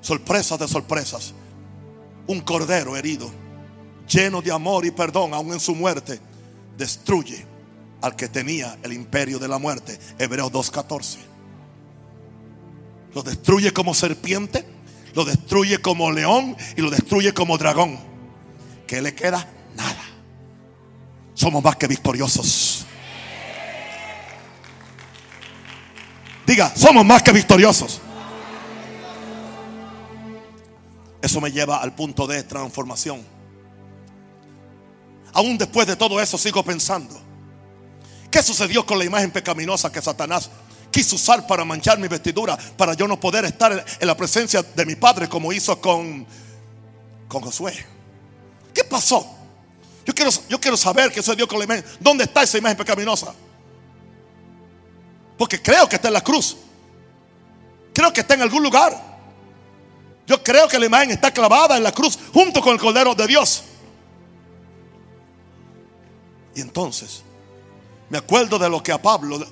Sorpresas 0.00 0.58
de 0.58 0.68
sorpresas. 0.68 1.34
Un 2.26 2.40
cordero 2.40 2.96
herido, 2.96 3.30
lleno 4.06 4.42
de 4.42 4.52
amor 4.52 4.84
y 4.84 4.90
perdón, 4.90 5.34
aún 5.34 5.52
en 5.52 5.60
su 5.60 5.74
muerte, 5.74 6.20
destruye 6.76 7.44
al 8.00 8.14
que 8.14 8.28
tenía 8.28 8.78
el 8.82 8.92
imperio 8.92 9.38
de 9.38 9.48
la 9.48 9.58
muerte. 9.58 9.98
Hebreos 10.18 10.52
2.14. 10.52 11.16
Lo 13.14 13.22
destruye 13.22 13.72
como 13.72 13.94
serpiente, 13.94 14.64
lo 15.14 15.24
destruye 15.24 15.78
como 15.78 16.12
león 16.12 16.56
y 16.76 16.82
lo 16.82 16.90
destruye 16.90 17.32
como 17.32 17.58
dragón. 17.58 18.07
¿Qué 18.88 19.02
le 19.02 19.14
queda? 19.14 19.46
Nada. 19.76 20.02
Somos 21.34 21.62
más 21.62 21.76
que 21.76 21.86
victoriosos. 21.86 22.86
Diga, 26.46 26.72
somos 26.74 27.04
más 27.04 27.22
que 27.22 27.30
victoriosos. 27.30 28.00
Eso 31.20 31.40
me 31.42 31.52
lleva 31.52 31.82
al 31.82 31.94
punto 31.94 32.26
de 32.26 32.42
transformación. 32.44 33.22
Aún 35.34 35.58
después 35.58 35.86
de 35.86 35.94
todo 35.94 36.18
eso 36.18 36.38
sigo 36.38 36.64
pensando. 36.64 37.20
¿Qué 38.30 38.42
sucedió 38.42 38.86
con 38.86 38.98
la 38.98 39.04
imagen 39.04 39.30
pecaminosa 39.30 39.92
que 39.92 40.00
Satanás 40.00 40.48
quiso 40.90 41.16
usar 41.16 41.46
para 41.46 41.62
manchar 41.66 41.98
mi 41.98 42.08
vestidura? 42.08 42.56
Para 42.78 42.94
yo 42.94 43.06
no 43.06 43.20
poder 43.20 43.44
estar 43.44 43.84
en 44.00 44.06
la 44.06 44.16
presencia 44.16 44.62
de 44.62 44.86
mi 44.86 44.94
padre 44.94 45.28
como 45.28 45.52
hizo 45.52 45.78
con, 45.78 46.26
con 47.28 47.42
Josué. 47.42 47.97
¿Qué 48.78 48.84
pasó? 48.84 49.26
Yo 50.06 50.14
quiero, 50.14 50.30
yo 50.48 50.60
quiero 50.60 50.76
saber 50.76 51.10
qué 51.10 51.20
sucedió 51.20 51.48
con 51.48 51.58
la 51.58 51.64
imagen. 51.64 51.84
¿Dónde 51.98 52.22
está 52.22 52.44
esa 52.44 52.58
imagen 52.58 52.76
pecaminosa? 52.76 53.34
Porque 55.36 55.60
creo 55.60 55.88
que 55.88 55.96
está 55.96 56.06
en 56.06 56.14
la 56.14 56.20
cruz. 56.20 56.56
Creo 57.92 58.12
que 58.12 58.20
está 58.20 58.34
en 58.34 58.42
algún 58.42 58.62
lugar. 58.62 58.96
Yo 60.28 60.40
creo 60.44 60.68
que 60.68 60.78
la 60.78 60.86
imagen 60.86 61.10
está 61.10 61.32
clavada 61.32 61.76
en 61.76 61.82
la 61.82 61.90
cruz 61.90 62.16
junto 62.32 62.60
con 62.60 62.72
el 62.72 62.78
Cordero 62.78 63.16
de 63.16 63.26
Dios. 63.26 63.64
Y 66.54 66.60
entonces, 66.60 67.24
me 68.10 68.18
acuerdo 68.18 68.60
de 68.60 68.70
lo 68.70 68.80
que 68.80 68.92
a 68.92 69.02
Pablo 69.02 69.44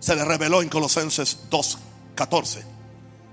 se 0.00 0.16
le 0.16 0.24
reveló 0.24 0.62
en 0.62 0.68
Colosenses 0.68 1.48
2.14. 1.48 2.64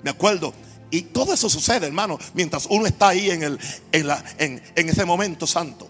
Me 0.03 0.11
acuerdo. 0.11 0.53
Y 0.91 1.01
todo 1.03 1.33
eso 1.33 1.49
sucede, 1.49 1.87
hermano, 1.87 2.17
mientras 2.33 2.67
uno 2.69 2.85
está 2.85 3.09
ahí 3.09 3.29
en, 3.31 3.43
el, 3.43 3.59
en, 3.91 4.07
la, 4.07 4.23
en, 4.37 4.61
en 4.75 4.89
ese 4.89 5.03
momento 5.05 5.47
santo, 5.47 5.89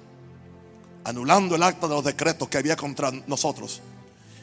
anulando 1.03 1.55
el 1.55 1.63
acta 1.63 1.87
de 1.87 1.95
los 1.95 2.03
decretos 2.03 2.47
que 2.49 2.57
había 2.57 2.75
contra 2.75 3.11
nosotros, 3.27 3.81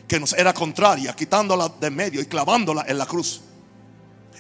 que 0.07 0.21
nos 0.21 0.33
era 0.35 0.53
contraria, 0.53 1.15
quitándola 1.15 1.73
de 1.81 1.91
medio 1.91 2.21
y 2.21 2.27
clavándola 2.27 2.85
en 2.87 2.99
la 2.99 3.07
cruz. 3.07 3.41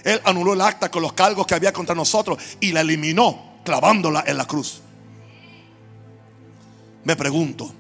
Él 0.04 0.20
anuló 0.24 0.52
el 0.52 0.60
acta 0.60 0.90
con 0.90 1.02
los 1.02 1.12
cargos 1.12 1.46
que 1.46 1.54
había 1.54 1.72
contra 1.72 1.94
nosotros 1.94 2.38
y 2.60 2.72
la 2.72 2.80
eliminó 2.80 3.60
clavándola 3.64 4.24
en 4.26 4.36
la 4.36 4.46
cruz. 4.46 4.80
Me 7.04 7.16
pregunto, 7.16 7.72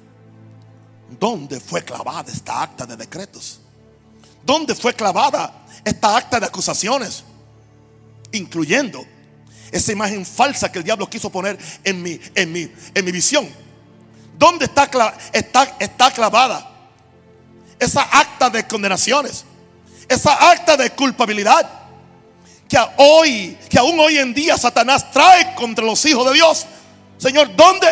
¿dónde 1.18 1.60
fue 1.60 1.84
clavada 1.84 2.32
esta 2.32 2.62
acta 2.62 2.86
de 2.86 2.96
decretos? 2.96 3.60
¿Dónde 4.44 4.74
fue 4.74 4.94
clavada 4.94 5.66
esta 5.84 6.16
acta 6.16 6.40
de 6.40 6.46
acusaciones? 6.46 7.24
Incluyendo 8.32 9.06
esa 9.72 9.90
imagen 9.90 10.24
falsa 10.26 10.70
que 10.70 10.78
el 10.78 10.84
diablo 10.84 11.08
quiso 11.08 11.30
poner 11.30 11.58
en 11.82 12.02
mi, 12.02 12.20
en 12.34 12.52
mi, 12.52 12.70
en 12.94 13.04
mi 13.04 13.10
visión. 13.10 13.48
¿Dónde 14.38 14.66
está, 14.66 14.90
está, 15.78 16.10
clavada 16.10 16.68
esa 17.78 18.02
acta 18.02 18.50
de 18.50 18.66
condenaciones? 18.66 19.44
Esa 20.08 20.50
acta 20.50 20.76
de 20.76 20.90
culpabilidad 20.90 21.70
que 22.68 22.78
hoy, 22.98 23.56
que 23.68 23.78
aún 23.78 23.98
hoy 23.98 24.18
en 24.18 24.34
día 24.34 24.58
Satanás 24.58 25.10
trae 25.10 25.54
contra 25.54 25.84
los 25.84 26.04
hijos 26.04 26.26
de 26.26 26.34
Dios. 26.34 26.66
Señor, 27.16 27.54
¿dónde? 27.56 27.86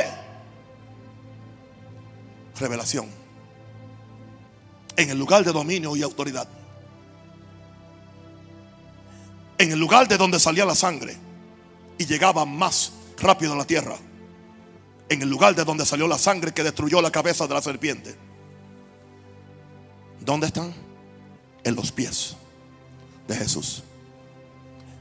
Revelación. 2.58 3.08
En 4.96 5.08
el 5.08 5.18
lugar 5.18 5.44
de 5.44 5.52
dominio 5.52 5.96
y 5.96 6.02
autoridad. 6.02 6.46
En 9.60 9.70
el 9.70 9.78
lugar 9.78 10.08
de 10.08 10.16
donde 10.16 10.40
salía 10.40 10.64
la 10.64 10.74
sangre 10.74 11.18
y 11.98 12.06
llegaba 12.06 12.46
más 12.46 12.94
rápido 13.18 13.52
a 13.52 13.56
la 13.56 13.66
tierra. 13.66 13.94
En 15.10 15.20
el 15.20 15.28
lugar 15.28 15.54
de 15.54 15.66
donde 15.66 15.84
salió 15.84 16.08
la 16.08 16.16
sangre 16.16 16.54
que 16.54 16.62
destruyó 16.62 17.02
la 17.02 17.10
cabeza 17.10 17.46
de 17.46 17.52
la 17.52 17.60
serpiente. 17.60 18.16
¿Dónde 20.18 20.46
están? 20.46 20.72
En 21.62 21.76
los 21.76 21.92
pies 21.92 22.36
de 23.28 23.36
Jesús. 23.36 23.82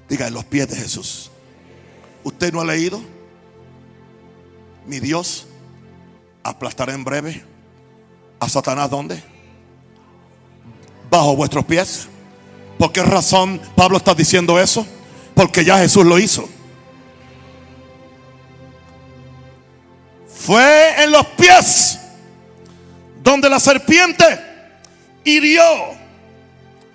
Diga, 0.10 0.28
en 0.28 0.34
los 0.34 0.44
pies 0.44 0.68
de 0.68 0.76
Jesús. 0.76 1.32
¿Usted 2.26 2.52
no 2.52 2.60
ha 2.60 2.66
leído? 2.66 3.00
Mi 4.86 5.00
Dios 5.00 5.48
aplastará 6.44 6.94
en 6.94 7.06
breve 7.06 7.46
a 8.42 8.50
Satanás. 8.50 8.90
¿Dónde? 8.90 9.24
Bajo 11.10 11.38
vuestros 11.38 11.64
pies. 11.64 12.10
¿Por 12.80 12.92
qué 12.92 13.04
razón 13.04 13.62
Pablo 13.76 13.98
está 13.98 14.16
diciendo 14.16 14.60
eso? 14.60 14.88
Porque 15.36 15.64
ya 15.64 15.78
Jesús 15.78 16.04
lo 16.04 16.18
hizo. 16.18 16.50
Fue 20.34 21.04
en 21.04 21.12
los 21.12 21.28
pies 21.28 22.00
donde 23.22 23.48
la 23.48 23.60
serpiente 23.60 24.26
hirió 25.24 25.62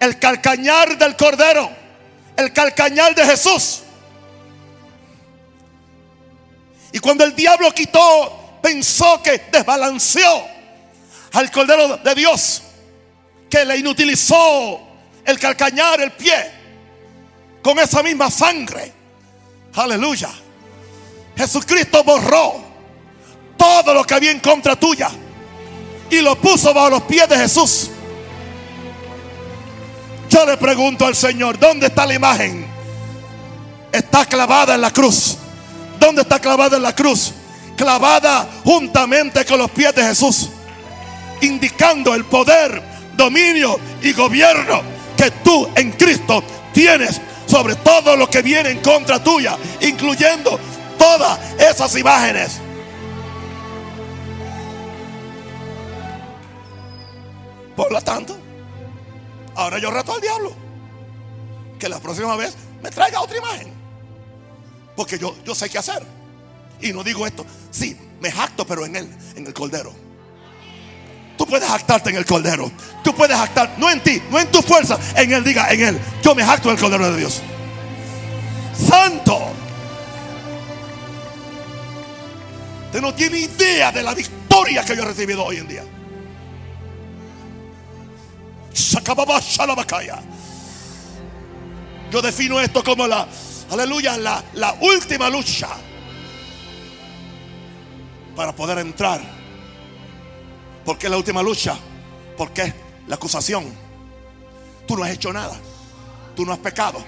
el 0.01 0.19
calcañar 0.19 0.99
del 0.99 1.15
cordero 1.15 1.85
el 2.37 2.53
calcañal 2.53 3.15
de 3.15 3.25
Jesús. 3.25 3.81
Y 6.93 6.99
cuando 6.99 7.25
el 7.25 7.35
diablo 7.35 7.73
quitó, 7.73 8.59
pensó 8.63 9.21
que 9.23 9.43
desbalanceó 9.51 10.47
al 11.33 11.51
Cordero 11.51 11.97
de 11.99 12.15
Dios, 12.15 12.63
que 13.51 13.65
le 13.65 13.79
inutilizó 13.79 14.81
el 15.25 15.39
calcañar 15.39 16.01
el 16.01 16.13
pie 16.13 16.51
con 17.63 17.79
esa 17.79 18.03
misma 18.03 18.31
sangre. 18.31 18.93
Aleluya. 19.75 20.31
Jesucristo 21.37 22.05
borró 22.05 22.63
todo 23.57 23.95
lo 23.95 24.05
que 24.05 24.15
había 24.15 24.31
en 24.31 24.41
contra 24.41 24.77
tuya 24.77 25.11
y 26.11 26.21
lo 26.21 26.37
puso 26.37 26.73
bajo 26.75 26.91
los 26.91 27.03
pies 27.03 27.29
de 27.29 27.37
Jesús. 27.37 27.91
Yo 30.29 30.45
le 30.45 30.57
pregunto 30.57 31.07
al 31.07 31.17
Señor, 31.17 31.59
¿dónde 31.59 31.87
está 31.87 32.07
la 32.07 32.15
imagen? 32.15 32.67
Está 33.91 34.27
clavada 34.27 34.75
en 34.75 34.81
la 34.81 34.91
cruz. 34.91 35.39
¿Dónde 35.99 36.23
está 36.23 36.39
clavada 36.41 36.77
en 36.77 36.83
la 36.83 36.95
cruz? 36.95 37.33
Clavada 37.77 38.47
juntamente 38.65 39.45
con 39.45 39.59
los 39.59 39.71
pies 39.71 39.95
de 39.95 40.03
Jesús. 40.03 40.51
Indicando 41.41 42.15
el 42.15 42.25
poder, 42.25 42.83
dominio 43.17 43.79
y 44.03 44.13
gobierno 44.13 44.94
tú 45.31 45.69
en 45.75 45.93
Cristo 45.93 46.43
tienes 46.73 47.21
sobre 47.47 47.77
todo 47.77 48.17
lo 48.17 48.29
que 48.29 48.43
viene 48.43 48.71
en 48.71 48.81
contra 48.81 49.23
tuya, 49.23 49.57
incluyendo 49.81 50.59
todas 50.99 51.39
esas 51.59 51.97
imágenes. 51.97 52.61
Por 57.77 57.93
lo 57.93 58.01
tanto, 58.01 58.39
Ahora 59.57 59.79
yo 59.79 59.91
reto 59.91 60.13
al 60.13 60.21
diablo 60.21 60.53
que 61.79 61.89
la 61.89 62.01
próxima 62.01 62.37
vez 62.37 62.55
me 62.83 62.91
traiga 62.91 63.21
otra 63.21 63.37
imagen. 63.37 63.73
Porque 64.97 65.19
yo, 65.19 65.37
yo 65.45 65.55
sé 65.55 65.69
qué 65.71 65.79
hacer. 65.79 66.03
Y 66.81 66.93
no 66.93 67.03
digo 67.03 67.27
esto. 67.27 67.45
Sí, 67.71 67.97
me 68.21 68.31
jacto, 68.31 68.67
pero 68.67 68.85
en 68.85 68.97
él, 68.97 69.17
en 69.37 69.47
el 69.47 69.55
cordero. 69.55 69.93
Tú 71.37 71.47
puedes 71.47 71.69
jactarte 71.69 72.11
en 72.11 72.17
el 72.17 72.25
cordero. 72.25 72.71
Tú 73.03 73.15
puedes 73.15 73.37
jactar, 73.37 73.75
no 73.79 73.91
en 73.91 74.01
ti, 74.01 74.23
no 74.31 74.39
en 74.39 74.51
tu 74.51 74.63
fuerza. 74.63 74.99
En 75.17 75.33
él, 75.33 75.43
diga, 75.43 75.71
en 75.71 75.81
él. 75.81 76.01
Yo 76.23 76.35
me 76.35 76.45
jacto 76.45 76.69
en 76.69 76.77
el 76.77 76.81
cordero 76.81 77.11
de 77.11 77.19
Dios. 77.19 77.43
Santo. 78.77 79.41
Usted 82.87 83.01
no 83.01 83.13
tiene 83.15 83.39
idea 83.39 83.91
de 83.91 84.03
la 84.03 84.15
victoria 84.15 84.85
que 84.85 84.97
yo 84.97 85.03
he 85.03 85.07
recibido 85.07 85.45
hoy 85.45 85.57
en 85.57 85.69
día. 85.69 85.85
Yo 92.11 92.23
defino 92.23 92.61
esto 92.61 92.85
como 92.85 93.09
la, 93.09 93.27
aleluya, 93.71 94.17
la, 94.17 94.45
la 94.55 94.77
última 94.81 95.29
lucha 95.29 95.69
para 98.37 98.55
poder 98.55 98.79
entrar. 98.79 99.21
Porque 100.85 101.09
la 101.09 101.17
última 101.17 101.43
lucha? 101.43 101.77
Porque 102.37 102.73
la 103.07 103.17
acusación. 103.17 103.65
Tú 104.87 104.97
no 104.97 105.05
has 105.05 105.11
hecho 105.11 105.33
nada. 105.33 105.57
Tú 106.37 106.45
no 106.45 106.53
has 106.53 106.59
pecado. 106.59 107.03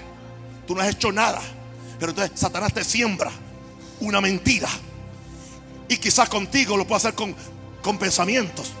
Tú 0.65 0.75
no 0.75 0.81
has 0.81 0.89
hecho 0.89 1.11
nada. 1.11 1.41
Pero 1.99 2.11
entonces 2.11 2.39
Satanás 2.39 2.73
te 2.73 2.83
siembra 2.83 3.31
una 3.99 4.21
mentira. 4.21 4.69
Y 5.87 5.97
quizás 5.97 6.27
contigo 6.27 6.75
lo 6.75 6.85
puede 6.85 6.97
hacer 6.97 7.13
con, 7.13 7.35
con 7.81 7.97
pensamientos. 7.97 8.71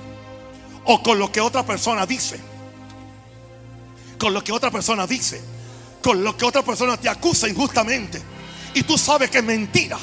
O 0.85 1.03
con 1.03 1.19
lo 1.19 1.31
que 1.31 1.41
otra 1.41 1.65
persona 1.65 2.05
dice. 2.05 2.39
Con 4.17 4.33
lo 4.33 4.43
que 4.43 4.51
otra 4.51 4.71
persona 4.71 5.05
dice. 5.05 5.41
Con 6.01 6.23
lo 6.23 6.35
que 6.35 6.45
otra 6.45 6.63
persona 6.63 6.97
te 6.97 7.09
acusa 7.09 7.47
injustamente. 7.47 8.21
Y 8.73 8.83
tú 8.83 8.97
sabes 8.97 9.29
que 9.29 9.39
es 9.39 9.43
mentira. 9.43 9.97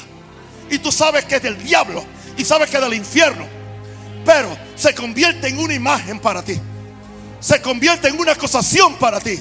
Y 0.69 0.79
tú 0.79 0.91
sabes 0.91 1.25
que 1.25 1.35
es 1.35 1.43
del 1.43 1.61
diablo. 1.61 2.03
Y 2.37 2.45
sabes 2.45 2.69
que 2.69 2.77
es 2.77 2.83
del 2.83 2.93
infierno. 2.93 3.54
Pero 4.25 4.57
se 4.75 4.93
convierte 4.95 5.47
en 5.47 5.59
una 5.59 5.73
imagen 5.73 6.19
para 6.19 6.43
ti. 6.43 6.59
Se 7.39 7.61
convierte 7.61 8.07
en 8.07 8.19
una 8.19 8.31
acusación 8.31 8.95
para 8.95 9.19
ti. 9.19 9.39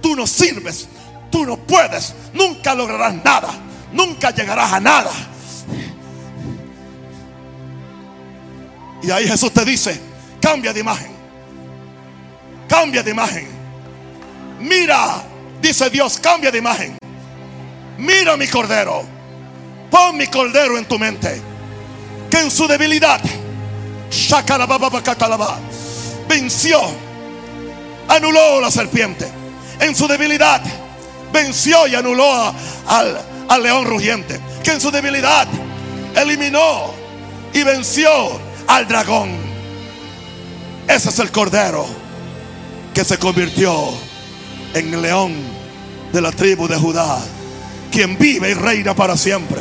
Tú 0.00 0.14
no 0.14 0.26
sirves. 0.26 0.88
Tú 1.30 1.44
no 1.44 1.56
puedes. 1.56 2.14
Nunca 2.32 2.74
lograrás 2.74 3.14
nada. 3.24 3.50
Nunca 3.92 4.30
llegarás 4.30 4.72
a 4.72 4.80
nada. 4.80 5.10
Y 9.02 9.10
ahí 9.10 9.26
Jesús 9.26 9.52
te 9.52 9.64
dice, 9.64 10.00
cambia 10.40 10.72
de 10.72 10.80
imagen. 10.80 11.10
Cambia 12.68 13.02
de 13.02 13.10
imagen. 13.10 13.48
Mira, 14.60 15.24
dice 15.60 15.90
Dios, 15.90 16.18
cambia 16.18 16.50
de 16.52 16.58
imagen. 16.58 16.96
Mira 17.98 18.36
mi 18.36 18.46
cordero. 18.46 19.02
Pon 19.90 20.16
mi 20.16 20.26
cordero 20.28 20.78
en 20.78 20.84
tu 20.84 20.98
mente. 20.98 21.42
Que 22.30 22.40
en 22.40 22.50
su 22.50 22.66
debilidad, 22.66 23.20
venció, 26.28 26.80
anuló 28.08 28.60
la 28.60 28.70
serpiente. 28.70 29.28
En 29.80 29.96
su 29.96 30.06
debilidad, 30.06 30.62
venció 31.32 31.86
y 31.86 31.94
anuló 31.94 32.54
al, 32.86 33.18
al 33.48 33.62
león 33.62 33.86
rugiente. 33.86 34.40
Que 34.62 34.72
en 34.72 34.80
su 34.80 34.90
debilidad 34.90 35.48
eliminó 36.14 36.92
y 37.52 37.62
venció 37.62 38.10
al 38.66 38.86
dragón. 38.86 39.30
Ese 40.86 41.08
es 41.08 41.18
el 41.18 41.30
cordero 41.30 41.86
que 42.92 43.04
se 43.04 43.18
convirtió 43.18 43.74
en 44.74 44.92
el 44.92 45.02
león 45.02 45.34
de 46.12 46.20
la 46.20 46.32
tribu 46.32 46.68
de 46.68 46.76
Judá, 46.76 47.18
quien 47.90 48.18
vive 48.18 48.50
y 48.50 48.54
reina 48.54 48.94
para 48.94 49.16
siempre. 49.16 49.60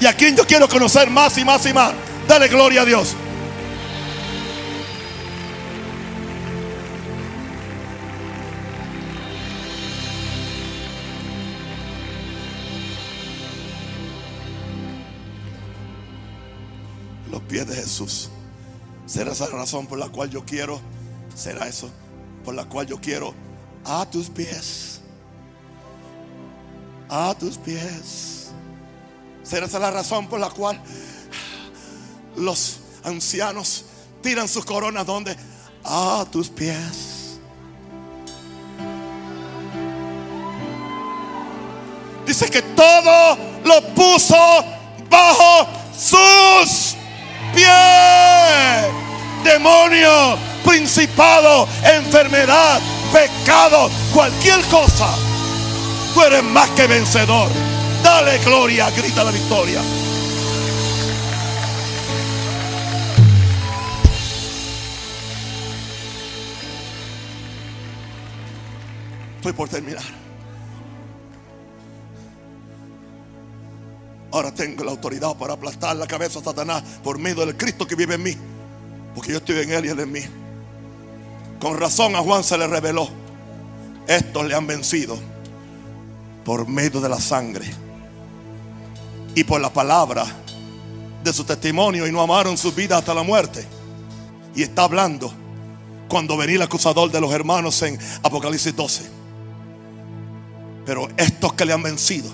Y 0.00 0.06
a 0.06 0.14
quien 0.14 0.34
yo 0.36 0.46
quiero 0.46 0.68
conocer 0.68 1.10
más 1.10 1.36
y 1.38 1.44
más 1.44 1.64
y 1.66 1.72
más. 1.72 1.92
Dale 2.32 2.48
gloria 2.48 2.80
a 2.80 2.84
Dios. 2.86 3.14
pies 17.48 17.66
de 17.66 17.74
Jesús. 17.74 18.30
Será 19.04 19.32
esa 19.32 19.50
la 19.50 19.56
razón 19.56 19.86
por 19.86 19.98
la 19.98 20.08
cual 20.08 20.30
yo 20.30 20.42
quiero, 20.46 20.80
será 21.34 21.68
eso, 21.68 21.90
por 22.46 22.54
la 22.54 22.64
cual 22.64 22.86
yo 22.86 22.98
quiero 22.98 23.34
a 23.84 24.06
tus 24.06 24.30
pies. 24.30 25.02
A 27.10 27.34
tus 27.38 27.58
pies. 27.58 28.52
Será 29.42 29.66
esa 29.66 29.78
la 29.78 29.90
razón 29.90 30.28
por 30.28 30.40
la 30.40 30.48
cual 30.48 30.80
los 32.36 32.78
ancianos 33.04 33.84
tiran 34.22 34.48
sus 34.48 34.64
coronas 34.64 35.06
donde 35.06 35.36
a 35.84 36.24
tus 36.30 36.48
pies. 36.48 37.38
Dice 42.26 42.48
que 42.50 42.62
todo 42.62 43.36
lo 43.64 43.82
puso 43.94 44.36
bajo 45.10 45.66
sus 45.98 46.94
pie. 47.54 47.66
Demonio, 49.44 50.38
principado, 50.64 51.68
enfermedad, 51.82 52.80
pecado, 53.12 53.90
cualquier 54.14 54.60
cosa. 54.66 55.08
Tú 56.14 56.22
eres 56.22 56.44
más 56.44 56.70
que 56.70 56.86
vencedor. 56.86 57.50
Dale 58.02 58.38
gloria, 58.38 58.90
grita 58.90 59.24
la 59.24 59.32
victoria. 59.32 59.80
Estoy 69.42 69.54
por 69.54 69.68
terminar. 69.68 70.04
Ahora 74.30 74.54
tengo 74.54 74.84
la 74.84 74.92
autoridad 74.92 75.36
para 75.36 75.54
aplastar 75.54 75.96
la 75.96 76.06
cabeza 76.06 76.38
a 76.38 76.44
Satanás 76.44 76.84
por 77.02 77.18
medio 77.18 77.44
del 77.44 77.56
Cristo 77.56 77.84
que 77.84 77.96
vive 77.96 78.14
en 78.14 78.22
mí. 78.22 78.36
Porque 79.16 79.32
yo 79.32 79.38
estoy 79.38 79.58
en 79.58 79.72
él 79.72 79.86
y 79.86 79.88
él 79.88 79.98
en 79.98 80.12
mí. 80.12 80.20
Con 81.58 81.76
razón 81.76 82.14
a 82.14 82.20
Juan 82.20 82.44
se 82.44 82.56
le 82.56 82.68
reveló. 82.68 83.08
Estos 84.06 84.46
le 84.46 84.54
han 84.54 84.64
vencido 84.68 85.18
por 86.44 86.68
medio 86.68 87.00
de 87.00 87.08
la 87.08 87.20
sangre 87.20 87.68
y 89.34 89.42
por 89.42 89.60
la 89.60 89.72
palabra 89.72 90.24
de 91.24 91.32
su 91.32 91.42
testimonio 91.42 92.06
y 92.06 92.12
no 92.12 92.20
amaron 92.22 92.56
su 92.56 92.70
vida 92.70 92.96
hasta 92.96 93.12
la 93.12 93.24
muerte. 93.24 93.66
Y 94.54 94.62
está 94.62 94.84
hablando 94.84 95.34
cuando 96.06 96.36
venía 96.36 96.54
el 96.54 96.62
acusador 96.62 97.10
de 97.10 97.20
los 97.20 97.32
hermanos 97.32 97.82
en 97.82 97.98
Apocalipsis 98.22 98.76
12. 98.76 99.21
Pero 100.84 101.08
estos 101.16 101.52
que 101.54 101.64
le 101.64 101.72
han 101.72 101.82
vencido 101.82 102.30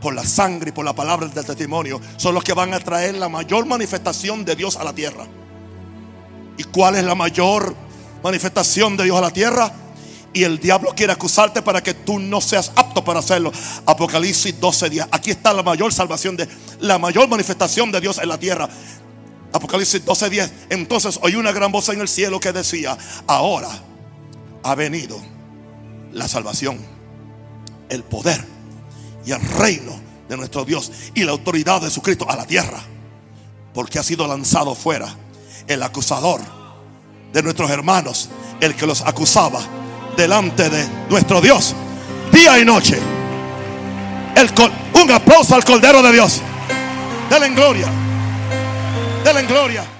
por 0.00 0.14
la 0.14 0.24
sangre 0.24 0.68
y 0.68 0.72
por 0.72 0.84
la 0.84 0.92
palabra 0.92 1.26
del 1.28 1.44
testimonio, 1.46 1.98
son 2.18 2.34
los 2.34 2.44
que 2.44 2.52
van 2.52 2.74
a 2.74 2.80
traer 2.80 3.14
la 3.14 3.30
mayor 3.30 3.64
manifestación 3.64 4.44
de 4.44 4.54
Dios 4.54 4.76
a 4.76 4.84
la 4.84 4.92
tierra. 4.92 5.26
¿Y 6.58 6.64
cuál 6.64 6.96
es 6.96 7.04
la 7.04 7.14
mayor 7.14 7.74
manifestación 8.22 8.98
de 8.98 9.04
Dios 9.04 9.16
a 9.16 9.22
la 9.22 9.30
tierra? 9.30 9.72
Y 10.34 10.42
el 10.42 10.58
diablo 10.58 10.92
quiere 10.94 11.12
acusarte 11.12 11.62
para 11.62 11.82
que 11.82 11.94
tú 11.94 12.18
no 12.18 12.40
seas 12.40 12.72
apto 12.76 13.02
para 13.02 13.20
hacerlo. 13.20 13.50
Apocalipsis 13.86 14.60
12 14.60 14.90
días. 14.90 15.08
Aquí 15.10 15.30
está 15.30 15.54
la 15.54 15.62
mayor 15.62 15.92
salvación 15.92 16.36
de 16.36 16.48
la 16.80 16.98
mayor 16.98 17.28
manifestación 17.28 17.90
de 17.90 18.00
Dios 18.00 18.18
en 18.18 18.28
la 18.28 18.36
tierra. 18.36 18.68
Apocalipsis 19.52 20.04
12 20.04 20.28
días. 20.28 20.52
Entonces 20.68 21.18
oí 21.22 21.36
una 21.36 21.52
gran 21.52 21.72
voz 21.72 21.88
en 21.88 22.00
el 22.00 22.08
cielo 22.08 22.40
que 22.40 22.52
decía, 22.52 22.98
ahora 23.26 23.70
ha 24.64 24.74
venido 24.74 25.18
la 26.12 26.28
salvación, 26.28 26.78
el 27.88 28.02
poder 28.02 28.44
y 29.24 29.32
el 29.32 29.40
reino 29.40 29.92
de 30.28 30.36
nuestro 30.36 30.64
Dios 30.64 30.90
y 31.14 31.24
la 31.24 31.32
autoridad 31.32 31.80
de 31.80 31.90
su 31.90 32.02
Cristo 32.02 32.28
a 32.28 32.36
la 32.36 32.46
tierra. 32.46 32.80
Porque 33.72 33.98
ha 33.98 34.02
sido 34.02 34.26
lanzado 34.26 34.74
fuera 34.74 35.14
el 35.66 35.82
acusador 35.82 36.40
de 37.32 37.42
nuestros 37.42 37.70
hermanos, 37.70 38.28
el 38.60 38.74
que 38.74 38.86
los 38.86 39.02
acusaba 39.02 39.60
delante 40.16 40.70
de 40.70 40.86
nuestro 41.10 41.40
Dios, 41.40 41.74
día 42.32 42.58
y 42.58 42.64
noche. 42.64 42.98
El, 44.36 44.50
un 45.02 45.10
aplauso 45.10 45.54
al 45.54 45.64
Cordero 45.64 46.02
de 46.02 46.12
Dios. 46.12 46.40
Denle 47.30 47.46
en 47.46 47.54
gloria. 47.54 47.88
Denle 49.24 49.40
en 49.40 49.46
gloria. 49.46 49.93